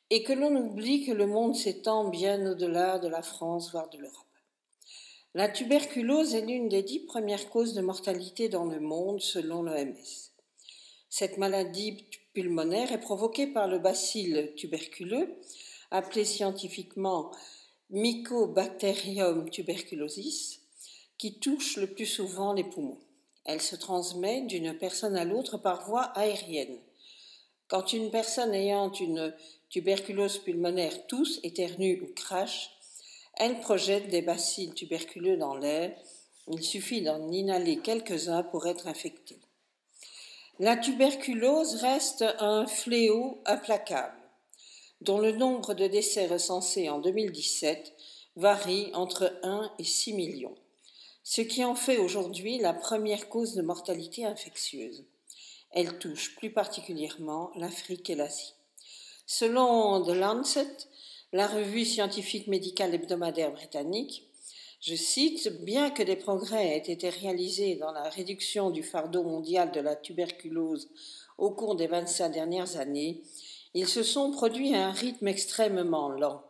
et 0.09 0.21
que 0.21 0.33
l'on 0.33 0.53
oublie 0.53 1.05
que 1.05 1.13
le 1.13 1.25
monde 1.25 1.55
s'étend 1.55 2.09
bien 2.09 2.45
au-delà 2.45 2.99
de 2.99 3.07
la 3.07 3.21
France, 3.21 3.71
voire 3.71 3.89
de 3.89 3.99
l'Europe. 3.99 4.27
La 5.33 5.47
tuberculose 5.47 6.35
est 6.35 6.45
l'une 6.45 6.67
des 6.67 6.83
dix 6.83 6.99
premières 6.99 7.49
causes 7.49 7.73
de 7.73 7.81
mortalité 7.81 8.49
dans 8.49 8.65
le 8.65 8.81
monde 8.81 9.21
selon 9.21 9.63
l'OMS. 9.63 9.95
Cette 11.09 11.37
maladie 11.37 12.05
pulmonaire 12.33 12.91
est 12.91 12.99
provoquée 12.99 13.47
par 13.47 13.69
le 13.69 13.79
bacille 13.79 14.53
tuberculeux, 14.57 15.33
appelé 15.89 16.25
scientifiquement 16.25 17.31
Mycobacterium 17.91 19.49
tuberculosis, 19.49 20.59
qui 21.17 21.39
touche 21.39 21.77
le 21.77 21.87
plus 21.87 22.07
souvent 22.07 22.51
les 22.51 22.65
poumons. 22.65 22.99
Elle 23.45 23.61
se 23.61 23.75
transmet 23.75 24.41
d'une 24.41 24.77
personne 24.77 25.15
à 25.15 25.25
l'autre 25.25 25.57
par 25.57 25.85
voie 25.85 26.03
aérienne. 26.15 26.77
Quand 27.67 27.93
une 27.93 28.11
personne 28.11 28.53
ayant 28.53 28.91
une 28.91 29.33
tuberculose 29.69 30.37
pulmonaire 30.39 31.07
tousse, 31.07 31.39
éternue 31.43 32.01
ou 32.01 32.13
crache, 32.13 32.71
elle 33.35 33.59
projette 33.59 34.09
des 34.09 34.21
bacilles 34.21 34.73
tuberculeux 34.73 35.37
dans 35.37 35.55
l'air. 35.55 35.95
Il 36.47 36.63
suffit 36.63 37.01
d'en 37.01 37.31
inhaler 37.31 37.77
quelques-uns 37.77 38.43
pour 38.43 38.67
être 38.67 38.87
infecté. 38.87 39.39
La 40.59 40.77
tuberculose 40.77 41.75
reste 41.75 42.23
un 42.39 42.67
fléau 42.67 43.41
implacable, 43.45 44.15
dont 45.01 45.17
le 45.17 45.31
nombre 45.31 45.73
de 45.73 45.87
décès 45.87 46.27
recensés 46.27 46.89
en 46.89 46.99
2017 46.99 47.93
varie 48.35 48.91
entre 48.93 49.33
1 49.41 49.71
et 49.79 49.83
6 49.83 50.13
millions, 50.13 50.55
ce 51.23 51.41
qui 51.41 51.63
en 51.63 51.75
fait 51.75 51.97
aujourd'hui 51.97 52.59
la 52.59 52.73
première 52.73 53.29
cause 53.29 53.55
de 53.55 53.61
mortalité 53.61 54.25
infectieuse. 54.25 55.05
Elle 55.71 55.97
touche 55.97 56.35
plus 56.35 56.51
particulièrement 56.51 57.51
l'Afrique 57.55 58.09
et 58.09 58.15
l'Asie. 58.15 58.53
Selon 59.25 60.03
The 60.03 60.15
Lancet, 60.15 60.77
la 61.31 61.47
revue 61.47 61.85
scientifique 61.85 62.47
médicale 62.47 62.93
hebdomadaire 62.93 63.53
britannique, 63.53 64.29
je 64.81 64.95
cite, 64.95 65.63
Bien 65.63 65.89
que 65.89 66.03
des 66.03 66.17
progrès 66.17 66.75
aient 66.75 66.91
été 66.91 67.09
réalisés 67.09 67.75
dans 67.75 67.93
la 67.93 68.09
réduction 68.09 68.69
du 68.69 68.83
fardeau 68.83 69.23
mondial 69.23 69.71
de 69.71 69.79
la 69.79 69.95
tuberculose 69.95 70.89
au 71.37 71.51
cours 71.51 71.75
des 71.75 71.87
25 71.87 72.29
dernières 72.29 72.77
années, 72.77 73.23
ils 73.73 73.87
se 73.87 74.03
sont 74.03 74.31
produits 74.31 74.75
à 74.75 74.87
un 74.87 74.91
rythme 74.91 75.27
extrêmement 75.27 76.09
lent. 76.09 76.43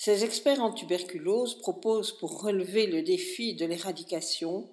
Ces 0.00 0.22
experts 0.22 0.62
en 0.62 0.70
tuberculose 0.70 1.58
proposent 1.58 2.16
pour 2.16 2.42
relever 2.42 2.86
le 2.86 3.02
défi 3.02 3.54
de 3.54 3.66
l'éradication, 3.66 4.70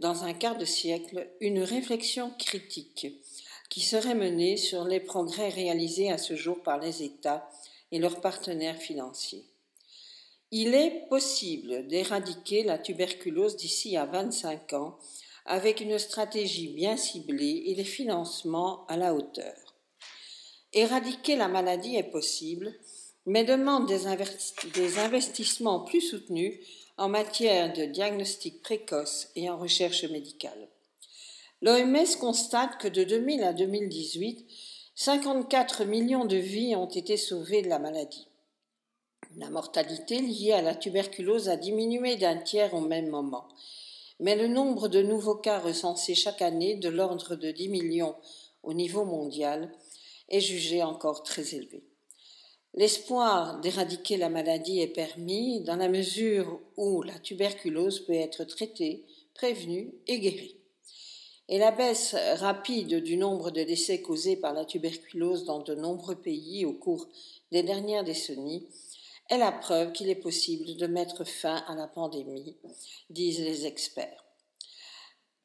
dans 0.00 0.24
un 0.24 0.32
quart 0.34 0.58
de 0.58 0.64
siècle, 0.64 1.30
une 1.40 1.62
réflexion 1.62 2.32
critique 2.40 3.06
qui 3.70 3.80
serait 3.80 4.16
menée 4.16 4.56
sur 4.56 4.84
les 4.84 4.98
progrès 4.98 5.48
réalisés 5.48 6.10
à 6.10 6.18
ce 6.18 6.34
jour 6.34 6.60
par 6.64 6.80
les 6.80 7.04
États 7.04 7.48
et 7.92 8.00
leurs 8.00 8.20
partenaires 8.20 8.76
financiers. 8.76 9.44
Il 10.50 10.74
est 10.74 11.06
possible 11.08 11.86
d'éradiquer 11.86 12.64
la 12.64 12.76
tuberculose 12.76 13.56
d'ici 13.56 13.96
à 13.96 14.06
25 14.06 14.72
ans 14.72 14.98
avec 15.46 15.82
une 15.82 16.00
stratégie 16.00 16.74
bien 16.74 16.96
ciblée 16.96 17.62
et 17.66 17.76
des 17.76 17.84
financements 17.84 18.84
à 18.88 18.96
la 18.96 19.14
hauteur. 19.14 19.76
Éradiquer 20.72 21.36
la 21.36 21.46
maladie 21.46 21.94
est 21.94 22.10
possible, 22.10 22.74
mais 23.26 23.44
demande 23.44 23.86
des, 23.86 24.06
investissements 24.98 25.80
plus 25.80 26.02
soutenus 26.02 26.58
en 26.98 27.08
matière 27.08 27.72
de 27.72 27.84
diagnostic 27.84 28.62
précoce 28.62 29.28
et 29.34 29.48
en 29.48 29.58
recherche 29.58 30.04
médicale. 30.04 30.68
L'OMS 31.62 32.16
constate 32.20 32.78
que 32.78 32.88
de 32.88 33.04
2000 33.04 33.42
à 33.42 33.52
2018, 33.52 34.46
54 34.94 35.84
millions 35.84 36.26
de 36.26 36.36
vies 36.36 36.76
ont 36.76 36.88
été 36.88 37.16
sauvées 37.16 37.62
de 37.62 37.68
la 37.68 37.78
maladie. 37.78 38.28
La 39.36 39.50
mortalité 39.50 40.20
liée 40.20 40.52
à 40.52 40.62
la 40.62 40.74
tuberculose 40.74 41.48
a 41.48 41.56
diminué 41.56 42.16
d'un 42.16 42.36
tiers 42.36 42.74
au 42.74 42.80
même 42.80 43.08
moment, 43.08 43.48
mais 44.20 44.36
le 44.36 44.46
nombre 44.46 44.88
de 44.88 45.02
nouveaux 45.02 45.34
cas 45.34 45.58
recensés 45.58 46.14
chaque 46.14 46.42
année, 46.42 46.76
de 46.76 46.88
l'ordre 46.88 47.34
de 47.34 47.50
10 47.50 47.68
millions 47.70 48.14
au 48.62 48.74
niveau 48.74 49.04
mondial, 49.04 49.72
est 50.28 50.40
jugé 50.40 50.82
encore 50.82 51.22
très 51.22 51.54
élevé. 51.54 51.82
L'espoir 52.76 53.60
d'éradiquer 53.60 54.16
la 54.16 54.28
maladie 54.28 54.80
est 54.80 54.88
permis 54.88 55.60
dans 55.60 55.76
la 55.76 55.88
mesure 55.88 56.60
où 56.76 57.02
la 57.02 57.16
tuberculose 57.20 58.00
peut 58.00 58.14
être 58.14 58.42
traitée, 58.42 59.04
prévenue 59.32 59.94
et 60.08 60.18
guérie. 60.18 60.56
Et 61.48 61.58
la 61.58 61.70
baisse 61.70 62.16
rapide 62.36 62.96
du 63.02 63.16
nombre 63.16 63.52
de 63.52 63.62
décès 63.62 64.02
causés 64.02 64.36
par 64.36 64.54
la 64.54 64.64
tuberculose 64.64 65.44
dans 65.44 65.60
de 65.60 65.74
nombreux 65.76 66.16
pays 66.16 66.64
au 66.64 66.72
cours 66.72 67.06
des 67.52 67.62
dernières 67.62 68.02
décennies 68.02 68.66
est 69.30 69.38
la 69.38 69.52
preuve 69.52 69.92
qu'il 69.92 70.08
est 70.08 70.16
possible 70.16 70.76
de 70.76 70.86
mettre 70.88 71.22
fin 71.24 71.62
à 71.68 71.76
la 71.76 71.86
pandémie, 71.86 72.56
disent 73.08 73.40
les 73.40 73.66
experts. 73.66 74.24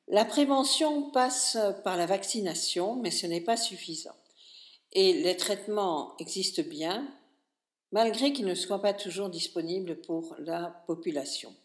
La 0.07 0.25
prévention 0.25 1.11
passe 1.11 1.57
par 1.83 1.95
la 1.95 2.07
vaccination, 2.07 2.95
mais 2.95 3.11
ce 3.11 3.27
n'est 3.27 3.41
pas 3.41 3.57
suffisant. 3.57 4.15
Et 4.93 5.13
les 5.13 5.37
traitements 5.37 6.15
existent 6.17 6.63
bien, 6.63 7.07
malgré 7.91 8.33
qu'ils 8.33 8.45
ne 8.45 8.55
soient 8.55 8.81
pas 8.81 8.93
toujours 8.93 9.29
disponibles 9.29 10.01
pour 10.01 10.35
la 10.39 10.83
population. 10.87 11.55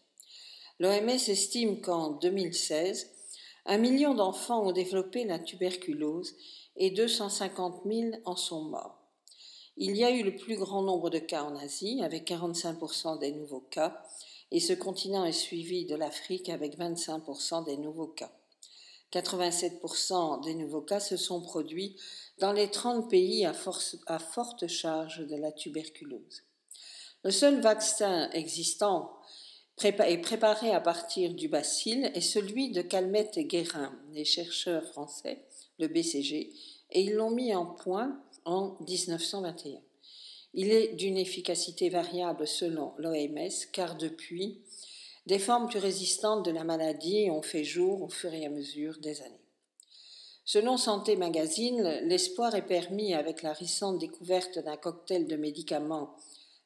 L'OMS 0.79 1.09
estime 1.09 1.81
qu'en 1.81 2.11
2016, 2.11 3.11
un 3.65 3.77
million 3.77 4.13
d'enfants 4.13 4.67
ont 4.67 4.71
développé 4.71 5.23
la 5.23 5.39
tuberculose 5.39 6.35
et 6.75 6.91
250 6.91 7.83
000 7.85 8.11
en 8.25 8.35
sont 8.35 8.63
morts. 8.63 9.01
Il 9.77 9.95
y 9.97 10.03
a 10.03 10.11
eu 10.11 10.23
le 10.23 10.35
plus 10.35 10.57
grand 10.57 10.81
nombre 10.81 11.09
de 11.09 11.19
cas 11.19 11.43
en 11.43 11.55
Asie, 11.55 12.01
avec 12.03 12.29
45% 12.29 13.19
des 13.19 13.31
nouveaux 13.31 13.65
cas, 13.71 14.01
et 14.51 14.59
ce 14.59 14.73
continent 14.73 15.25
est 15.25 15.31
suivi 15.31 15.85
de 15.85 15.95
l'Afrique 15.95 16.49
avec 16.49 16.77
25% 16.77 17.65
des 17.65 17.77
nouveaux 17.77 18.07
cas. 18.07 18.31
87% 19.15 20.43
des 20.43 20.55
nouveaux 20.55 20.81
cas 20.81 20.99
se 20.99 21.15
sont 21.15 21.41
produits 21.41 21.95
dans 22.39 22.51
les 22.51 22.69
30 22.69 23.09
pays 23.09 23.45
à, 23.45 23.53
forte 23.53 24.67
charge 24.67 25.25
de 25.25 25.35
la 25.35 25.51
tuberculose. 25.51 26.43
Le 27.23 27.31
seul 27.31 27.61
vaccin 27.61 28.29
existant 28.31 29.11
est 29.83 30.21
préparé 30.21 30.71
à 30.71 30.81
partir 30.81 31.33
du 31.33 31.47
bacille 31.47 32.11
est 32.13 32.21
celui 32.21 32.71
de 32.71 32.81
Calmette 32.81 33.37
et 33.37 33.45
Guérin, 33.45 33.97
les 34.11 34.25
chercheurs 34.25 34.85
français, 34.85 35.45
le 35.79 35.87
BCG, 35.87 36.53
et 36.91 37.01
ils 37.01 37.13
l'ont 37.13 37.31
mis 37.31 37.55
en 37.55 37.65
point 37.65 38.21
en 38.45 38.77
1921. 38.87 39.79
Il 40.53 40.71
est 40.71 40.93
d'une 40.93 41.17
efficacité 41.17 41.89
variable 41.89 42.47
selon 42.47 42.93
l'OMS, 42.97 43.49
car 43.73 43.97
depuis, 43.97 44.61
des 45.25 45.39
formes 45.39 45.67
plus 45.67 45.79
résistantes 45.79 46.45
de 46.45 46.51
la 46.51 46.63
maladie 46.63 47.29
ont 47.31 47.41
fait 47.41 47.63
jour 47.63 48.03
au 48.03 48.09
fur 48.09 48.33
et 48.33 48.45
à 48.45 48.49
mesure 48.49 48.97
des 48.99 49.21
années. 49.21 49.45
Selon 50.47 50.77
Santé 50.77 51.15
Magazine, 51.15 51.81
l'espoir 52.03 52.53
est 52.53 52.67
permis 52.67 53.15
avec 53.15 53.41
la 53.41 53.53
récente 53.53 53.97
découverte 53.97 54.59
d'un 54.59 54.77
cocktail 54.77 55.25
de 55.25 55.35
médicaments 55.35 56.15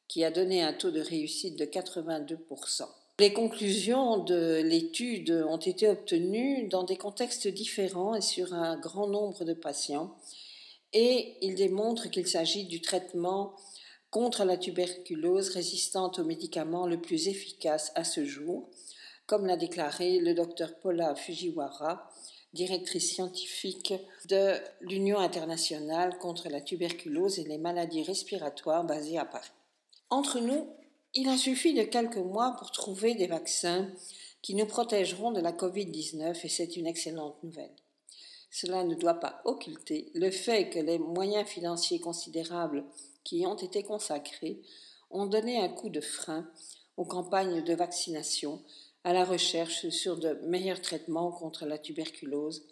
qui 0.09 0.25
a 0.25 0.31
donné 0.31 0.61
un 0.61 0.73
taux 0.73 0.91
de 0.91 0.99
réussite 0.99 1.57
de 1.57 1.63
82%. 1.63 2.83
Les 3.19 3.31
conclusions 3.31 4.17
de 4.17 4.61
l'étude 4.61 5.31
ont 5.47 5.57
été 5.57 5.87
obtenues 5.87 6.67
dans 6.67 6.83
des 6.83 6.97
contextes 6.97 7.47
différents 7.47 8.15
et 8.15 8.21
sur 8.21 8.53
un 8.53 8.77
grand 8.77 9.07
nombre 9.07 9.45
de 9.45 9.53
patients, 9.53 10.15
et 10.93 11.35
ils 11.41 11.55
démontrent 11.55 12.09
qu'il 12.09 12.27
s'agit 12.27 12.65
du 12.65 12.81
traitement 12.81 13.55
contre 14.11 14.43
la 14.43 14.57
tuberculose 14.57 15.49
résistante 15.49 16.19
aux 16.19 16.23
médicaments 16.23 16.87
le 16.87 16.99
plus 16.99 17.27
efficace 17.27 17.91
à 17.95 18.03
ce 18.03 18.25
jour, 18.25 18.69
comme 19.27 19.45
l'a 19.45 19.57
déclaré 19.57 20.19
le 20.19 20.33
docteur 20.33 20.79
Paula 20.79 21.15
Fujiwara, 21.15 22.09
directrice 22.53 23.13
scientifique 23.13 23.93
de 24.25 24.55
l'Union 24.81 25.19
internationale 25.19 26.17
contre 26.17 26.49
la 26.49 26.61
tuberculose 26.61 27.37
et 27.37 27.43
les 27.43 27.59
maladies 27.59 28.03
respiratoires 28.03 28.83
basée 28.83 29.19
à 29.19 29.25
Paris. 29.25 29.51
Entre 30.09 30.39
nous, 30.39 30.67
il 31.13 31.29
en 31.29 31.37
suffit 31.37 31.75
de 31.75 31.83
quelques 31.83 32.17
mois 32.17 32.55
pour 32.57 32.71
trouver 32.71 33.13
des 33.13 33.27
vaccins 33.27 33.87
qui 34.41 34.55
nous 34.55 34.65
protégeront 34.65 35.31
de 35.31 35.41
la 35.41 35.51
Covid-19 35.51 36.39
et 36.43 36.49
c'est 36.49 36.75
une 36.75 36.87
excellente 36.87 37.43
nouvelle. 37.43 37.75
Cela 38.51 38.83
ne 38.83 38.95
doit 38.95 39.19
pas 39.19 39.41
occulter 39.45 40.11
le 40.15 40.31
fait 40.31 40.69
que 40.69 40.79
les 40.79 40.97
moyens 40.97 41.47
financiers 41.47 41.99
considérables 41.99 42.83
qui 43.29 43.45
ont 43.45 43.55
été 43.55 43.83
consacrés 43.83 44.59
ont 45.11 45.27
donné 45.27 45.59
un 45.59 45.69
coup 45.69 45.89
de 45.89 46.01
frein 46.01 46.49
aux 46.97 47.05
campagnes 47.05 47.63
de 47.63 47.75
vaccination 47.75 48.63
à 49.03 49.13
la 49.13 49.23
recherche 49.23 49.87
sur 49.89 50.17
de 50.17 50.33
meilleurs 50.47 50.81
traitements 50.81 51.31
contre 51.31 51.67
la 51.67 51.77
tuberculose 51.77 52.65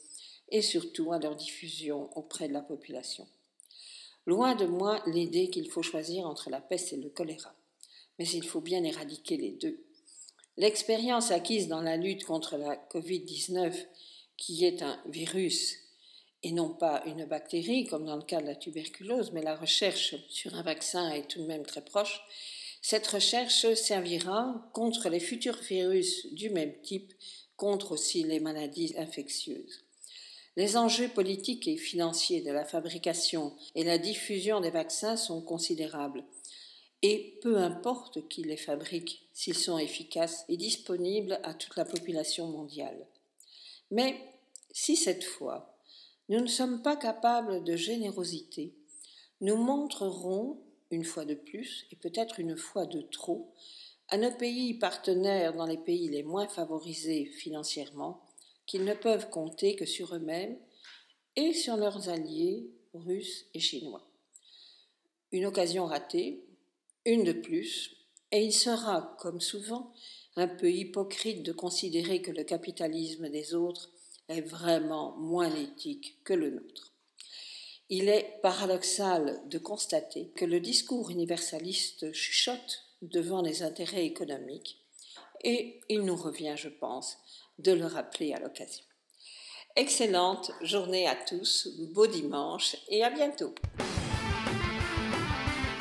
et 0.50 0.64
surtout 0.64 1.14
à 1.14 1.20
leur 1.20 1.36
diffusion 1.36 2.10
auprès 2.18 2.48
de 2.48 2.54
la 2.54 2.64
population. 2.64 3.28
Loin 4.26 4.56
de 4.56 4.66
moi 4.66 5.00
l'idée 5.06 5.52
qu'il 5.52 5.70
faut 5.70 5.84
choisir 5.84 6.26
entre 6.26 6.50
la 6.50 6.60
peste 6.60 6.92
et 6.92 6.98
le 6.98 7.10
choléra, 7.10 7.54
mais 8.18 8.28
il 8.28 8.44
faut 8.44 8.62
bien 8.62 8.84
éradiquer 8.84 9.38
les 9.38 9.52
deux. 9.52 9.86
L'expérience 10.58 11.30
acquise 11.30 11.68
dans 11.68 11.82
la 11.82 11.98
lutte 11.98 12.26
contre 12.26 12.58
la 12.58 12.76
Covid-19, 12.92 13.76
qui 14.38 14.66
est 14.66 14.82
un 14.82 15.00
virus 15.06 15.76
et 16.44 16.52
non 16.52 16.70
pas 16.70 17.04
une 17.06 17.26
bactérie 17.26 17.86
comme 17.86 18.06
dans 18.06 18.16
le 18.16 18.24
cas 18.24 18.42
de 18.42 18.48
la 18.48 18.56
tuberculose, 18.56 19.32
mais 19.32 19.42
la 19.42 19.56
recherche 19.56 20.16
sur 20.30 20.56
un 20.56 20.64
vaccin 20.64 21.12
est 21.12 21.28
tout 21.28 21.42
de 21.42 21.48
même 21.48 21.66
très 21.66 21.84
proche, 21.84 22.22
cette 22.82 23.08
recherche 23.08 23.74
servira 23.74 24.70
contre 24.74 25.10
les 25.10 25.20
futurs 25.20 25.58
virus 25.58 26.32
du 26.34 26.50
même 26.50 26.74
type, 26.84 27.14
contre 27.56 27.92
aussi 27.92 28.24
les 28.24 28.40
maladies 28.40 28.94
infectieuses. 28.98 29.84
Les 30.56 30.78
enjeux 30.78 31.10
politiques 31.10 31.68
et 31.68 31.78
financiers 31.78 32.42
de 32.42 32.52
la 32.52 32.66
fabrication 32.66 33.56
et 33.76 33.84
la 33.84 33.98
diffusion 33.98 34.60
des 34.60 34.70
vaccins 34.70 35.18
sont 35.18 35.42
considérables. 35.42 36.24
Et 37.04 37.38
peu 37.42 37.58
importe 37.58 38.28
qui 38.28 38.44
les 38.44 38.58
fabrique, 38.58 39.28
s'ils 39.34 39.58
sont 39.58 39.78
efficaces 39.78 40.46
et 40.50 40.58
disponibles 40.58 41.40
à 41.44 41.54
toute 41.54 41.76
la 41.76 41.86
population 41.86 42.48
mondiale. 42.48 43.06
Mais 43.92 44.18
si 44.72 44.96
cette 44.96 45.24
fois, 45.24 45.77
nous 46.30 46.42
ne 46.42 46.48
sommes 46.48 46.82
pas 46.82 46.96
capables 46.96 47.64
de 47.64 47.76
générosité, 47.76 48.76
nous 49.42 49.56
montrerons 49.56 50.60
une 50.92 51.04
fois 51.04 51.26
de 51.26 51.36
plus, 51.36 51.86
et 51.92 51.96
peut-être 51.96 52.40
une 52.40 52.58
fois 52.58 52.86
de 52.86 53.02
trop, 53.02 53.54
à 54.10 54.18
nos 54.18 54.32
pays 54.32 54.74
partenaires 54.74 55.54
dans 55.54 55.66
les 55.66 55.78
pays 55.78 56.10
les 56.10 56.24
moins 56.24 56.48
favorisés 56.48 57.26
financièrement, 57.26 58.22
qu'ils 58.66 58.86
ne 58.86 58.94
peuvent 58.94 59.30
compter 59.30 59.76
que 59.76 59.86
sur 59.86 60.16
eux-mêmes 60.16 60.58
et 61.36 61.54
sur 61.54 61.78
leurs 61.78 62.10
alliés 62.10 62.70
russes 62.94 63.46
et 63.54 63.60
chinois. 63.60 64.10
Une 65.32 65.46
occasion 65.46 65.86
ratée, 65.86 66.46
une 67.06 67.24
de 67.24 67.34
plus, 67.34 67.96
et 68.32 68.44
il 68.44 68.54
sera, 68.54 69.16
comme 69.20 69.40
souvent, 69.40 69.94
un 70.36 70.48
peu 70.48 70.72
hypocrite 70.72 71.44
de 71.44 71.52
considérer 71.52 72.22
que 72.22 72.32
le 72.32 72.44
capitalisme 72.44 73.30
des 73.30 73.54
autres 73.54 73.92
est 74.30 74.42
vraiment 74.42 75.16
moins 75.18 75.54
éthique 75.56 76.18
que 76.24 76.34
le 76.34 76.52
nôtre. 76.52 76.94
Il 77.90 78.10
est 78.10 78.40
paradoxal 78.42 79.42
de 79.46 79.58
constater 79.58 80.30
que 80.36 80.46
le 80.46 80.60
discours 80.60 81.10
universaliste 81.10 82.12
chuchote 82.12 82.84
devant 83.02 83.42
les 83.42 83.64
intérêts 83.64 84.06
économiques 84.06 84.84
et 85.44 85.80
il 85.90 86.02
nous 86.02 86.16
revient, 86.16 86.56
je 86.58 86.70
pense, 86.70 87.18
de 87.60 87.72
le 87.72 87.86
rappeler 87.86 88.34
à 88.34 88.40
l'occasion. 88.40 88.84
Excellente 89.76 90.52
journée 90.62 91.08
à 91.08 91.16
tous, 91.16 91.70
beau 91.94 92.08
dimanche 92.08 92.76
et 92.90 93.04
à 93.04 93.10
bientôt. 93.10 93.54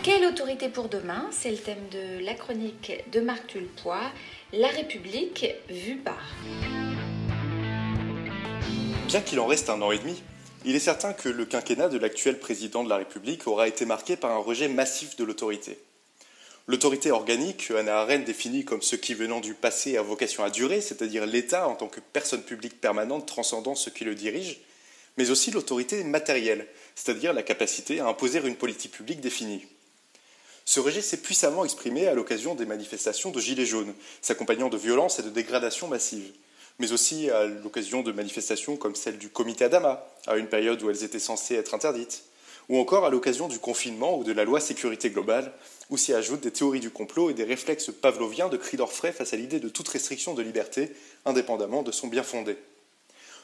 Quelle 0.02 0.24
autorité 0.26 0.68
pour 0.68 0.88
demain? 0.88 1.28
C'est 1.32 1.50
le 1.50 1.56
thème 1.56 1.88
de 1.90 2.24
la 2.24 2.34
chronique 2.34 2.92
de 3.10 3.20
Marc 3.20 3.48
Tulpois, 3.48 4.12
La 4.52 4.68
République 4.68 5.46
vue 5.68 5.96
par. 5.96 6.22
Bien 9.16 9.24
qu'il 9.24 9.40
en 9.40 9.46
reste 9.46 9.70
un 9.70 9.80
an 9.80 9.92
et 9.92 9.98
demi, 9.98 10.22
il 10.66 10.76
est 10.76 10.78
certain 10.78 11.14
que 11.14 11.30
le 11.30 11.46
quinquennat 11.46 11.88
de 11.88 11.96
l'actuel 11.96 12.38
président 12.38 12.84
de 12.84 12.90
la 12.90 12.98
République 12.98 13.46
aura 13.46 13.66
été 13.66 13.86
marqué 13.86 14.14
par 14.14 14.30
un 14.30 14.36
rejet 14.36 14.68
massif 14.68 15.16
de 15.16 15.24
l'autorité. 15.24 15.78
L'autorité 16.66 17.10
organique, 17.10 17.70
Hannah 17.70 18.00
Arendt 18.00 18.26
définit 18.26 18.66
comme 18.66 18.82
ce 18.82 18.94
qui 18.94 19.14
venant 19.14 19.40
du 19.40 19.54
passé 19.54 19.96
a 19.96 20.02
vocation 20.02 20.44
à 20.44 20.50
durer, 20.50 20.82
c'est-à-dire 20.82 21.24
l'État 21.24 21.66
en 21.66 21.76
tant 21.76 21.88
que 21.88 22.00
personne 22.12 22.42
publique 22.42 22.78
permanente 22.78 23.26
transcendant 23.26 23.74
ce 23.74 23.88
qui 23.88 24.04
le 24.04 24.14
dirige, 24.14 24.60
mais 25.16 25.30
aussi 25.30 25.50
l'autorité 25.50 26.04
matérielle, 26.04 26.66
c'est-à-dire 26.94 27.32
la 27.32 27.42
capacité 27.42 28.00
à 28.00 28.06
imposer 28.08 28.46
une 28.46 28.56
politique 28.56 28.92
publique 28.92 29.22
définie. 29.22 29.64
Ce 30.66 30.78
rejet 30.78 31.00
s'est 31.00 31.22
puissamment 31.22 31.64
exprimé 31.64 32.06
à 32.06 32.12
l'occasion 32.12 32.54
des 32.54 32.66
manifestations 32.66 33.30
de 33.30 33.40
Gilets 33.40 33.64
jaunes, 33.64 33.94
s'accompagnant 34.20 34.68
de 34.68 34.76
violences 34.76 35.20
et 35.20 35.22
de 35.22 35.30
dégradations 35.30 35.88
massives 35.88 36.32
mais 36.78 36.92
aussi 36.92 37.30
à 37.30 37.44
l'occasion 37.46 38.02
de 38.02 38.12
manifestations 38.12 38.76
comme 38.76 38.94
celle 38.94 39.18
du 39.18 39.28
comité 39.28 39.64
Adama, 39.64 40.06
à 40.26 40.36
une 40.36 40.48
période 40.48 40.82
où 40.82 40.90
elles 40.90 41.04
étaient 41.04 41.18
censées 41.18 41.54
être 41.54 41.74
interdites, 41.74 42.24
ou 42.68 42.78
encore 42.78 43.04
à 43.04 43.10
l'occasion 43.10 43.48
du 43.48 43.58
confinement 43.58 44.18
ou 44.18 44.24
de 44.24 44.32
la 44.32 44.44
loi 44.44 44.60
sécurité 44.60 45.10
globale, 45.10 45.52
où 45.88 45.96
s'y 45.96 46.12
ajoutent 46.12 46.40
des 46.40 46.50
théories 46.50 46.80
du 46.80 46.90
complot 46.90 47.30
et 47.30 47.34
des 47.34 47.44
réflexes 47.44 47.90
pavloviens 47.92 48.48
de 48.48 48.56
cris 48.56 48.76
d'orfraie 48.76 49.12
face 49.12 49.32
à 49.32 49.36
l'idée 49.36 49.60
de 49.60 49.68
toute 49.68 49.88
restriction 49.88 50.34
de 50.34 50.42
liberté, 50.42 50.92
indépendamment 51.24 51.82
de 51.82 51.92
son 51.92 52.08
bien 52.08 52.24
fondé. 52.24 52.56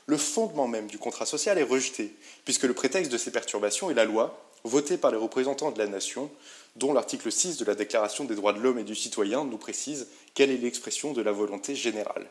Le 0.06 0.16
fondement 0.16 0.66
même 0.66 0.88
du 0.88 0.98
contrat 0.98 1.26
social 1.26 1.58
est 1.58 1.62
rejeté, 1.62 2.12
puisque 2.44 2.64
le 2.64 2.74
prétexte 2.74 3.12
de 3.12 3.18
ces 3.18 3.30
perturbations 3.30 3.90
est 3.90 3.94
la 3.94 4.04
loi, 4.04 4.42
votée 4.64 4.96
par 4.96 5.12
les 5.12 5.16
représentants 5.16 5.70
de 5.70 5.78
la 5.78 5.86
nation, 5.86 6.30
dont 6.74 6.92
l'article 6.92 7.30
6 7.30 7.58
de 7.58 7.64
la 7.64 7.74
Déclaration 7.74 8.24
des 8.24 8.34
droits 8.34 8.52
de 8.52 8.60
l'homme 8.60 8.78
et 8.78 8.84
du 8.84 8.94
citoyen 8.94 9.44
nous 9.44 9.58
précise 9.58 10.08
quelle 10.34 10.50
est 10.50 10.56
l'expression 10.56 11.12
de 11.12 11.22
la 11.22 11.32
volonté 11.32 11.74
générale. 11.76 12.26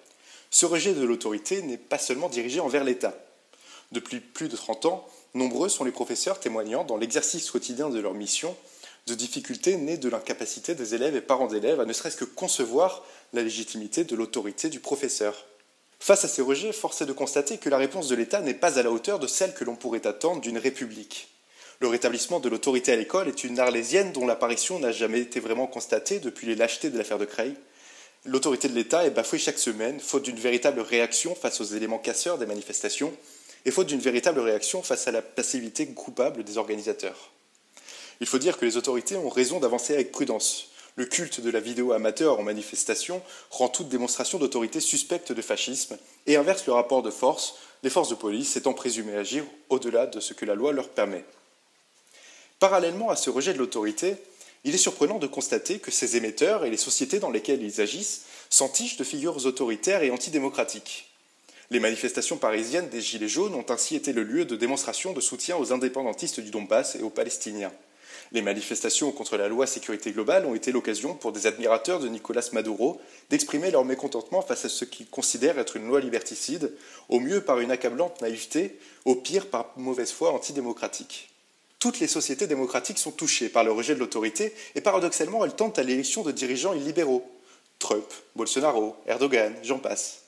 Ce 0.51 0.65
rejet 0.65 0.93
de 0.93 1.03
l'autorité 1.03 1.61
n'est 1.61 1.77
pas 1.77 1.97
seulement 1.97 2.27
dirigé 2.27 2.59
envers 2.59 2.83
l'État. 2.83 3.15
Depuis 3.93 4.19
plus 4.19 4.49
de 4.49 4.57
30 4.57 4.85
ans, 4.85 5.07
nombreux 5.33 5.69
sont 5.69 5.85
les 5.85 5.91
professeurs 5.91 6.39
témoignant 6.39 6.83
dans 6.83 6.97
l'exercice 6.97 7.49
quotidien 7.49 7.89
de 7.89 7.99
leur 7.99 8.13
mission 8.13 8.55
de 9.07 9.15
difficultés 9.15 9.77
nées 9.77 9.97
de 9.97 10.09
l'incapacité 10.09 10.75
des 10.75 10.93
élèves 10.93 11.15
et 11.15 11.21
parents 11.21 11.47
d'élèves 11.47 11.79
à 11.79 11.85
ne 11.85 11.93
serait-ce 11.93 12.17
que 12.17 12.25
concevoir 12.25 13.03
la 13.33 13.41
légitimité 13.41 14.03
de 14.03 14.15
l'autorité 14.15 14.69
du 14.69 14.79
professeur. 14.79 15.45
Face 15.99 16.25
à 16.25 16.27
ces 16.27 16.41
rejets, 16.41 16.71
force 16.71 17.01
est 17.01 17.05
de 17.05 17.13
constater 17.13 17.57
que 17.57 17.69
la 17.69 17.77
réponse 17.77 18.07
de 18.07 18.15
l'État 18.15 18.41
n'est 18.41 18.53
pas 18.53 18.77
à 18.77 18.83
la 18.83 18.91
hauteur 18.91 19.19
de 19.19 19.27
celle 19.27 19.53
que 19.53 19.63
l'on 19.63 19.75
pourrait 19.75 20.05
attendre 20.05 20.41
d'une 20.41 20.57
république. 20.57 21.29
Le 21.79 21.87
rétablissement 21.87 22.39
de 22.39 22.49
l'autorité 22.49 22.91
à 22.91 22.95
l'école 22.95 23.27
est 23.27 23.43
une 23.43 23.59
arlésienne 23.59 24.11
dont 24.11 24.27
l'apparition 24.27 24.79
n'a 24.79 24.91
jamais 24.91 25.21
été 25.21 25.39
vraiment 25.39 25.67
constatée 25.67 26.19
depuis 26.19 26.45
les 26.45 26.55
lâchetés 26.55 26.89
de 26.89 26.97
l'affaire 26.97 27.17
de 27.17 27.25
Creil, 27.25 27.55
L'autorité 28.25 28.69
de 28.69 28.75
l'État 28.75 29.05
est 29.05 29.09
bafouée 29.09 29.39
chaque 29.39 29.57
semaine, 29.57 29.99
faute 29.99 30.23
d'une 30.23 30.39
véritable 30.39 30.79
réaction 30.79 31.33
face 31.33 31.59
aux 31.59 31.65
éléments 31.65 31.97
casseurs 31.97 32.37
des 32.37 32.45
manifestations, 32.45 33.13
et 33.65 33.71
faute 33.71 33.87
d'une 33.87 33.99
véritable 33.99 34.39
réaction 34.39 34.83
face 34.83 35.07
à 35.07 35.11
la 35.11 35.23
passivité 35.23 35.87
coupable 35.87 36.43
des 36.43 36.57
organisateurs. 36.57 37.31
Il 38.19 38.27
faut 38.27 38.37
dire 38.37 38.59
que 38.59 38.65
les 38.65 38.77
autorités 38.77 39.15
ont 39.15 39.29
raison 39.29 39.59
d'avancer 39.59 39.95
avec 39.95 40.11
prudence. 40.11 40.67
Le 40.95 41.05
culte 41.05 41.41
de 41.41 41.49
la 41.49 41.59
vidéo 41.59 41.93
amateur 41.93 42.39
en 42.39 42.43
manifestation 42.43 43.23
rend 43.49 43.69
toute 43.69 43.89
démonstration 43.89 44.37
d'autorité 44.37 44.79
suspecte 44.79 45.31
de 45.31 45.41
fascisme 45.41 45.97
et 46.27 46.35
inverse 46.35 46.67
le 46.67 46.73
rapport 46.73 47.01
de 47.01 47.09
force, 47.09 47.55
les 47.81 47.89
forces 47.89 48.09
de 48.09 48.15
police 48.15 48.55
étant 48.55 48.73
présumées 48.73 49.15
agir 49.15 49.43
au-delà 49.69 50.05
de 50.05 50.19
ce 50.19 50.33
que 50.33 50.45
la 50.45 50.53
loi 50.53 50.73
leur 50.73 50.89
permet. 50.89 51.23
Parallèlement 52.59 53.09
à 53.09 53.15
ce 53.15 53.31
rejet 53.31 53.53
de 53.53 53.57
l'autorité, 53.57 54.17
il 54.63 54.75
est 54.75 54.79
surprenant 54.79 55.17
de 55.17 55.27
constater 55.27 55.79
que 55.79 55.91
ces 55.91 56.17
émetteurs 56.17 56.65
et 56.65 56.69
les 56.69 56.77
sociétés 56.77 57.19
dans 57.19 57.31
lesquelles 57.31 57.63
ils 57.63 57.81
agissent 57.81 58.25
s'entichent 58.49 58.97
de 58.97 59.03
figures 59.03 59.45
autoritaires 59.45 60.03
et 60.03 60.11
antidémocratiques. 60.11 61.07
Les 61.71 61.79
manifestations 61.79 62.37
parisiennes 62.37 62.89
des 62.89 63.01
Gilets 63.01 63.27
jaunes 63.27 63.55
ont 63.55 63.65
ainsi 63.69 63.95
été 63.95 64.13
le 64.13 64.23
lieu 64.23 64.45
de 64.45 64.55
démonstrations 64.55 65.13
de 65.13 65.21
soutien 65.21 65.57
aux 65.57 65.71
indépendantistes 65.73 66.41
du 66.41 66.51
Donbass 66.51 66.95
et 66.95 67.01
aux 67.01 67.09
Palestiniens. 67.09 67.71
Les 68.33 68.41
manifestations 68.41 69.11
contre 69.11 69.35
la 69.35 69.47
loi 69.47 69.65
sécurité 69.65 70.11
globale 70.11 70.45
ont 70.45 70.55
été 70.55 70.71
l'occasion 70.71 71.15
pour 71.15 71.31
des 71.31 71.47
admirateurs 71.47 71.99
de 71.99 72.07
Nicolas 72.07 72.47
Maduro 72.53 73.01
d'exprimer 73.29 73.71
leur 73.71 73.83
mécontentement 73.83 74.41
face 74.41 74.65
à 74.65 74.69
ce 74.69 74.85
qu'ils 74.85 75.09
considèrent 75.09 75.59
être 75.59 75.75
une 75.75 75.87
loi 75.87 75.99
liberticide, 75.99 76.73
au 77.09 77.19
mieux 77.19 77.41
par 77.41 77.59
une 77.59 77.71
accablante 77.71 78.21
naïveté, 78.21 78.77
au 79.05 79.15
pire 79.15 79.47
par 79.47 79.73
mauvaise 79.75 80.11
foi 80.11 80.31
antidémocratique 80.33 81.30
toutes 81.81 81.99
les 81.99 82.07
sociétés 82.07 82.45
démocratiques 82.45 82.99
sont 82.99 83.11
touchées 83.11 83.49
par 83.49 83.63
le 83.63 83.71
rejet 83.71 83.95
de 83.95 83.99
l'autorité 83.99 84.53
et 84.75 84.81
paradoxalement 84.81 85.43
elles 85.43 85.55
tentent 85.55 85.79
à 85.79 85.83
l'élection 85.83 86.21
de 86.21 86.31
dirigeants 86.31 86.75
illibéraux. 86.75 87.27
Trump, 87.79 88.05
Bolsonaro, 88.35 88.95
Erdogan, 89.07 89.55
j'en 89.63 89.79
passe. 89.79 90.19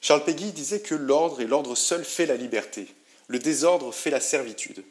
Charles 0.00 0.22
Péguy 0.24 0.52
disait 0.52 0.80
que 0.80 0.94
l'ordre 0.94 1.40
et 1.40 1.46
l'ordre 1.46 1.74
seul 1.74 2.04
fait 2.04 2.26
la 2.26 2.36
liberté. 2.36 2.86
Le 3.26 3.40
désordre 3.40 3.92
fait 3.92 4.10
la 4.10 4.20
servitude. 4.20 4.84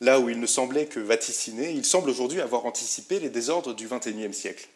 Là 0.00 0.18
où 0.18 0.30
il 0.30 0.40
ne 0.40 0.46
semblait 0.46 0.86
que 0.86 0.98
vaticiner, 0.98 1.72
il 1.72 1.84
semble 1.84 2.08
aujourd'hui 2.08 2.40
avoir 2.40 2.64
anticipé 2.64 3.20
les 3.20 3.28
désordres 3.28 3.74
du 3.74 3.88
XXIe 3.88 4.32
siècle. 4.32 4.66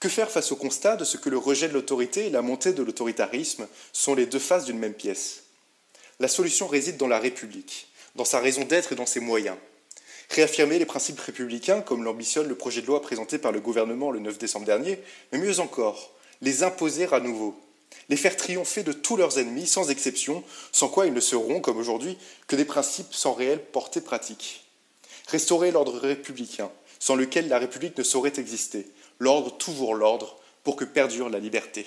Que 0.00 0.08
faire 0.08 0.30
face 0.30 0.50
au 0.50 0.56
constat 0.56 0.96
de 0.96 1.04
ce 1.04 1.18
que 1.18 1.28
le 1.28 1.36
rejet 1.36 1.68
de 1.68 1.74
l'autorité 1.74 2.26
et 2.26 2.30
la 2.30 2.40
montée 2.40 2.72
de 2.72 2.82
l'autoritarisme 2.82 3.68
sont 3.92 4.14
les 4.14 4.24
deux 4.24 4.38
faces 4.38 4.64
d'une 4.64 4.78
même 4.78 4.94
pièce? 4.94 5.42
La 6.20 6.28
solution 6.28 6.66
réside 6.68 6.96
dans 6.96 7.06
la 7.06 7.18
République, 7.18 7.88
dans 8.16 8.24
sa 8.24 8.40
raison 8.40 8.64
d'être 8.64 8.92
et 8.92 8.96
dans 8.96 9.06
ses 9.06 9.20
moyens. 9.20 9.56
Réaffirmer 10.30 10.78
les 10.78 10.86
principes 10.86 11.20
républicains, 11.20 11.82
comme 11.82 12.02
l'ambitionne 12.02 12.48
le 12.48 12.56
projet 12.56 12.82
de 12.82 12.86
loi 12.86 13.00
présenté 13.00 13.38
par 13.38 13.52
le 13.52 13.60
gouvernement 13.60 14.10
le 14.10 14.18
9 14.18 14.38
décembre 14.38 14.66
dernier, 14.66 14.98
mais 15.30 15.38
mieux 15.38 15.60
encore, 15.60 16.12
les 16.42 16.62
imposer 16.62 17.06
à 17.12 17.20
nouveau, 17.20 17.54
les 18.08 18.16
faire 18.16 18.36
triompher 18.36 18.82
de 18.82 18.92
tous 18.92 19.16
leurs 19.16 19.38
ennemis, 19.38 19.66
sans 19.66 19.90
exception, 19.90 20.42
sans 20.72 20.88
quoi 20.88 21.06
ils 21.06 21.12
ne 21.12 21.20
seront, 21.20 21.60
comme 21.60 21.78
aujourd'hui, 21.78 22.18
que 22.48 22.56
des 22.56 22.64
principes 22.64 23.14
sans 23.14 23.34
réelle 23.34 23.62
portée 23.62 24.00
pratique. 24.00 24.64
Restaurer 25.28 25.70
l'ordre 25.70 25.98
républicain, 25.98 26.70
sans 26.98 27.14
lequel 27.14 27.48
la 27.48 27.58
République 27.58 27.98
ne 27.98 28.02
saurait 28.02 28.32
exister, 28.38 28.86
l'ordre 29.18 29.56
toujours 29.56 29.94
l'ordre, 29.94 30.36
pour 30.64 30.76
que 30.76 30.84
perdure 30.84 31.28
la 31.28 31.38
liberté. 31.38 31.86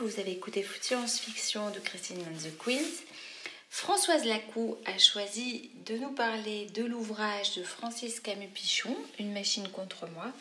Vous 0.00 0.20
avez 0.20 0.32
écouté 0.32 0.64
Science-Fiction 0.80 1.70
de 1.70 1.78
Christine 1.78 2.18
and 2.18 2.36
the 2.36 2.56
Queens. 2.58 3.04
Françoise 3.68 4.24
Lacou 4.24 4.76
a 4.86 4.98
choisi 4.98 5.70
de 5.86 5.96
nous 5.96 6.10
parler 6.10 6.66
de 6.74 6.84
l'ouvrage 6.84 7.54
de 7.56 7.62
Francis 7.62 8.20
Camus-Pichon, 8.20 8.96
Une 9.18 9.32
machine 9.32 9.68
contre 9.68 10.08
moi. 10.08 10.32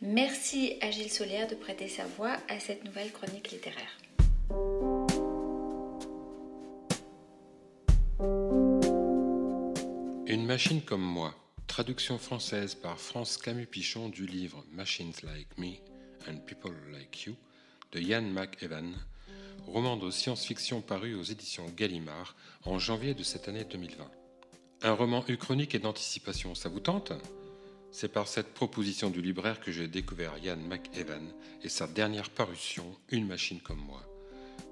Merci 0.00 0.76
à 0.80 0.90
Gilles 0.90 1.12
Solaire 1.12 1.46
de 1.46 1.54
prêter 1.54 1.88
sa 1.88 2.04
voix 2.04 2.36
à 2.48 2.58
cette 2.58 2.84
nouvelle 2.84 3.12
chronique 3.12 3.50
littéraire. 3.50 3.98
Une 10.26 10.46
machine 10.46 10.82
comme 10.82 11.02
moi, 11.02 11.34
traduction 11.68 12.18
française 12.18 12.74
par 12.74 12.98
France 12.98 13.36
Camus-Pichon 13.36 14.08
du 14.08 14.26
livre 14.26 14.64
Machines 14.72 15.12
Like 15.22 15.58
Me 15.58 15.74
and 16.28 16.38
People 16.46 16.74
Like 16.90 17.24
You 17.26 17.36
de 17.92 18.00
Ian 18.00 18.22
McEwan, 18.22 18.94
roman 19.66 19.98
de 19.98 20.10
science-fiction 20.10 20.80
paru 20.80 21.14
aux 21.14 21.22
éditions 21.22 21.66
Gallimard 21.76 22.34
en 22.64 22.78
janvier 22.78 23.12
de 23.12 23.22
cette 23.22 23.48
année 23.48 23.64
2020. 23.64 24.10
Un 24.82 24.92
roman 24.92 25.22
uchronique 25.28 25.74
et 25.74 25.78
d'anticipation, 25.78 26.54
ça 26.54 26.70
vous 26.70 26.80
tente? 26.80 27.12
C'est 27.90 28.10
par 28.10 28.28
cette 28.28 28.54
proposition 28.54 29.10
du 29.10 29.20
libraire 29.20 29.60
que 29.60 29.70
j'ai 29.70 29.88
découvert 29.88 30.32
Ian 30.42 30.56
McEwan 30.56 31.22
et 31.62 31.68
sa 31.68 31.86
dernière 31.86 32.30
parution, 32.30 32.96
Une 33.10 33.26
machine 33.26 33.60
comme 33.60 33.80
moi. 33.80 34.02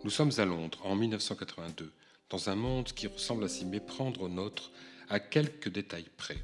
Nous 0.02 0.10
sommes 0.10 0.32
à 0.38 0.46
Londres 0.46 0.78
en 0.82 0.96
1982, 0.96 1.92
dans 2.30 2.48
un 2.48 2.54
monde 2.56 2.86
qui 2.86 3.06
ressemble 3.06 3.44
à 3.44 3.48
s'y 3.48 3.66
méprendre 3.66 4.22
au 4.22 4.28
nôtre 4.30 4.70
à 5.10 5.20
quelques 5.20 5.68
détails 5.68 6.08
près. 6.16 6.38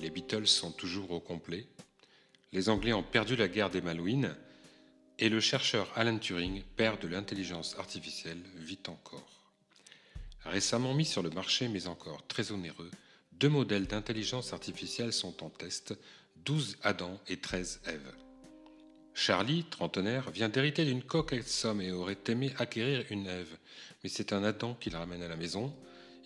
Les 0.00 0.08
Beatles 0.08 0.46
sont 0.46 0.72
toujours 0.72 1.10
au 1.10 1.20
complet. 1.20 1.66
Les 2.52 2.70
Anglais 2.70 2.94
ont 2.94 3.02
perdu 3.02 3.36
la 3.36 3.48
guerre 3.48 3.68
des 3.68 3.82
Malouines 3.82 4.34
et 5.18 5.28
le 5.28 5.40
chercheur 5.40 5.90
Alan 5.94 6.18
Turing, 6.18 6.62
père 6.76 6.98
de 6.98 7.08
l'intelligence 7.08 7.76
artificielle, 7.78 8.42
vit 8.56 8.78
encore. 8.88 9.40
Récemment 10.44 10.94
mis 10.94 11.04
sur 11.04 11.22
le 11.22 11.30
marché, 11.30 11.68
mais 11.68 11.86
encore 11.86 12.26
très 12.26 12.50
onéreux, 12.52 12.90
deux 13.32 13.48
modèles 13.48 13.86
d'intelligence 13.86 14.52
artificielle 14.52 15.12
sont 15.12 15.44
en 15.44 15.50
test, 15.50 15.94
12 16.44 16.78
Adam 16.82 17.20
et 17.28 17.36
13 17.36 17.80
Ève. 17.86 18.14
Charlie, 19.14 19.64
trentenaire, 19.64 20.30
vient 20.30 20.48
d'hériter 20.48 20.84
d'une 20.84 21.02
coquette 21.02 21.48
somme 21.48 21.80
et 21.80 21.92
aurait 21.92 22.18
aimé 22.28 22.52
acquérir 22.58 23.04
une 23.10 23.26
Ève, 23.26 23.56
mais 24.02 24.08
c'est 24.08 24.32
un 24.32 24.42
Adam 24.42 24.74
qu'il 24.74 24.96
ramène 24.96 25.22
à 25.22 25.28
la 25.28 25.36
maison 25.36 25.74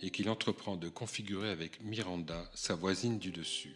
et 0.01 0.09
qu'il 0.09 0.29
entreprend 0.29 0.75
de 0.75 0.89
configurer 0.89 1.49
avec 1.49 1.81
Miranda, 1.81 2.49
sa 2.53 2.75
voisine 2.75 3.19
du 3.19 3.31
dessus. 3.31 3.75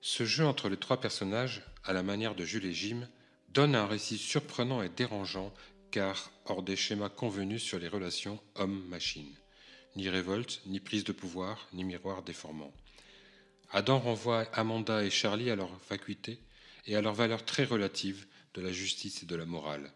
Ce 0.00 0.24
jeu 0.24 0.44
entre 0.44 0.68
les 0.68 0.76
trois 0.76 1.00
personnages, 1.00 1.62
à 1.84 1.92
la 1.92 2.02
manière 2.02 2.34
de 2.34 2.44
Jules 2.44 2.66
et 2.66 2.72
Jim, 2.72 3.08
donne 3.52 3.74
un 3.74 3.86
récit 3.86 4.18
surprenant 4.18 4.82
et 4.82 4.88
dérangeant 4.88 5.52
car 5.90 6.32
hors 6.46 6.62
des 6.62 6.76
schémas 6.76 7.10
convenus 7.10 7.62
sur 7.62 7.78
les 7.78 7.88
relations 7.88 8.40
homme-machine. 8.54 9.34
Ni 9.94 10.08
révolte, 10.08 10.62
ni 10.66 10.80
prise 10.80 11.04
de 11.04 11.12
pouvoir, 11.12 11.68
ni 11.74 11.84
miroir 11.84 12.22
déformant. 12.22 12.72
Adam 13.70 13.98
renvoie 13.98 14.42
Amanda 14.54 15.04
et 15.04 15.10
Charlie 15.10 15.50
à 15.50 15.56
leur 15.56 15.70
vacuité 15.90 16.38
et 16.86 16.96
à 16.96 17.02
leur 17.02 17.14
valeur 17.14 17.44
très 17.44 17.64
relative 17.64 18.26
de 18.54 18.62
la 18.62 18.72
justice 18.72 19.22
et 19.22 19.26
de 19.26 19.36
la 19.36 19.44
morale. 19.44 19.92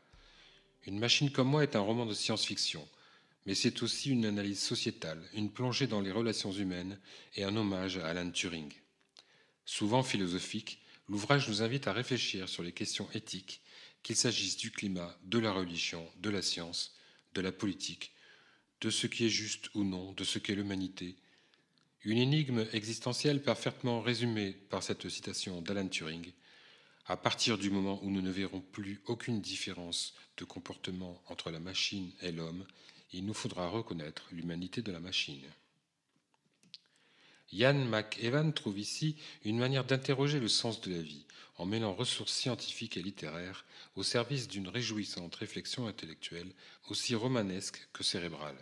Une 0.86 0.98
machine 0.98 1.30
comme 1.30 1.48
moi 1.48 1.62
est 1.62 1.76
un 1.76 1.80
roman 1.80 2.06
de 2.06 2.14
science-fiction, 2.14 2.86
mais 3.46 3.54
c'est 3.54 3.82
aussi 3.82 4.10
une 4.10 4.26
analyse 4.26 4.60
sociétale, 4.60 5.22
une 5.32 5.50
plongée 5.50 5.86
dans 5.86 6.00
les 6.00 6.12
relations 6.12 6.52
humaines 6.52 6.98
et 7.34 7.44
un 7.44 7.56
hommage 7.56 7.96
à 7.98 8.06
Alan 8.06 8.30
Turing. 8.30 8.72
Souvent 9.64 10.02
philosophique, 10.02 10.80
l'ouvrage 11.08 11.48
nous 11.48 11.62
invite 11.62 11.86
à 11.86 11.92
réfléchir 11.92 12.48
sur 12.48 12.62
les 12.62 12.72
questions 12.72 13.08
éthiques, 13.14 13.62
qu'il 14.02 14.16
s'agisse 14.16 14.56
du 14.56 14.70
climat, 14.70 15.18
de 15.24 15.38
la 15.38 15.52
religion, 15.52 16.08
de 16.18 16.30
la 16.30 16.42
science, 16.42 16.94
de 17.34 17.40
la 17.40 17.52
politique, 17.52 18.12
de 18.80 18.90
ce 18.90 19.06
qui 19.06 19.26
est 19.26 19.30
juste 19.30 19.68
ou 19.74 19.84
non, 19.84 20.12
de 20.12 20.24
ce 20.24 20.38
qu'est 20.38 20.54
l'humanité. 20.54 21.16
Une 22.04 22.18
énigme 22.18 22.66
existentielle 22.72 23.42
parfaitement 23.42 24.00
résumée 24.00 24.52
par 24.52 24.82
cette 24.82 25.08
citation 25.08 25.60
d'Alan 25.60 25.88
Turing. 25.88 26.32
À 27.06 27.16
partir 27.16 27.58
du 27.58 27.70
moment 27.70 28.00
où 28.04 28.10
nous 28.10 28.22
ne 28.22 28.30
verrons 28.30 28.60
plus 28.60 29.00
aucune 29.06 29.40
différence 29.40 30.14
de 30.36 30.44
comportement 30.44 31.22
entre 31.26 31.50
la 31.50 31.60
machine 31.60 32.12
et 32.20 32.32
l'homme, 32.32 32.64
il 33.12 33.24
nous 33.24 33.34
faudra 33.34 33.68
reconnaître 33.68 34.28
l'humanité 34.32 34.82
de 34.82 34.92
la 34.92 35.00
machine. 35.00 35.42
Ian 37.52 37.74
McEwan 37.74 38.52
trouve 38.52 38.78
ici 38.78 39.16
une 39.44 39.58
manière 39.58 39.84
d'interroger 39.84 40.40
le 40.40 40.48
sens 40.48 40.80
de 40.80 40.92
la 40.92 41.00
vie, 41.00 41.26
en 41.58 41.64
mêlant 41.64 41.94
ressources 41.94 42.32
scientifiques 42.32 42.96
et 42.96 43.02
littéraires 43.02 43.64
au 43.94 44.02
service 44.02 44.48
d'une 44.48 44.68
réjouissante 44.68 45.34
réflexion 45.36 45.86
intellectuelle 45.86 46.52
aussi 46.88 47.14
romanesque 47.14 47.88
que 47.92 48.02
cérébrale. 48.02 48.58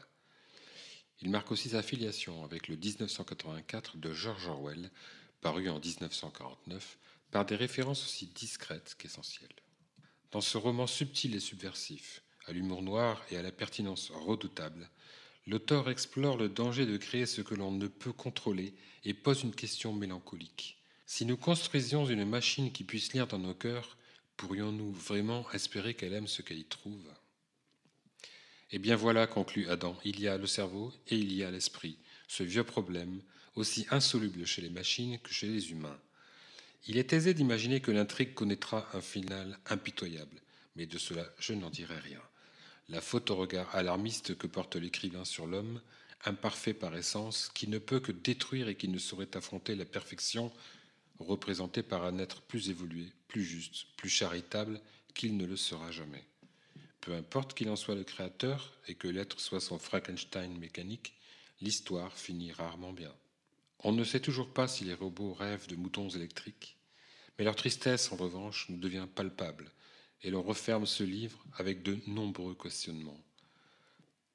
Il 1.22 1.30
marque 1.30 1.52
aussi 1.52 1.70
sa 1.70 1.82
filiation 1.82 2.44
avec 2.44 2.68
le 2.68 2.76
1984 2.76 3.96
de 3.96 4.12
George 4.12 4.46
Orwell, 4.46 4.90
paru 5.40 5.68
en 5.68 5.80
1949, 5.80 6.98
par 7.30 7.46
des 7.46 7.56
références 7.56 8.04
aussi 8.04 8.26
discrètes 8.26 8.94
qu'essentielles. 8.98 9.48
Dans 10.30 10.40
ce 10.40 10.58
roman 10.58 10.86
subtil 10.86 11.34
et 11.34 11.40
subversif, 11.40 12.22
à 12.46 12.52
l'humour 12.52 12.82
noir 12.82 13.22
et 13.30 13.36
à 13.36 13.42
la 13.42 13.52
pertinence 13.52 14.10
redoutable, 14.10 14.90
l'auteur 15.46 15.90
explore 15.90 16.36
le 16.36 16.48
danger 16.48 16.86
de 16.86 16.96
créer 16.96 17.26
ce 17.26 17.42
que 17.42 17.54
l'on 17.54 17.70
ne 17.70 17.86
peut 17.86 18.12
contrôler 18.12 18.74
et 19.04 19.14
pose 19.14 19.42
une 19.42 19.54
question 19.54 19.92
mélancolique. 19.92 20.78
Si 21.06 21.26
nous 21.26 21.36
construisions 21.36 22.06
une 22.06 22.24
machine 22.24 22.72
qui 22.72 22.84
puisse 22.84 23.12
lire 23.12 23.26
dans 23.26 23.38
nos 23.38 23.54
cœurs, 23.54 23.96
pourrions-nous 24.36 24.92
vraiment 24.92 25.50
espérer 25.52 25.94
qu'elle 25.94 26.14
aime 26.14 26.26
ce 26.26 26.42
qu'elle 26.42 26.58
y 26.58 26.64
trouve? 26.64 27.06
Eh 28.70 28.78
bien 28.78 28.96
voilà, 28.96 29.26
conclut 29.26 29.68
Adam, 29.68 29.96
il 30.04 30.20
y 30.20 30.28
a 30.28 30.38
le 30.38 30.46
cerveau 30.46 30.92
et 31.08 31.16
il 31.16 31.32
y 31.32 31.44
a 31.44 31.50
l'esprit, 31.50 31.98
ce 32.26 32.42
vieux 32.42 32.64
problème, 32.64 33.20
aussi 33.54 33.86
insoluble 33.90 34.46
chez 34.46 34.62
les 34.62 34.70
machines 34.70 35.18
que 35.18 35.32
chez 35.32 35.46
les 35.46 35.70
humains. 35.70 36.00
Il 36.86 36.96
est 36.96 37.12
aisé 37.12 37.34
d'imaginer 37.34 37.80
que 37.80 37.92
l'intrigue 37.92 38.34
connaîtra 38.34 38.88
un 38.94 39.00
final 39.00 39.58
impitoyable, 39.66 40.40
mais 40.74 40.86
de 40.86 40.98
cela 40.98 41.26
je 41.38 41.52
n'en 41.52 41.70
dirai 41.70 41.98
rien 41.98 42.20
la 42.88 43.00
faute 43.00 43.30
au 43.30 43.36
regard 43.36 43.74
alarmiste 43.74 44.36
que 44.36 44.46
porte 44.46 44.76
l'écrivain 44.76 45.24
sur 45.24 45.46
l'homme 45.46 45.80
imparfait 46.24 46.74
par 46.74 46.96
essence, 46.96 47.50
qui 47.54 47.68
ne 47.68 47.78
peut 47.78 48.00
que 48.00 48.12
détruire 48.12 48.68
et 48.68 48.76
qui 48.76 48.88
ne 48.88 48.98
saurait 48.98 49.36
affronter 49.36 49.74
la 49.74 49.84
perfection 49.84 50.52
représentée 51.18 51.82
par 51.82 52.04
un 52.04 52.18
être 52.18 52.42
plus 52.42 52.70
évolué, 52.70 53.06
plus 53.28 53.44
juste, 53.44 53.86
plus 53.96 54.08
charitable 54.08 54.80
qu'il 55.14 55.36
ne 55.36 55.46
le 55.46 55.56
sera 55.56 55.90
jamais. 55.90 56.24
Peu 57.00 57.14
importe 57.14 57.54
qu'il 57.54 57.68
en 57.68 57.76
soit 57.76 57.94
le 57.94 58.04
créateur 58.04 58.72
et 58.88 58.94
que 58.94 59.08
l'être 59.08 59.38
soit 59.38 59.60
son 59.60 59.78
Frankenstein 59.78 60.56
mécanique, 60.58 61.14
l'histoire 61.60 62.16
finit 62.16 62.52
rarement 62.52 62.92
bien. 62.92 63.12
On 63.80 63.92
ne 63.92 64.04
sait 64.04 64.20
toujours 64.20 64.52
pas 64.52 64.66
si 64.66 64.84
les 64.84 64.94
robots 64.94 65.34
rêvent 65.34 65.66
de 65.66 65.76
moutons 65.76 66.08
électriques, 66.08 66.78
mais 67.38 67.44
leur 67.44 67.56
tristesse, 67.56 68.10
en 68.12 68.16
revanche, 68.16 68.66
nous 68.70 68.78
devient 68.78 69.06
palpable, 69.14 69.70
et 70.24 70.30
l'on 70.30 70.42
referme 70.42 70.86
ce 70.86 71.04
livre 71.04 71.38
avec 71.56 71.82
de 71.82 71.98
nombreux 72.06 72.54
questionnements. 72.54 73.20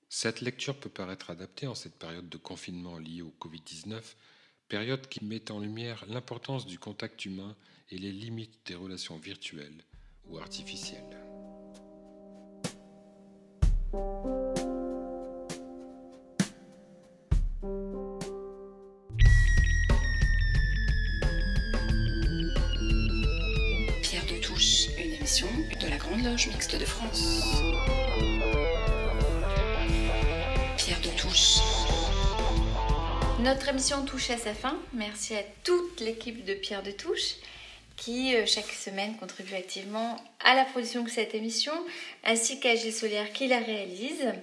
Cette 0.07 0.41
lecture 0.41 0.79
peut 0.79 0.89
paraître 0.89 1.29
adaptée 1.29 1.67
en 1.67 1.75
cette 1.75 1.95
période 1.95 2.29
de 2.29 2.37
confinement 2.37 2.97
liée 2.97 3.21
au 3.21 3.33
Covid-19, 3.41 4.01
période 4.67 5.07
qui 5.09 5.23
met 5.25 5.51
en 5.51 5.59
lumière 5.59 6.05
l'importance 6.07 6.65
du 6.65 6.79
contact 6.79 7.25
humain 7.25 7.55
et 7.91 7.97
les 7.97 8.11
limites 8.11 8.59
des 8.65 8.75
relations 8.75 9.17
virtuelles 9.17 9.83
ou 10.27 10.37
artificielles. 10.37 11.03
Loge 26.17 26.47
Mixte 26.47 26.75
de 26.75 26.85
France. 26.85 27.43
Pierre 30.75 30.99
de 31.01 31.09
Touche. 31.21 31.59
Notre 33.41 33.69
émission 33.69 34.03
touche 34.03 34.31
à 34.31 34.37
sa 34.37 34.55
fin. 34.55 34.79
Merci 34.93 35.35
à 35.35 35.43
toute 35.63 35.99
l'équipe 35.99 36.43
de 36.43 36.55
Pierre 36.55 36.81
de 36.81 36.91
Touche 36.91 37.35
qui, 37.95 38.35
euh, 38.35 38.45
chaque 38.47 38.71
semaine, 38.71 39.17
contribue 39.17 39.53
activement 39.53 40.15
à 40.43 40.55
la 40.55 40.65
production 40.65 41.03
de 41.03 41.09
cette 41.09 41.35
émission, 41.35 41.73
ainsi 42.23 42.59
qu'à 42.59 42.75
Gilles 42.75 42.93
Solière 42.93 43.31
qui 43.31 43.47
la 43.47 43.59
réalise. 43.59 44.33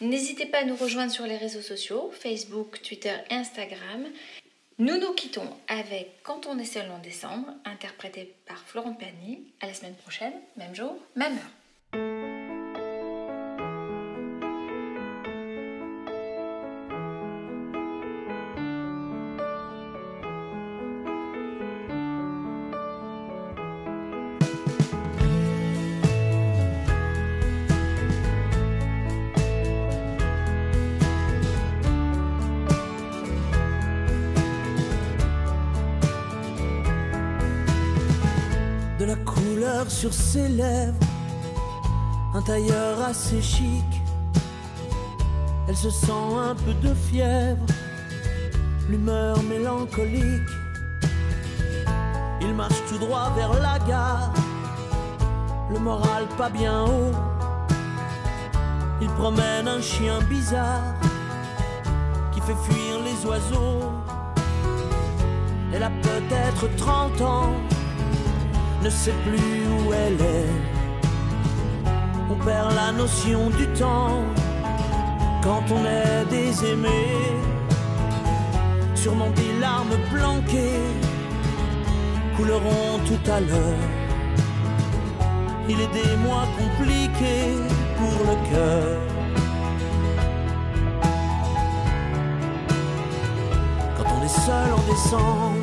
N'hésitez 0.00 0.46
pas 0.46 0.58
à 0.58 0.64
nous 0.64 0.76
rejoindre 0.76 1.10
sur 1.10 1.26
les 1.26 1.36
réseaux 1.36 1.62
sociaux, 1.62 2.12
Facebook, 2.20 2.80
Twitter 2.82 3.16
Instagram. 3.30 4.06
Nous 4.80 4.96
nous 4.96 5.12
quittons 5.12 5.56
avec 5.66 6.22
Quand 6.22 6.46
on 6.46 6.56
est 6.56 6.64
seul 6.64 6.88
en 6.92 6.98
décembre, 7.00 7.48
interprété 7.64 8.32
par 8.46 8.58
Florent 8.58 8.94
Pagny. 8.94 9.52
À 9.60 9.66
la 9.66 9.74
semaine 9.74 9.96
prochaine, 9.96 10.34
même 10.56 10.72
jour, 10.72 10.96
même 11.16 11.32
heure. 11.32 11.57
Sur 39.98 40.14
ses 40.14 40.46
lèvres, 40.46 40.94
un 42.32 42.40
tailleur 42.42 43.02
assez 43.02 43.42
chic. 43.42 43.90
Elle 45.66 45.76
se 45.76 45.90
sent 45.90 46.12
un 46.38 46.54
peu 46.54 46.72
de 46.74 46.94
fièvre, 46.94 47.66
l'humeur 48.88 49.42
mélancolique. 49.42 50.52
Il 52.40 52.54
marche 52.54 52.80
tout 52.88 52.98
droit 52.98 53.32
vers 53.34 53.52
la 53.54 53.80
gare, 53.88 54.32
le 55.72 55.80
moral 55.80 56.26
pas 56.36 56.48
bien 56.48 56.84
haut. 56.84 57.16
Il 59.00 59.08
promène 59.08 59.66
un 59.66 59.80
chien 59.80 60.20
bizarre 60.30 60.94
qui 62.32 62.40
fait 62.40 62.60
fuir 62.66 63.00
les 63.04 63.26
oiseaux. 63.28 63.82
Elle 65.72 65.82
a 65.82 65.90
peut-être 65.90 66.76
30 66.76 67.20
ans 67.20 67.52
ne 68.82 68.90
sait 68.90 69.14
plus 69.24 69.66
où 69.76 69.92
elle 69.92 70.20
est. 70.20 70.68
On 72.30 72.34
perd 72.44 72.74
la 72.74 72.92
notion 72.92 73.50
du 73.50 73.66
temps 73.68 74.22
quand 75.42 75.64
on 75.70 75.84
est 75.84 76.24
des 76.30 76.64
aimés. 76.64 77.32
Sûrement 78.94 79.30
des 79.30 79.58
larmes 79.60 79.98
planquées 80.12 80.82
couleront 82.36 82.98
tout 83.06 83.30
à 83.30 83.40
l'heure. 83.40 83.84
Il 85.68 85.80
est 85.80 85.92
des 85.92 86.16
mois 86.24 86.46
compliqués 86.58 87.54
pour 87.98 88.16
le 88.28 88.36
cœur. 88.50 88.98
Quand 93.96 94.08
on 94.18 94.24
est 94.24 94.36
seul 94.46 94.72
en 94.72 94.82
décembre. 94.92 95.57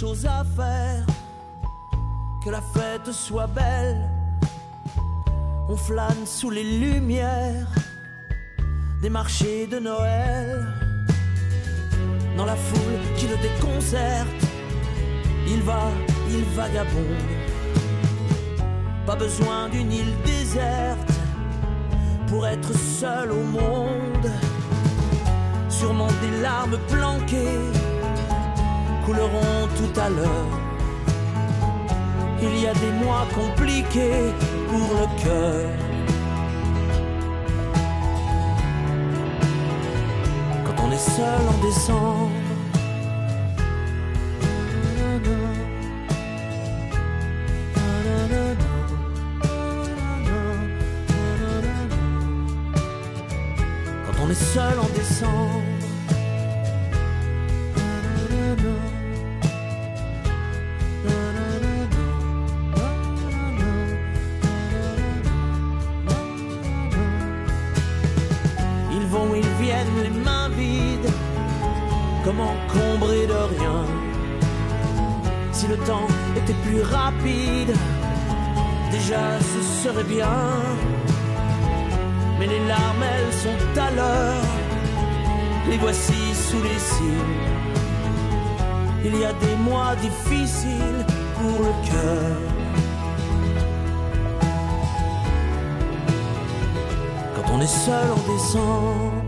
Choses 0.00 0.24
à 0.24 0.42
faire, 0.56 1.04
que 2.42 2.48
la 2.48 2.62
fête 2.62 3.12
soit 3.12 3.48
belle. 3.48 4.08
On 5.68 5.76
flâne 5.76 6.24
sous 6.24 6.48
les 6.48 6.64
lumières 6.64 7.68
des 9.02 9.10
marchés 9.10 9.66
de 9.66 9.78
Noël 9.78 10.66
dans 12.34 12.46
la 12.46 12.56
foule 12.56 13.00
qui 13.14 13.26
le 13.26 13.36
déconcerte. 13.36 14.42
Il 15.46 15.60
va, 15.64 15.82
il 16.30 16.44
vagabonde. 16.56 17.34
Pas 19.04 19.16
besoin 19.16 19.68
d'une 19.68 19.92
île 19.92 20.14
déserte 20.24 21.12
pour 22.26 22.46
être 22.46 22.72
seul 22.72 23.32
au 23.32 23.42
monde. 23.42 24.30
Sûrement 25.68 26.12
des 26.22 26.40
larmes 26.40 26.78
planquées 26.88 27.89
couleront 29.04 29.68
tout 29.76 30.00
à 30.00 30.08
l'heure. 30.08 30.50
Il 32.42 32.58
y 32.62 32.66
a 32.66 32.72
des 32.74 32.92
mois 33.04 33.26
compliqués 33.34 34.32
pour 34.68 34.88
le 34.98 35.06
cœur. 35.22 35.70
Quand 40.64 40.84
on 40.84 40.92
est 40.92 41.06
seul 41.16 41.40
en 41.48 41.58
décembre. 41.66 42.30
Quand 54.06 54.24
on 54.24 54.30
est 54.30 54.34
seul 54.34 54.78
en 54.78 54.88
décembre. 54.96 55.60
Ils 68.92 69.06
vont, 69.06 69.34
ils 69.34 69.64
viennent 69.64 70.02
les 70.02 70.10
mains 70.10 70.48
vides, 70.48 71.10
comme 72.24 72.40
encombrés 72.40 73.26
de 73.26 73.32
rien. 73.32 73.84
Si 75.52 75.68
le 75.68 75.76
temps 75.78 76.08
était 76.36 76.58
plus 76.64 76.82
rapide, 76.82 77.72
déjà 78.90 79.38
ce 79.38 79.82
serait 79.82 80.04
bien. 80.04 80.38
Mais 82.38 82.46
les 82.46 82.66
larmes, 82.66 83.04
elles 83.14 83.32
sont 83.32 83.80
à 83.80 83.90
l'heure, 83.92 84.42
les 85.68 85.78
voici 85.78 86.34
sous 86.34 86.62
les 86.62 86.78
cils. 86.78 87.59
Il 89.02 89.18
y 89.18 89.24
a 89.24 89.32
des 89.32 89.56
mois 89.56 89.96
difficiles 89.96 91.04
pour 91.36 91.58
le 91.64 91.72
cœur. 91.88 92.36
Quand 97.34 97.52
on 97.54 97.60
est 97.60 97.66
seul 97.66 98.10
en 98.12 98.32
décembre. 98.32 99.19